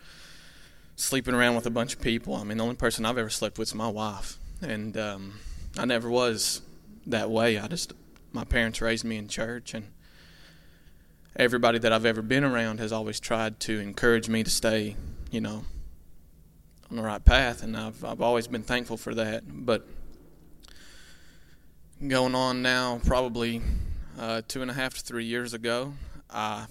sleeping 0.95 1.33
around 1.33 1.55
with 1.55 1.65
a 1.65 1.71
bunch 1.71 1.93
of 1.93 2.01
people. 2.01 2.35
I 2.35 2.43
mean, 2.43 2.57
the 2.57 2.63
only 2.63 2.75
person 2.75 3.05
I've 3.05 3.17
ever 3.17 3.29
slept 3.29 3.57
with 3.57 3.69
is 3.69 3.75
my 3.75 3.87
wife. 3.87 4.37
And 4.61 4.95
um, 4.97 5.39
I 5.77 5.85
never 5.85 6.09
was 6.09 6.61
that 7.07 7.29
way. 7.29 7.57
I 7.57 7.67
just, 7.67 7.93
my 8.31 8.43
parents 8.43 8.81
raised 8.81 9.05
me 9.05 9.17
in 9.17 9.27
church 9.27 9.73
and 9.73 9.87
everybody 11.35 11.79
that 11.79 11.93
I've 11.93 12.05
ever 12.05 12.21
been 12.21 12.43
around 12.43 12.79
has 12.79 12.91
always 12.91 13.19
tried 13.19 13.59
to 13.61 13.79
encourage 13.79 14.29
me 14.29 14.43
to 14.43 14.49
stay, 14.49 14.95
you 15.31 15.41
know, 15.41 15.63
on 16.89 16.97
the 16.97 17.03
right 17.03 17.23
path, 17.23 17.63
and 17.63 17.77
I've 17.77 18.03
I've 18.03 18.21
always 18.21 18.47
been 18.47 18.63
thankful 18.63 18.97
for 18.97 19.13
that. 19.15 19.43
But 19.47 19.87
going 22.07 22.33
on 22.33 22.61
now, 22.61 23.01
probably 23.05 23.61
uh, 24.17 24.41
two 24.47 24.61
and 24.61 24.71
a 24.71 24.73
half 24.73 24.93
to 24.95 25.01
three 25.01 25.25
years 25.25 25.53
ago, 25.53 25.93
I 26.29 26.67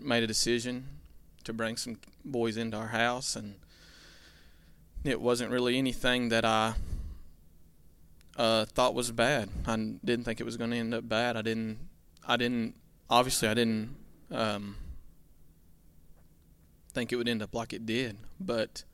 made 0.00 0.22
a 0.22 0.26
decision 0.26 0.86
to 1.44 1.52
bring 1.52 1.76
some 1.76 1.98
boys 2.24 2.56
into 2.56 2.76
our 2.76 2.88
house, 2.88 3.34
and 3.34 3.56
it 5.04 5.20
wasn't 5.20 5.50
really 5.50 5.78
anything 5.78 6.28
that 6.28 6.44
I 6.44 6.74
uh, 8.36 8.66
thought 8.66 8.94
was 8.94 9.10
bad. 9.10 9.48
I 9.66 9.76
didn't 10.04 10.24
think 10.24 10.40
it 10.40 10.44
was 10.44 10.56
going 10.56 10.70
to 10.70 10.76
end 10.76 10.94
up 10.94 11.08
bad. 11.08 11.36
I 11.36 11.42
didn't. 11.42 11.78
I 12.26 12.36
didn't. 12.36 12.74
Obviously, 13.10 13.48
I 13.48 13.54
didn't 13.54 13.96
um, 14.30 14.76
think 16.92 17.12
it 17.12 17.16
would 17.16 17.28
end 17.28 17.42
up 17.42 17.54
like 17.54 17.72
it 17.72 17.84
did. 17.84 18.16
But 18.38 18.84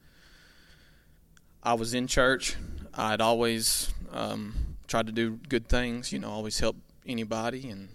I 1.62 1.74
was 1.74 1.92
in 1.92 2.06
church. 2.06 2.56
I'd 2.94 3.20
always 3.20 3.92
um, 4.12 4.73
tried 4.86 5.06
to 5.06 5.12
do 5.12 5.38
good 5.48 5.68
things. 5.68 6.12
You 6.12 6.18
know, 6.18 6.30
always 6.30 6.58
help 6.60 6.76
anybody, 7.06 7.68
and 7.68 7.90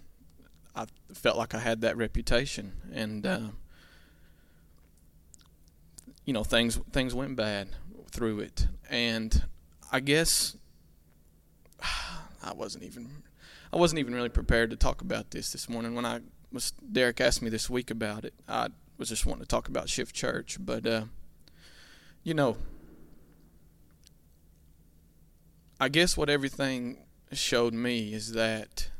I 0.74 0.86
felt 1.12 1.36
like 1.36 1.54
I 1.54 1.58
had 1.58 1.80
that 1.82 1.96
reputation. 1.96 2.72
And 2.92 3.26
uh, 3.26 3.40
you 6.24 6.32
know, 6.32 6.44
things 6.44 6.80
things 6.92 7.14
went 7.14 7.36
bad 7.36 7.68
through 8.10 8.40
it, 8.40 8.68
and 8.88 9.44
I 9.92 10.00
guess 10.00 10.56
I 12.42 12.52
wasn't 12.54 12.84
even 12.84 13.22
I 13.72 13.76
wasn't 13.76 14.00
even 14.00 14.14
really 14.14 14.28
prepared 14.28 14.70
to 14.70 14.76
talk 14.76 15.00
about 15.00 15.30
this 15.30 15.52
this 15.52 15.68
morning. 15.68 15.94
When 15.94 16.04
I 16.04 16.20
was 16.52 16.72
Derek 16.72 17.20
asked 17.20 17.42
me 17.42 17.50
this 17.50 17.70
week 17.70 17.90
about 17.90 18.24
it, 18.24 18.34
I 18.48 18.68
was 18.98 19.08
just 19.08 19.26
wanting 19.26 19.42
to 19.42 19.48
talk 19.48 19.68
about 19.68 19.88
Shift 19.88 20.14
Church, 20.14 20.58
but 20.60 20.86
uh, 20.86 21.04
you 22.22 22.34
know, 22.34 22.56
I 25.80 25.88
guess 25.88 26.14
what 26.14 26.28
everything 26.28 26.98
showed 27.32 27.72
me 27.72 28.12
is 28.12 28.32
that 28.32 28.90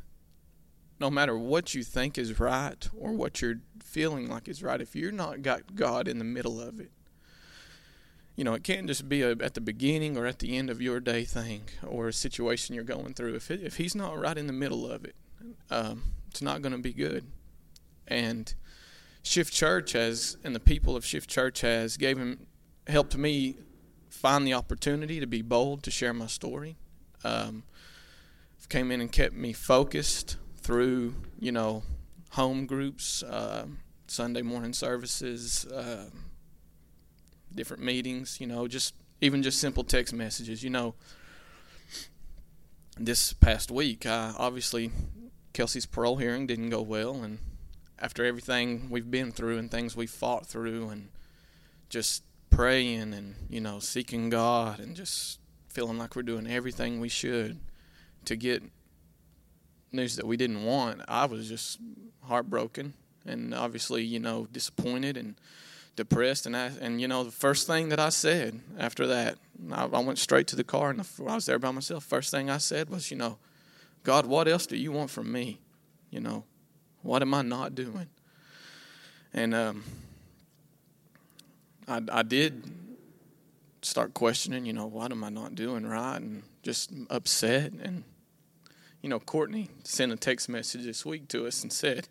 no 0.99 1.11
matter 1.11 1.37
what 1.37 1.75
you 1.75 1.83
think 1.83 2.17
is 2.17 2.39
right 2.39 2.89
or 2.97 3.13
what 3.13 3.39
you're 3.39 3.61
feeling 3.83 4.27
like 4.27 4.47
is 4.47 4.63
right, 4.63 4.81
if 4.81 4.95
you're 4.95 5.11
not 5.11 5.43
got 5.43 5.75
God 5.75 6.07
in 6.07 6.17
the 6.17 6.23
middle 6.23 6.59
of 6.59 6.79
it, 6.79 6.91
you 8.35 8.43
know, 8.43 8.55
it 8.55 8.63
can't 8.63 8.87
just 8.87 9.07
be 9.07 9.21
a, 9.21 9.31
at 9.31 9.53
the 9.53 9.61
beginning 9.61 10.17
or 10.17 10.25
at 10.25 10.39
the 10.39 10.57
end 10.57 10.71
of 10.71 10.81
your 10.81 10.99
day 10.99 11.23
thing 11.23 11.61
or 11.85 12.07
a 12.07 12.13
situation 12.13 12.73
you're 12.73 12.83
going 12.83 13.13
through. 13.13 13.35
If 13.35 13.51
it, 13.51 13.61
if 13.61 13.77
he's 13.77 13.93
not 13.93 14.19
right 14.19 14.37
in 14.37 14.47
the 14.47 14.53
middle 14.53 14.89
of 14.89 15.05
it, 15.05 15.15
um, 15.69 16.03
it's 16.31 16.41
not 16.41 16.63
going 16.63 16.71
to 16.71 16.79
be 16.79 16.93
good. 16.93 17.25
And 18.07 18.51
Shift 19.21 19.53
Church 19.53 19.91
has, 19.91 20.37
and 20.43 20.55
the 20.55 20.59
people 20.59 20.95
of 20.95 21.05
Shift 21.05 21.29
Church 21.29 21.61
has, 21.61 21.97
gave 21.97 22.17
him, 22.17 22.47
helped 22.87 23.15
me 23.15 23.57
find 24.21 24.45
the 24.45 24.53
opportunity 24.53 25.19
to 25.19 25.27
be 25.27 25.41
bold 25.41 25.83
to 25.83 25.91
share 25.91 26.13
my 26.13 26.27
story. 26.27 26.75
Um, 27.23 27.63
came 28.71 28.89
in 28.89 29.01
and 29.01 29.11
kept 29.11 29.33
me 29.35 29.51
focused 29.51 30.37
through, 30.61 31.13
you 31.37 31.51
know, 31.51 31.83
home 32.31 32.65
groups, 32.65 33.21
uh, 33.21 33.65
Sunday 34.07 34.41
morning 34.41 34.71
services. 34.71 35.65
Uh, 35.65 36.05
different 37.53 37.83
meetings, 37.83 38.39
you 38.39 38.47
know, 38.47 38.65
just 38.67 38.95
even 39.19 39.43
just 39.43 39.59
simple 39.59 39.83
text 39.83 40.13
messages. 40.13 40.63
You 40.63 40.69
know, 40.69 40.95
this 42.97 43.33
past 43.33 43.69
week, 43.69 44.05
uh, 44.05 44.31
obviously, 44.37 44.91
Kelsey's 45.51 45.85
parole 45.85 46.15
hearing 46.15 46.47
didn't 46.47 46.69
go 46.69 46.81
well, 46.81 47.23
and 47.23 47.39
after 47.99 48.23
everything 48.23 48.87
we've 48.89 49.11
been 49.11 49.33
through 49.33 49.57
and 49.57 49.69
things 49.69 49.97
we've 49.97 50.09
fought 50.09 50.45
through, 50.45 50.87
and 50.87 51.09
just 51.89 52.23
praying 52.51 53.13
and 53.13 53.35
you 53.49 53.59
know 53.59 53.79
seeking 53.79 54.29
God 54.29 54.79
and 54.79 54.95
just 54.95 55.39
feeling 55.69 55.97
like 55.97 56.15
we're 56.15 56.21
doing 56.21 56.47
everything 56.47 56.99
we 56.99 57.09
should 57.09 57.59
to 58.25 58.35
get 58.35 58.61
news 59.91 60.15
that 60.17 60.27
we 60.27 60.37
didn't 60.37 60.63
want, 60.63 61.01
I 61.07 61.25
was 61.25 61.49
just 61.49 61.79
heartbroken 62.23 62.93
and 63.25 63.53
obviously 63.53 64.03
you 64.03 64.19
know 64.19 64.47
disappointed 64.51 65.17
and 65.17 65.35
depressed, 65.95 66.45
and 66.45 66.55
I 66.55 66.71
and 66.79 67.01
you 67.01 67.07
know 67.07 67.23
the 67.23 67.31
first 67.31 67.67
thing 67.67 67.89
that 67.89 67.99
I 67.99 68.09
said 68.09 68.59
after 68.77 69.07
that, 69.07 69.37
I, 69.71 69.85
I 69.85 69.99
went 69.99 70.19
straight 70.19 70.47
to 70.47 70.55
the 70.55 70.63
car, 70.63 70.89
and 70.89 71.01
I 71.01 71.35
was 71.35 71.45
there 71.45 71.59
by 71.59 71.71
myself. 71.71 72.03
First 72.03 72.31
thing 72.31 72.49
I 72.49 72.57
said 72.57 72.89
was, 72.89 73.11
you 73.11 73.17
know, 73.17 73.37
God, 74.03 74.25
what 74.25 74.47
else 74.47 74.65
do 74.65 74.77
you 74.77 74.91
want 74.91 75.09
from 75.09 75.31
me? 75.31 75.59
You 76.09 76.19
know, 76.19 76.43
what 77.01 77.21
am 77.21 77.33
I 77.33 77.41
not 77.41 77.75
doing? 77.75 78.07
And 79.33 79.53
um, 79.53 79.83
I 81.91 82.19
I 82.19 82.23
did 82.23 82.63
start 83.81 84.13
questioning, 84.13 84.65
you 84.65 84.73
know, 84.73 84.85
what 84.85 85.11
am 85.11 85.23
I 85.23 85.29
not 85.29 85.55
doing 85.55 85.85
right, 85.85 86.17
and 86.17 86.43
just 86.63 86.91
upset 87.09 87.73
and. 87.73 88.03
You 89.03 89.09
know, 89.09 89.19
Courtney 89.19 89.67
sent 89.83 90.11
a 90.11 90.15
text 90.15 90.47
message 90.47 90.83
this 90.83 91.03
week 91.03 91.27
to 91.29 91.47
us 91.47 91.63
and 91.63 91.73
said, 91.73 92.07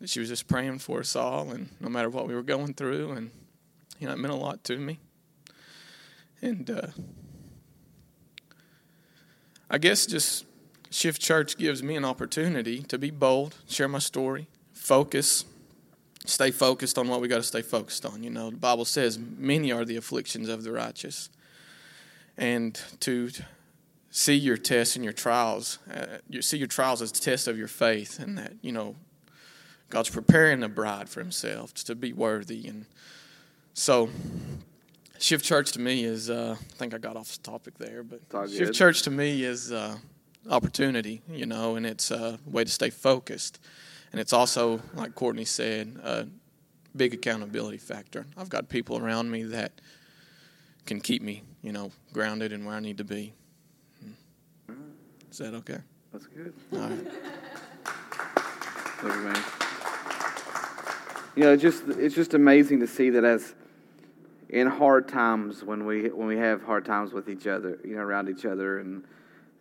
that 0.00 0.10
she 0.10 0.20
was 0.20 0.28
just 0.28 0.46
praying 0.48 0.78
for 0.78 1.00
us 1.00 1.16
all, 1.16 1.50
and 1.50 1.70
no 1.80 1.88
matter 1.88 2.10
what 2.10 2.26
we 2.26 2.34
were 2.34 2.42
going 2.42 2.74
through, 2.74 3.12
and 3.12 3.30
you 3.98 4.06
know, 4.06 4.12
it 4.12 4.18
meant 4.18 4.34
a 4.34 4.36
lot 4.36 4.64
to 4.64 4.76
me. 4.76 4.98
And 6.42 6.68
uh, 6.68 6.88
I 9.70 9.78
guess 9.78 10.06
just 10.06 10.44
Shift 10.90 11.22
Church 11.22 11.56
gives 11.56 11.82
me 11.82 11.96
an 11.96 12.04
opportunity 12.04 12.82
to 12.82 12.98
be 12.98 13.10
bold, 13.10 13.54
share 13.66 13.88
my 13.88 13.98
story, 13.98 14.48
focus, 14.72 15.44
stay 16.24 16.50
focused 16.50 16.98
on 16.98 17.08
what 17.08 17.20
we 17.20 17.28
got 17.28 17.36
to 17.36 17.42
stay 17.42 17.62
focused 17.62 18.04
on. 18.06 18.22
You 18.22 18.30
know, 18.30 18.50
the 18.50 18.56
Bible 18.56 18.84
says, 18.84 19.18
many 19.18 19.70
are 19.72 19.84
the 19.84 19.96
afflictions 19.96 20.48
of 20.48 20.64
the 20.64 20.72
righteous. 20.72 21.28
And 22.36 22.80
to 23.00 23.30
see 24.10 24.34
your 24.34 24.56
tests 24.56 24.96
and 24.96 25.04
your 25.04 25.12
trials, 25.12 25.78
uh, 25.92 26.18
you 26.28 26.42
see 26.42 26.56
your 26.56 26.66
trials 26.66 27.02
as 27.02 27.10
a 27.10 27.14
test 27.14 27.46
of 27.46 27.58
your 27.58 27.68
faith, 27.68 28.18
and 28.18 28.38
that, 28.38 28.54
you 28.62 28.72
know, 28.72 28.96
God's 29.90 30.10
preparing 30.10 30.62
a 30.62 30.68
bride 30.68 31.08
for 31.08 31.20
himself 31.20 31.74
to 31.74 31.94
be 31.94 32.12
worthy. 32.12 32.66
And 32.66 32.86
so, 33.74 34.08
Shift 35.18 35.44
Church 35.44 35.72
to 35.72 35.80
me 35.80 36.04
is, 36.04 36.30
uh, 36.30 36.56
I 36.58 36.74
think 36.76 36.94
I 36.94 36.98
got 36.98 37.16
off 37.16 37.32
the 37.36 37.42
topic 37.42 37.78
there, 37.78 38.02
but 38.02 38.20
Shift 38.50 38.74
Church 38.74 39.02
to 39.02 39.10
me 39.10 39.44
is 39.44 39.70
uh, 39.70 39.96
opportunity, 40.50 41.22
you 41.28 41.46
know, 41.46 41.76
and 41.76 41.86
it's 41.86 42.10
a 42.10 42.38
way 42.46 42.64
to 42.64 42.70
stay 42.70 42.90
focused. 42.90 43.60
And 44.14 44.20
it's 44.20 44.32
also, 44.32 44.80
like 44.94 45.16
Courtney 45.16 45.44
said, 45.44 45.98
a 46.04 46.28
big 46.94 47.14
accountability 47.14 47.78
factor. 47.78 48.26
I've 48.36 48.48
got 48.48 48.68
people 48.68 48.96
around 48.96 49.28
me 49.28 49.42
that 49.42 49.72
can 50.86 51.00
keep 51.00 51.20
me, 51.20 51.42
you 51.62 51.72
know, 51.72 51.90
grounded 52.12 52.52
and 52.52 52.64
where 52.64 52.76
I 52.76 52.78
need 52.78 52.98
to 52.98 53.04
be. 53.04 53.32
Is 55.32 55.38
that 55.38 55.52
okay? 55.54 55.78
That's 56.12 56.28
good. 56.28 56.54
All 56.74 56.78
right. 56.78 57.08
Thank 59.00 59.14
you, 59.14 59.20
man. 59.20 59.42
You 61.34 61.42
know, 61.42 61.52
it's 61.54 61.62
just 61.62 61.82
it's 61.98 62.14
just 62.14 62.34
amazing 62.34 62.78
to 62.78 62.86
see 62.86 63.10
that 63.10 63.24
as 63.24 63.56
in 64.48 64.68
hard 64.68 65.08
times 65.08 65.64
when 65.64 65.86
we 65.86 66.10
when 66.10 66.28
we 66.28 66.36
have 66.36 66.62
hard 66.62 66.84
times 66.84 67.12
with 67.12 67.28
each 67.28 67.48
other, 67.48 67.80
you 67.82 67.96
know, 67.96 68.02
around 68.02 68.28
each 68.28 68.46
other 68.46 68.78
and 68.78 69.02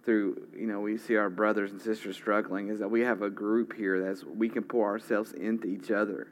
through 0.06 0.47
you 0.56 0.68
know 0.68 0.80
we 0.82 0.97
see 0.97 1.16
our 1.16 1.30
brothers 1.30 1.72
and 1.72 1.82
sisters 1.82 2.16
struggling 2.16 2.70
is 2.70 2.80
that 2.80 2.89
we 2.89 3.01
have 3.01 3.22
a 3.22 3.30
group 3.30 3.74
here 3.74 4.04
that 4.04 4.38
we 4.38 4.49
can 4.49 4.64
pour 4.64 4.88
ourselves 4.88 5.34
into 5.34 5.68
each 5.68 5.91
other 5.91 6.28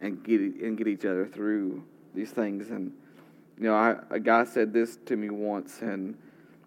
and 0.00 0.22
get 0.24 0.40
and 0.40 0.76
get 0.76 0.88
each 0.88 1.04
other 1.04 1.26
through 1.26 1.84
these 2.14 2.30
things. 2.30 2.70
And 2.70 2.92
you 3.56 3.64
know 3.64 3.74
I, 3.74 3.96
a 4.10 4.20
guy 4.20 4.44
said 4.44 4.72
this 4.72 4.98
to 5.06 5.16
me 5.16 5.30
once 5.30 5.80
and 5.80 6.16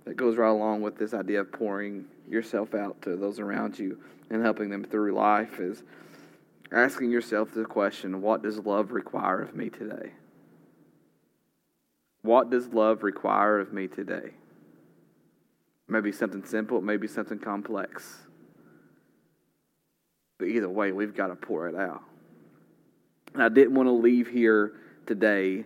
that 0.05 0.15
goes 0.15 0.37
right 0.37 0.49
along 0.49 0.81
with 0.81 0.97
this 0.97 1.13
idea 1.13 1.41
of 1.41 1.51
pouring 1.51 2.05
yourself 2.27 2.73
out 2.73 3.01
to 3.03 3.15
those 3.15 3.39
around 3.39 3.77
you 3.77 3.99
and 4.29 4.41
helping 4.41 4.69
them 4.69 4.83
through 4.83 5.13
life 5.13 5.59
is 5.59 5.83
asking 6.71 7.11
yourself 7.11 7.53
the 7.53 7.65
question 7.65 8.21
what 8.21 8.41
does 8.41 8.57
love 8.59 8.91
require 8.91 9.41
of 9.41 9.53
me 9.55 9.69
today? 9.69 10.13
What 12.23 12.49
does 12.49 12.67
love 12.67 13.03
require 13.03 13.59
of 13.59 13.73
me 13.73 13.87
today 13.87 14.31
maybe 15.91 16.11
something 16.11 16.43
simple 16.45 16.81
maybe 16.81 17.07
something 17.07 17.37
complex 17.37 18.17
but 20.39 20.45
either 20.45 20.69
way 20.69 20.91
we've 20.91 21.15
got 21.15 21.27
to 21.27 21.35
pour 21.35 21.67
it 21.67 21.75
out 21.75 22.03
and 23.33 23.43
i 23.43 23.49
didn't 23.49 23.73
want 23.73 23.87
to 23.87 23.91
leave 23.91 24.27
here 24.27 24.73
today 25.05 25.63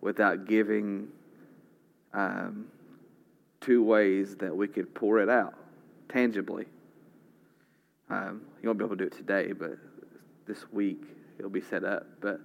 without 0.00 0.46
giving 0.46 1.08
um, 2.14 2.66
two 3.60 3.82
ways 3.82 4.36
that 4.36 4.56
we 4.56 4.68
could 4.68 4.94
pour 4.94 5.18
it 5.18 5.28
out 5.28 5.54
tangibly. 6.08 6.66
Um, 8.08 8.42
you 8.62 8.68
won't 8.68 8.78
be 8.78 8.84
able 8.84 8.96
to 8.96 9.04
do 9.04 9.08
it 9.08 9.16
today, 9.16 9.52
but 9.52 9.76
this 10.46 10.64
week 10.72 11.02
it'll 11.38 11.50
be 11.50 11.60
set 11.60 11.84
up. 11.84 12.06
But 12.20 12.40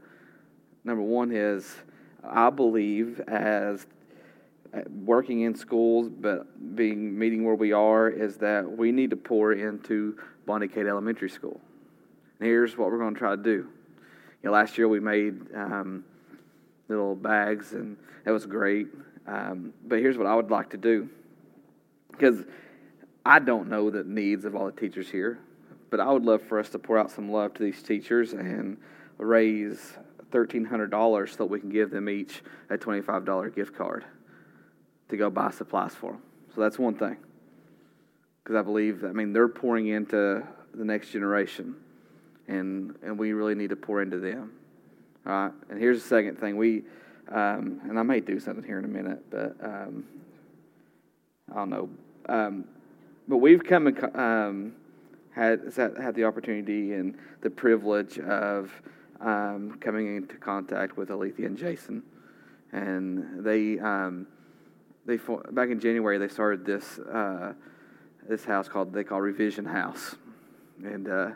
number 0.83 1.03
one 1.03 1.31
is 1.31 1.75
I 2.23 2.49
believe 2.49 3.19
as 3.27 3.85
working 4.89 5.41
in 5.41 5.55
schools, 5.55 6.09
but 6.09 6.75
being 6.75 7.17
meeting 7.17 7.43
where 7.43 7.55
we 7.55 7.73
are, 7.73 8.09
is 8.09 8.37
that 8.37 8.69
we 8.69 8.91
need 8.91 9.09
to 9.09 9.15
pour 9.15 9.53
into 9.53 10.17
Bonnie 10.45 10.67
Kate 10.67 10.85
Elementary 10.85 11.29
School. 11.29 11.59
And 12.39 12.47
here's 12.47 12.77
what 12.77 12.89
we're 12.91 12.97
going 12.97 13.13
to 13.13 13.19
try 13.19 13.35
to 13.35 13.41
do. 13.41 13.67
You 14.41 14.49
know, 14.49 14.51
last 14.51 14.77
year 14.77 14.87
we 14.87 14.99
made 14.99 15.53
um, 15.55 16.03
little 16.87 17.15
bags, 17.15 17.73
and 17.73 17.97
that 18.25 18.31
was 18.31 18.45
great. 18.45 18.87
Um, 19.27 19.73
but 19.85 19.99
here's 19.99 20.17
what 20.17 20.27
I 20.27 20.35
would 20.35 20.49
like 20.49 20.69
to 20.71 20.77
do. 20.77 21.09
Because 22.11 22.43
I 23.25 23.39
don't 23.39 23.69
know 23.69 23.89
the 23.89 24.03
needs 24.03 24.45
of 24.45 24.55
all 24.55 24.65
the 24.65 24.71
teachers 24.71 25.09
here, 25.09 25.39
but 25.89 25.99
I 25.99 26.11
would 26.11 26.23
love 26.23 26.41
for 26.41 26.59
us 26.59 26.69
to 26.69 26.79
pour 26.79 26.97
out 26.97 27.11
some 27.11 27.31
love 27.31 27.53
to 27.55 27.63
these 27.63 27.83
teachers 27.83 28.33
and 28.33 28.77
raise 29.17 29.93
$1,300 30.31 31.29
so 31.29 31.35
that 31.35 31.45
we 31.45 31.59
can 31.59 31.69
give 31.69 31.91
them 31.91 32.09
each 32.09 32.41
a 32.69 32.77
$25 32.77 33.53
gift 33.53 33.75
card 33.75 34.05
to 35.11 35.17
go 35.17 35.29
buy 35.29 35.51
supplies 35.51 35.93
for 35.93 36.13
them. 36.13 36.21
So 36.55 36.61
that's 36.61 36.79
one 36.79 36.95
thing. 36.95 37.17
Because 38.43 38.55
I 38.55 38.61
believe, 38.63 39.03
I 39.03 39.11
mean, 39.11 39.33
they're 39.33 39.47
pouring 39.47 39.87
into 39.87 40.45
the 40.73 40.83
next 40.83 41.11
generation, 41.11 41.75
and, 42.47 42.95
and 43.03 43.17
we 43.19 43.33
really 43.33 43.55
need 43.55 43.69
to 43.69 43.75
pour 43.75 44.01
into 44.01 44.17
them. 44.17 44.51
All 45.25 45.33
right, 45.33 45.51
and 45.69 45.79
here's 45.79 46.01
the 46.01 46.09
second 46.09 46.39
thing. 46.39 46.57
We, 46.57 46.83
um, 47.29 47.81
and 47.87 47.99
I 47.99 48.03
may 48.03 48.19
do 48.19 48.39
something 48.39 48.63
here 48.63 48.79
in 48.79 48.85
a 48.85 48.87
minute, 48.87 49.23
but 49.29 49.55
um, 49.63 50.05
I 51.51 51.55
don't 51.55 51.69
know. 51.69 51.89
Um, 52.27 52.65
but 53.27 53.37
we've 53.37 53.63
come 53.63 53.87
and 53.87 54.15
um, 54.15 54.73
had 55.35 55.61
had 55.75 56.15
the 56.15 56.23
opportunity 56.23 56.93
and 56.93 57.17
the 57.41 57.49
privilege 57.49 58.17
of 58.19 58.71
um, 59.19 59.77
coming 59.79 60.17
into 60.17 60.35
contact 60.37 60.97
with 60.97 61.11
Alethea 61.11 61.45
and 61.45 61.57
Jason, 61.57 62.01
and 62.71 63.45
they 63.45 63.77
um, 63.79 64.25
they 65.05 65.17
back 65.51 65.69
in 65.69 65.79
January 65.79 66.17
they 66.17 66.27
started 66.27 66.65
this 66.65 66.99
uh, 66.99 67.53
this 68.27 68.45
house 68.45 68.67
called 68.67 68.93
they 68.93 69.03
call 69.03 69.21
Revision 69.21 69.65
House, 69.65 70.15
and 70.83 71.07
uh, 71.07 71.29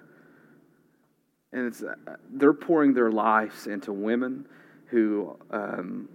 and 1.51 1.67
it's 1.67 1.83
uh, 1.83 1.95
they're 2.31 2.53
pouring 2.53 2.93
their 2.93 3.11
lives 3.11 3.67
into 3.67 3.91
women 3.91 4.47
who 4.87 5.37
um, 5.51 6.07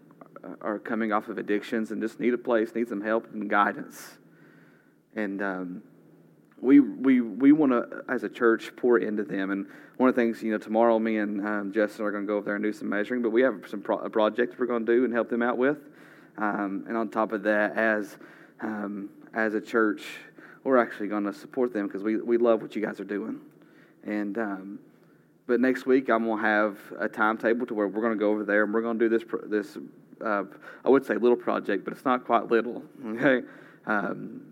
are 0.61 0.78
coming 0.78 1.12
off 1.12 1.28
of 1.28 1.38
addictions 1.38 1.90
and 1.90 2.01
just 2.01 2.20
need 2.20 2.34
a 2.34 2.38
place, 2.38 2.74
need 2.74 2.88
some 2.88 3.01
help 3.01 3.32
and 3.32 3.51
guidance. 3.51 4.18
And 5.14 5.42
um, 5.42 5.82
we 6.61 6.80
we 6.80 7.20
we 7.20 7.53
want 7.53 7.72
to, 7.72 8.03
as 8.09 8.22
a 8.22 8.28
church, 8.28 8.70
pour 8.76 8.98
into 8.98 9.24
them. 9.24 9.51
And 9.51 9.66
one 9.96 10.09
of 10.09 10.14
the 10.14 10.20
things, 10.20 10.42
you 10.42 10.53
know, 10.53 10.59
tomorrow 10.59 10.98
me 10.98 11.18
and 11.18 11.46
um, 11.46 11.72
Justin 11.72 12.05
are 12.05 12.11
going 12.11 12.24
to 12.24 12.28
go 12.28 12.36
over 12.36 12.46
there 12.46 12.55
and 12.55 12.64
do 12.64 12.72
some 12.72 12.88
measuring, 12.88 13.22
but 13.22 13.30
we 13.30 13.42
have 13.42 13.64
some 13.68 13.82
pro- 13.82 14.09
projects 14.09 14.57
we're 14.59 14.66
going 14.66 14.86
to 14.86 14.92
do 14.92 15.05
and 15.05 15.12
help 15.12 15.28
them 15.28 15.42
out 15.42 15.59
with. 15.59 15.78
Um, 16.41 16.84
and 16.88 16.97
on 16.97 17.11
top 17.11 17.32
of 17.32 17.43
that, 17.43 17.76
as 17.76 18.16
um, 18.61 19.11
as 19.34 19.55
a 19.55 19.61
church, 19.61 20.03
we're 20.64 20.78
actually 20.78 21.09
going 21.09 21.24
to 21.24 21.32
support 21.32 21.72
them 21.72 21.86
because 21.86 22.03
we, 22.03 22.16
we 22.16 22.38
love 22.38 22.62
what 22.62 22.74
you 22.74 22.82
guys 22.82 22.99
are 22.99 23.05
doing. 23.05 23.41
And 24.05 24.38
um, 24.38 24.78
but 25.47 25.61
next 25.61 25.84
week, 25.84 26.09
I'm 26.09 26.24
going 26.24 26.38
to 26.38 26.45
have 26.45 26.78
a 26.99 27.09
timetable 27.09 27.66
to 27.66 27.74
where 27.74 27.88
we're 27.88 28.01
going 28.01 28.14
to 28.14 28.18
go 28.18 28.30
over 28.30 28.45
there 28.45 28.64
and 28.64 28.72
we're 28.72 28.80
going 28.80 28.99
to 28.99 29.09
do 29.09 29.18
this 29.18 29.24
this 29.47 29.76
uh, 30.24 30.45
I 30.84 30.88
would 30.88 31.05
say 31.05 31.14
little 31.14 31.36
project, 31.36 31.84
but 31.84 31.93
it's 31.93 32.05
not 32.05 32.24
quite 32.24 32.51
little. 32.51 32.82
Okay, 33.07 33.47
um, 33.86 34.43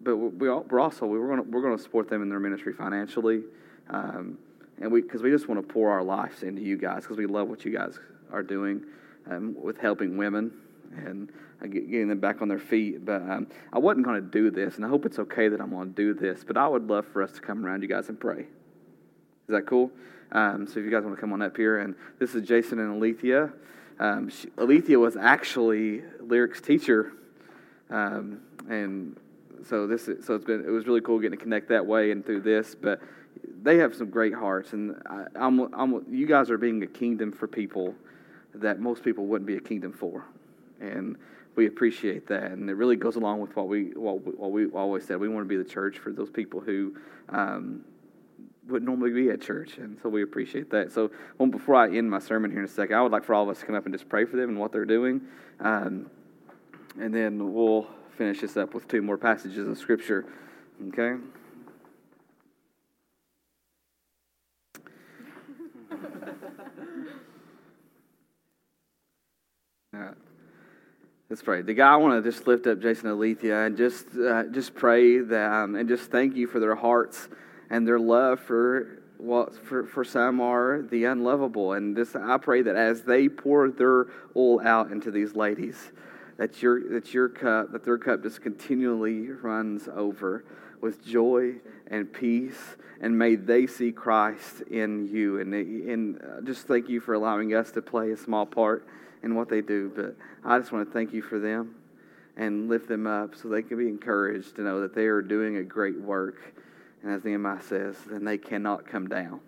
but 0.00 0.16
we 0.16 0.48
we're 0.48 0.80
also 0.80 1.06
we're 1.06 1.26
going 1.26 1.50
we're 1.50 1.62
going 1.62 1.76
to 1.76 1.82
support 1.82 2.08
them 2.08 2.22
in 2.22 2.28
their 2.28 2.40
ministry 2.40 2.72
financially, 2.72 3.42
um, 3.90 4.38
and 4.80 4.92
we 4.92 5.02
because 5.02 5.22
we 5.22 5.30
just 5.30 5.48
want 5.48 5.60
to 5.60 5.72
pour 5.72 5.90
our 5.90 6.02
lives 6.02 6.44
into 6.44 6.62
you 6.62 6.76
guys 6.76 7.02
because 7.02 7.16
we 7.16 7.26
love 7.26 7.48
what 7.48 7.64
you 7.64 7.72
guys 7.72 7.98
are 8.32 8.42
doing 8.42 8.82
um, 9.30 9.56
with 9.60 9.78
helping 9.78 10.16
women 10.16 10.52
and 10.96 11.30
getting 11.72 12.08
them 12.08 12.20
back 12.20 12.42
on 12.42 12.48
their 12.48 12.58
feet. 12.58 13.04
But 13.04 13.22
um, 13.22 13.46
I 13.72 13.78
wasn't 13.78 14.04
going 14.04 14.20
to 14.20 14.28
do 14.28 14.50
this, 14.50 14.76
and 14.76 14.84
I 14.84 14.88
hope 14.88 15.06
it's 15.06 15.18
okay 15.18 15.48
that 15.48 15.60
I'm 15.60 15.70
going 15.70 15.94
to 15.94 15.94
do 15.94 16.14
this. 16.14 16.44
But 16.44 16.56
I 16.56 16.66
would 16.66 16.88
love 16.88 17.06
for 17.12 17.22
us 17.22 17.32
to 17.32 17.40
come 17.40 17.64
around 17.64 17.82
you 17.82 17.88
guys 17.88 18.08
and 18.08 18.18
pray. 18.18 18.40
Is 18.40 18.46
that 19.48 19.66
cool? 19.66 19.90
Um, 20.32 20.66
so 20.66 20.78
if 20.78 20.84
you 20.84 20.90
guys 20.90 21.04
want 21.04 21.14
to 21.14 21.20
come 21.20 21.32
on 21.32 21.42
up 21.42 21.56
here, 21.56 21.78
and 21.78 21.94
this 22.18 22.34
is 22.34 22.46
Jason 22.46 22.78
and 22.78 22.94
Alethea. 22.94 23.52
Um, 23.98 24.30
she, 24.30 24.48
Alethea 24.58 24.98
was 24.98 25.16
actually 25.16 26.02
lyrics 26.20 26.60
teacher, 26.60 27.12
um, 27.90 28.40
and 28.68 29.16
so 29.68 29.86
this 29.86 30.08
is, 30.08 30.24
so 30.24 30.34
it's 30.34 30.44
been 30.44 30.64
it 30.64 30.70
was 30.70 30.86
really 30.86 31.02
cool 31.02 31.18
getting 31.18 31.38
to 31.38 31.42
connect 31.42 31.68
that 31.68 31.84
way 31.84 32.10
and 32.10 32.24
through 32.24 32.40
this. 32.40 32.74
But 32.74 33.00
they 33.62 33.76
have 33.76 33.94
some 33.94 34.10
great 34.10 34.34
hearts, 34.34 34.72
and 34.72 34.96
I, 35.06 35.26
I'm, 35.34 35.60
I'm 35.74 36.04
you 36.10 36.26
guys 36.26 36.50
are 36.50 36.58
being 36.58 36.82
a 36.82 36.86
kingdom 36.86 37.30
for 37.30 37.46
people 37.46 37.94
that 38.54 38.80
most 38.80 39.02
people 39.02 39.26
wouldn't 39.26 39.46
be 39.46 39.56
a 39.56 39.60
kingdom 39.60 39.92
for, 39.92 40.24
and 40.82 41.16
we 41.54 41.66
appreciate 41.66 42.26
that, 42.28 42.50
and 42.52 42.68
it 42.68 42.74
really 42.74 42.96
goes 42.96 43.16
along 43.16 43.40
with 43.40 43.54
what 43.56 43.68
we 43.68 43.92
what, 43.94 44.38
what 44.38 44.52
we 44.52 44.66
always 44.66 45.04
said. 45.04 45.18
We 45.20 45.28
want 45.28 45.44
to 45.44 45.48
be 45.48 45.56
the 45.56 45.68
church 45.68 45.98
for 45.98 46.12
those 46.12 46.30
people 46.30 46.60
who 46.60 46.96
um, 47.28 47.84
would 48.68 48.82
normally 48.82 49.10
be 49.10 49.30
at 49.30 49.40
church, 49.40 49.78
and 49.78 49.98
so 50.02 50.08
we 50.08 50.22
appreciate 50.22 50.70
that. 50.70 50.92
So, 50.92 51.10
well, 51.38 51.48
before 51.48 51.74
I 51.74 51.94
end 51.94 52.10
my 52.10 52.18
sermon 52.18 52.50
here 52.50 52.60
in 52.60 52.64
a 52.64 52.68
second, 52.68 52.96
I 52.96 53.02
would 53.02 53.12
like 53.12 53.24
for 53.24 53.34
all 53.34 53.42
of 53.44 53.50
us 53.50 53.60
to 53.60 53.66
come 53.66 53.74
up 53.74 53.84
and 53.84 53.94
just 53.94 54.08
pray 54.08 54.24
for 54.24 54.36
them 54.36 54.50
and 54.50 54.58
what 54.58 54.72
they're 54.72 54.84
doing, 54.84 55.20
um, 55.60 56.10
and 56.98 57.14
then 57.14 57.52
we'll 57.52 57.86
finish 58.16 58.40
this 58.40 58.56
up 58.56 58.72
with 58.74 58.88
two 58.88 59.02
more 59.02 59.18
passages 59.18 59.68
of 59.68 59.76
Scripture. 59.78 60.24
Okay. 60.88 61.16
Let's 71.32 71.40
pray. 71.40 71.62
The 71.62 71.72
guy, 71.72 71.94
I 71.94 71.96
want 71.96 72.22
to 72.22 72.30
just 72.30 72.46
lift 72.46 72.66
up 72.66 72.78
Jason 72.78 73.08
Alethea 73.08 73.64
and 73.64 73.74
just 73.74 74.04
uh, 74.14 74.44
just 74.52 74.74
pray 74.74 75.20
that 75.20 75.50
um, 75.50 75.76
and 75.76 75.88
just 75.88 76.10
thank 76.10 76.36
you 76.36 76.46
for 76.46 76.60
their 76.60 76.74
hearts 76.74 77.30
and 77.70 77.88
their 77.88 77.98
love 77.98 78.38
for 78.38 79.00
what 79.16 79.54
for, 79.54 79.86
for 79.86 80.04
some 80.04 80.42
are 80.42 80.82
the 80.82 81.06
unlovable. 81.06 81.72
And 81.72 81.96
just 81.96 82.14
I 82.16 82.36
pray 82.36 82.60
that 82.60 82.76
as 82.76 83.04
they 83.04 83.30
pour 83.30 83.70
their 83.70 84.08
all 84.34 84.60
out 84.60 84.92
into 84.92 85.10
these 85.10 85.34
ladies, 85.34 85.92
that 86.36 86.60
your 86.60 86.86
that 86.90 87.14
your 87.14 87.30
cup, 87.30 87.72
that 87.72 87.82
their 87.82 87.96
cup 87.96 88.22
just 88.22 88.42
continually 88.42 89.30
runs 89.30 89.88
over 89.88 90.44
with 90.82 91.02
joy 91.02 91.54
and 91.86 92.12
peace, 92.12 92.76
and 93.00 93.18
may 93.18 93.36
they 93.36 93.66
see 93.66 93.90
Christ 93.90 94.60
in 94.70 95.08
you. 95.10 95.40
And 95.40 95.54
and 95.54 96.20
uh, 96.20 96.42
just 96.42 96.66
thank 96.66 96.90
you 96.90 97.00
for 97.00 97.14
allowing 97.14 97.54
us 97.54 97.70
to 97.70 97.80
play 97.80 98.10
a 98.10 98.18
small 98.18 98.44
part 98.44 98.86
in 99.22 99.34
what 99.34 99.48
they 99.48 99.60
do. 99.60 99.92
But 99.94 100.16
I 100.44 100.58
just 100.58 100.72
want 100.72 100.86
to 100.86 100.92
thank 100.92 101.12
you 101.12 101.22
for 101.22 101.38
them 101.38 101.76
and 102.36 102.68
lift 102.68 102.88
them 102.88 103.06
up 103.06 103.34
so 103.34 103.48
they 103.48 103.62
can 103.62 103.78
be 103.78 103.88
encouraged 103.88 104.56
to 104.56 104.62
know 104.62 104.80
that 104.80 104.94
they 104.94 105.06
are 105.06 105.22
doing 105.22 105.56
a 105.56 105.62
great 105.62 106.00
work. 106.00 106.54
And 107.02 107.12
as 107.12 107.24
Nehemiah 107.24 107.62
says, 107.62 107.96
then 108.06 108.24
they 108.24 108.38
cannot 108.38 108.86
come 108.86 109.08
down. 109.08 109.40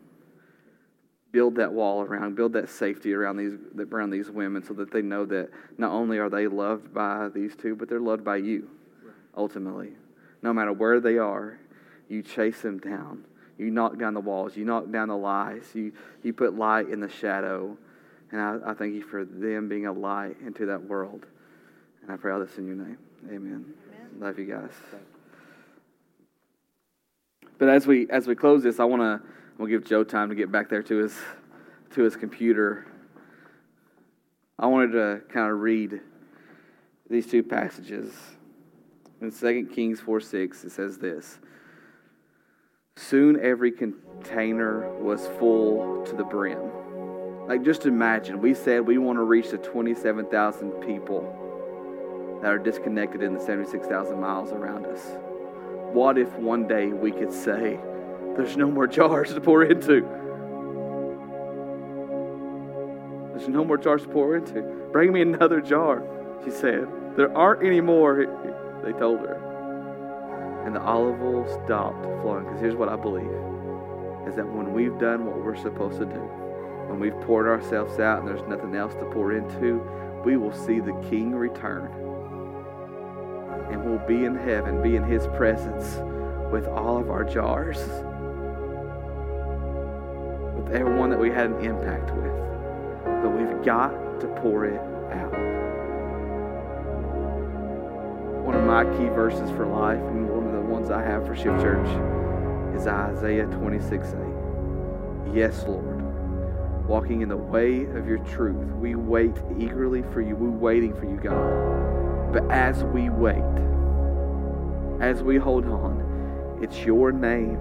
Build 1.33 1.57
that 1.57 1.73
wall 1.73 2.03
around, 2.03 2.37
build 2.37 2.53
that 2.53 2.69
safety 2.69 3.13
around 3.13 3.37
these 3.37 3.55
around 3.91 4.11
these 4.11 4.31
women, 4.31 4.65
so 4.65 4.73
that 4.75 4.93
they 4.93 5.03
know 5.03 5.25
that 5.27 5.51
not 5.79 5.91
only 5.91 6.19
are 6.19 6.31
they 6.31 6.47
loved 6.47 6.95
by 6.95 7.29
these 7.35 7.57
two, 7.57 7.75
but 7.75 7.89
they're 7.89 7.99
loved 8.01 8.25
by 8.25 8.37
you. 8.37 8.71
Ultimately, 9.37 9.91
no 10.43 10.53
matter 10.53 10.73
where 10.73 11.01
they 11.01 11.19
are, 11.19 11.59
you 12.09 12.23
chase 12.23 12.63
them 12.63 12.79
down. 12.79 13.25
You 13.59 13.73
knock 13.73 13.99
down 13.99 14.15
the 14.15 14.21
walls. 14.21 14.57
You 14.57 14.65
knock 14.65 14.93
down 14.93 15.09
the 15.09 15.17
lies. 15.17 15.65
You 15.75 15.93
you 16.23 16.33
put 16.33 16.57
light 16.57 16.89
in 16.89 17.01
the 17.01 17.09
shadow 17.09 17.77
and 18.35 18.43
I, 18.43 18.73
I, 18.73 18.75
thank 18.75 18.95
you 18.95 19.03
for 19.05 19.25
them 19.25 19.69
being 19.69 19.87
a 19.87 19.93
light 19.93 20.35
into 20.45 20.67
that 20.67 20.83
world. 20.83 21.25
And 22.03 22.11
I 22.11 22.17
pray 22.17 22.33
all 22.33 22.41
this 22.41 22.59
in 22.59 22.67
your 22.67 22.75
name. 22.75 22.99
Amen. 23.29 23.39
Amen. 23.95 24.09
Love 24.19 24.41
you 24.41 24.47
guys. 24.47 24.73
But 27.59 27.69
as 27.69 27.87
we 27.87 28.11
as 28.11 28.27
we 28.27 28.35
close 28.35 28.65
this, 28.65 28.81
I 28.81 28.85
want 28.85 29.03
to 29.03 29.21
we'll 29.57 29.69
give 29.69 29.85
Joe 29.85 30.03
time 30.03 30.31
to 30.31 30.35
get 30.35 30.51
back 30.51 30.69
there 30.69 30.83
to 30.83 30.97
his 30.97 31.17
to 31.93 32.03
his 32.03 32.17
computer. 32.17 32.89
I 34.59 34.67
wanted 34.67 34.93
to 34.93 35.21
kind 35.33 35.53
of 35.53 35.61
read 35.61 36.01
these 37.09 37.29
two 37.29 37.45
passages. 37.45 38.13
In 39.21 39.31
2 39.31 39.71
Kings 39.73 40.01
4 40.01 40.21
6, 40.21 40.65
it 40.65 40.73
says 40.73 40.99
this 40.99 41.39
Soon 42.97 43.39
every 43.41 43.71
container 43.71 44.93
was 45.01 45.29
full 45.39 46.05
to 46.05 46.17
the 46.17 46.25
brim. 46.25 46.84
Like, 47.47 47.63
just 47.63 47.85
imagine, 47.85 48.41
we 48.41 48.55
said 48.55 48.87
we 48.87 48.97
want 48.97 49.19
to 49.19 49.23
reach 49.23 49.51
the 49.51 49.59
27,000 49.59 50.71
people 50.81 52.39
that 52.41 52.51
are 52.51 52.59
disconnected 52.59 53.23
in 53.23 53.35
the 53.35 53.41
76,000 53.41 54.19
miles 54.19 54.51
around 54.51 54.87
us. 54.87 55.01
What 55.93 56.17
if 56.17 56.33
one 56.37 56.67
day 56.67 56.87
we 56.89 57.13
could 57.13 57.33
say, 57.33 57.79
there's 58.35 58.57
no 58.57 58.71
more 58.71 58.87
jars 58.87 59.35
to 59.35 59.41
pour 59.43 59.63
into? 59.63 60.01
There's 63.35 63.49
no 63.49 63.63
more 63.63 63.77
jars 63.77 64.03
to 64.03 64.09
pour 64.09 64.37
into. 64.37 64.63
Bring 64.91 65.13
me 65.13 65.21
another 65.21 65.61
jar, 65.61 66.03
she 66.45 66.51
said. 66.51 66.89
There 67.15 67.37
aren't 67.37 67.63
any 67.63 67.83
more, 67.83 68.25
they 68.83 68.93
told 68.93 69.21
her. 69.21 70.63
And 70.65 70.75
the 70.75 70.81
olive 70.81 71.21
oil 71.21 71.47
stopped 71.65 72.05
flowing. 72.23 72.45
Because 72.45 72.61
here's 72.61 72.75
what 72.75 72.89
I 72.89 72.97
believe 72.97 73.31
is 74.27 74.35
that 74.37 74.51
when 74.51 74.73
we've 74.73 74.99
done 74.99 75.27
what 75.27 75.45
we're 75.45 75.57
supposed 75.57 75.99
to 75.99 76.07
do, 76.07 76.31
when 76.89 77.01
we've 77.01 77.19
poured 77.23 77.47
ourselves 77.47 77.99
out 77.99 78.21
and 78.21 78.29
there's 78.29 78.47
nothing 78.49 78.75
else 78.75 78.95
to 78.95 79.05
pour 79.07 79.33
into, 79.33 79.81
we 80.25 80.37
will 80.37 80.53
see 80.53 80.81
the 80.81 80.93
King 81.09 81.35
return. 81.35 81.91
And 83.71 83.85
we'll 83.85 84.07
be 84.07 84.25
in 84.25 84.35
heaven, 84.37 84.83
be 84.83 84.97
in 84.97 85.05
His 85.05 85.27
presence 85.29 85.97
with 86.53 86.67
all 86.67 86.99
of 86.99 87.11
our 87.11 87.25
jars, 87.25 87.79
with 90.57 90.73
everyone 90.73 91.11
that 91.11 91.19
we 91.19 91.31
had 91.31 91.51
an 91.51 91.61
impact 91.65 92.11
with. 92.15 92.33
But 93.05 93.31
we've 93.31 93.65
got 93.65 94.21
to 94.21 94.29
pour 94.41 94.67
it 94.67 94.81
out. 95.13 95.33
One 98.45 98.55
of 98.55 98.65
my 98.65 98.85
key 98.97 99.09
verses 99.09 99.51
for 99.51 99.67
life, 99.67 99.99
and 99.99 100.29
one 100.29 100.47
of 100.47 100.53
the 100.53 100.61
ones 100.61 100.91
I 100.91 101.03
have 101.03 101.27
for 101.27 101.35
Shift 101.35 101.61
Church, 101.61 101.89
is 102.77 102.87
Isaiah 102.87 103.47
26 103.47 104.09
8. 104.09 105.35
Yes, 105.35 105.65
Lord 105.67 105.94
walking 106.87 107.23
in 107.23 107.29
the 107.29 107.37
way 107.37 107.85
of 107.85 108.07
your 108.07 108.19
truth. 108.19 108.73
We 108.75 108.95
wait 108.95 109.37
eagerly 109.59 110.03
for 110.13 110.21
you. 110.21 110.37
We're 110.37 110.51
waiting 110.51 110.95
for 110.95 111.07
you, 111.07 111.17
God. 111.17 112.33
But 112.33 112.51
as 112.51 112.85
we 112.85 113.09
wait, 113.11 113.43
as 115.01 115.23
we 115.23 115.37
hold 115.37 115.67
on, 115.67 116.59
it's 116.61 116.79
your 116.85 117.13
name 117.13 117.59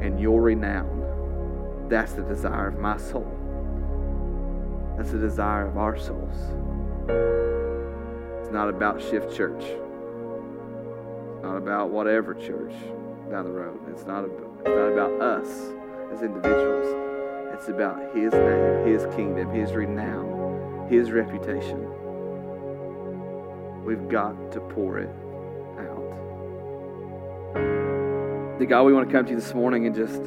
and 0.00 0.20
your 0.20 0.42
renown. 0.42 1.86
That's 1.88 2.12
the 2.12 2.22
desire 2.22 2.68
of 2.68 2.78
my 2.78 2.96
soul. 2.96 3.30
That's 4.96 5.12
the 5.12 5.18
desire 5.18 5.66
of 5.66 5.76
our 5.76 5.96
souls. 5.96 6.36
It's 8.40 8.50
not 8.52 8.68
about 8.68 9.00
Shift 9.00 9.36
Church. 9.36 9.62
It's 9.62 11.42
not 11.42 11.56
about 11.56 11.90
whatever 11.90 12.34
church 12.34 12.72
down 13.30 13.44
the 13.44 13.50
road. 13.50 13.78
It's 13.90 14.06
not, 14.06 14.24
it's 14.24 14.68
not 14.68 14.92
about 14.92 15.20
us 15.20 15.48
as 16.12 16.22
individuals. 16.22 17.05
It's 17.56 17.68
about 17.68 18.14
His 18.14 18.34
name, 18.34 18.86
His 18.86 19.06
kingdom, 19.16 19.50
His 19.50 19.72
renown, 19.72 20.88
His 20.90 21.10
reputation. 21.10 21.88
We've 23.82 24.10
got 24.10 24.52
to 24.52 24.60
pour 24.60 24.98
it 24.98 25.08
out. 25.78 26.04
The 28.58 28.66
God, 28.66 28.82
we 28.82 28.92
want 28.92 29.08
to 29.08 29.12
come 29.12 29.24
to 29.24 29.30
you 29.30 29.40
this 29.40 29.54
morning 29.54 29.86
and 29.86 29.96
just 29.96 30.20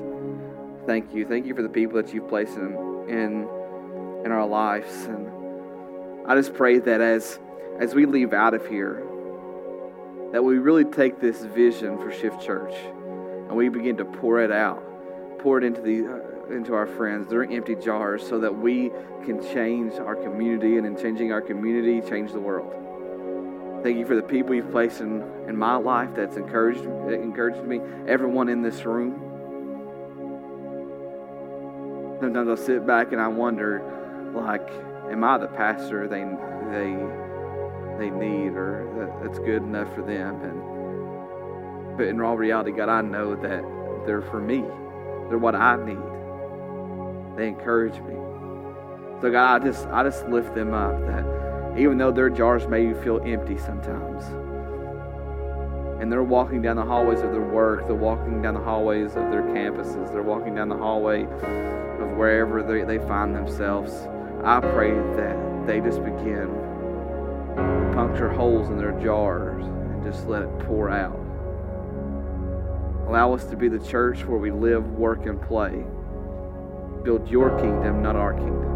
thank 0.87 1.13
you. 1.13 1.23
Thank 1.27 1.45
you 1.45 1.53
for 1.53 1.61
the 1.61 1.69
people 1.69 2.01
that 2.01 2.11
you've 2.11 2.27
placed 2.27 2.57
in 2.57 2.73
in, 3.07 3.47
in 4.25 4.31
our 4.31 4.47
lives. 4.47 4.91
And 5.05 5.29
I 6.25 6.33
just 6.33 6.55
pray 6.55 6.79
that 6.79 6.99
as 6.99 7.37
as 7.79 7.93
we 7.93 8.07
leave 8.07 8.33
out 8.33 8.55
of 8.55 8.65
here, 8.65 9.03
that 10.31 10.43
we 10.43 10.57
really 10.57 10.83
take 10.83 11.19
this 11.19 11.43
vision 11.43 11.99
for 11.99 12.11
Shift 12.11 12.41
Church 12.41 12.73
and 12.73 13.55
we 13.55 13.69
begin 13.69 13.97
to 13.97 14.05
pour 14.05 14.41
it 14.41 14.51
out, 14.51 14.83
pour 15.37 15.59
it 15.59 15.63
into 15.63 15.81
the 15.81 16.28
into 16.51 16.73
our 16.73 16.87
friends. 16.87 17.27
They're 17.29 17.43
empty 17.43 17.75
jars 17.75 18.27
so 18.27 18.39
that 18.39 18.57
we 18.57 18.91
can 19.23 19.41
change 19.53 19.93
our 19.93 20.15
community 20.15 20.77
and 20.77 20.85
in 20.85 20.97
changing 20.97 21.31
our 21.31 21.41
community, 21.41 22.01
change 22.07 22.31
the 22.31 22.39
world. 22.39 22.73
Thank 23.83 23.97
you 23.97 24.05
for 24.05 24.15
the 24.15 24.21
people 24.21 24.53
you've 24.53 24.71
placed 24.71 24.99
in, 24.99 25.21
in 25.47 25.55
my 25.55 25.75
life 25.75 26.09
that's 26.13 26.35
encouraged, 26.35 26.81
encouraged 26.81 27.63
me, 27.65 27.79
everyone 28.07 28.49
in 28.49 28.61
this 28.61 28.83
room. 28.83 29.25
Sometimes 32.19 32.59
I 32.59 32.61
sit 32.61 32.85
back 32.85 33.13
and 33.13 33.21
I 33.21 33.29
wonder, 33.29 33.81
like, 34.35 34.69
am 35.09 35.23
I 35.23 35.37
the 35.37 35.47
pastor 35.47 36.07
they 36.07 36.23
they 36.69 36.93
they 37.97 38.09
need 38.09 38.49
or 38.55 39.17
that's 39.23 39.39
good 39.39 39.63
enough 39.63 39.93
for 39.95 40.01
them? 40.01 40.41
And 40.41 41.97
but 41.97 42.07
in 42.07 42.19
all 42.19 42.35
reality, 42.35 42.71
God, 42.71 42.89
I 42.89 43.01
know 43.01 43.35
that 43.35 43.63
they're 44.05 44.21
for 44.21 44.41
me. 44.41 44.65
They're 45.29 45.37
what 45.37 45.55
I 45.55 45.77
need. 45.85 46.18
They 47.39 47.47
encourage 47.47 47.93
me. 48.01 48.15
So 49.21 49.31
God, 49.31 49.61
I 49.61 49.65
just 49.65 49.87
I 49.87 50.03
just 50.03 50.27
lift 50.27 50.53
them 50.55 50.73
up 50.73 50.99
that 51.07 51.79
even 51.79 51.97
though 51.97 52.11
their 52.11 52.29
jars 52.29 52.67
may 52.67 52.93
feel 52.95 53.21
empty 53.25 53.57
sometimes, 53.57 54.25
and 56.01 56.11
they're 56.11 56.21
walking 56.21 56.61
down 56.61 56.75
the 56.75 56.83
hallways 56.83 57.21
of 57.21 57.31
their 57.31 57.39
work, 57.39 57.87
they're 57.87 57.95
walking 57.95 58.41
down 58.41 58.55
the 58.55 58.59
hallways 58.59 59.11
of 59.11 59.31
their 59.31 59.43
campuses, 59.43 60.11
they're 60.11 60.21
walking 60.21 60.53
down 60.53 60.67
the 60.67 60.75
hallway 60.75 61.23
of 61.23 62.17
wherever 62.17 62.61
they, 62.61 62.83
they 62.83 63.01
find 63.07 63.33
themselves. 63.33 63.93
I 64.43 64.59
pray 64.59 64.91
that 64.91 65.65
they 65.65 65.79
just 65.79 66.03
begin 66.03 66.49
to 67.55 67.91
puncture 67.95 68.27
holes 68.27 68.67
in 68.67 68.77
their 68.77 68.99
jars 68.99 69.63
and 69.63 70.03
just 70.03 70.27
let 70.27 70.41
it 70.41 70.59
pour 70.59 70.89
out. 70.89 71.17
Allow 73.07 73.33
us 73.33 73.45
to 73.45 73.55
be 73.55 73.69
the 73.69 73.79
church 73.79 74.25
where 74.25 74.39
we 74.39 74.51
live, 74.51 74.85
work, 74.91 75.25
and 75.25 75.41
play 75.41 75.85
build 77.03 77.27
your 77.29 77.49
kingdom, 77.59 78.01
not 78.01 78.15
our 78.15 78.33
kingdom, 78.33 78.69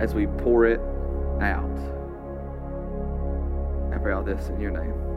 as 0.00 0.14
we 0.14 0.26
pour 0.26 0.66
it 0.66 0.80
out. 1.40 1.78
I 3.92 3.98
pray 3.98 4.12
all 4.12 4.22
this 4.22 4.48
in 4.48 4.60
your 4.60 4.70
name. 4.70 5.09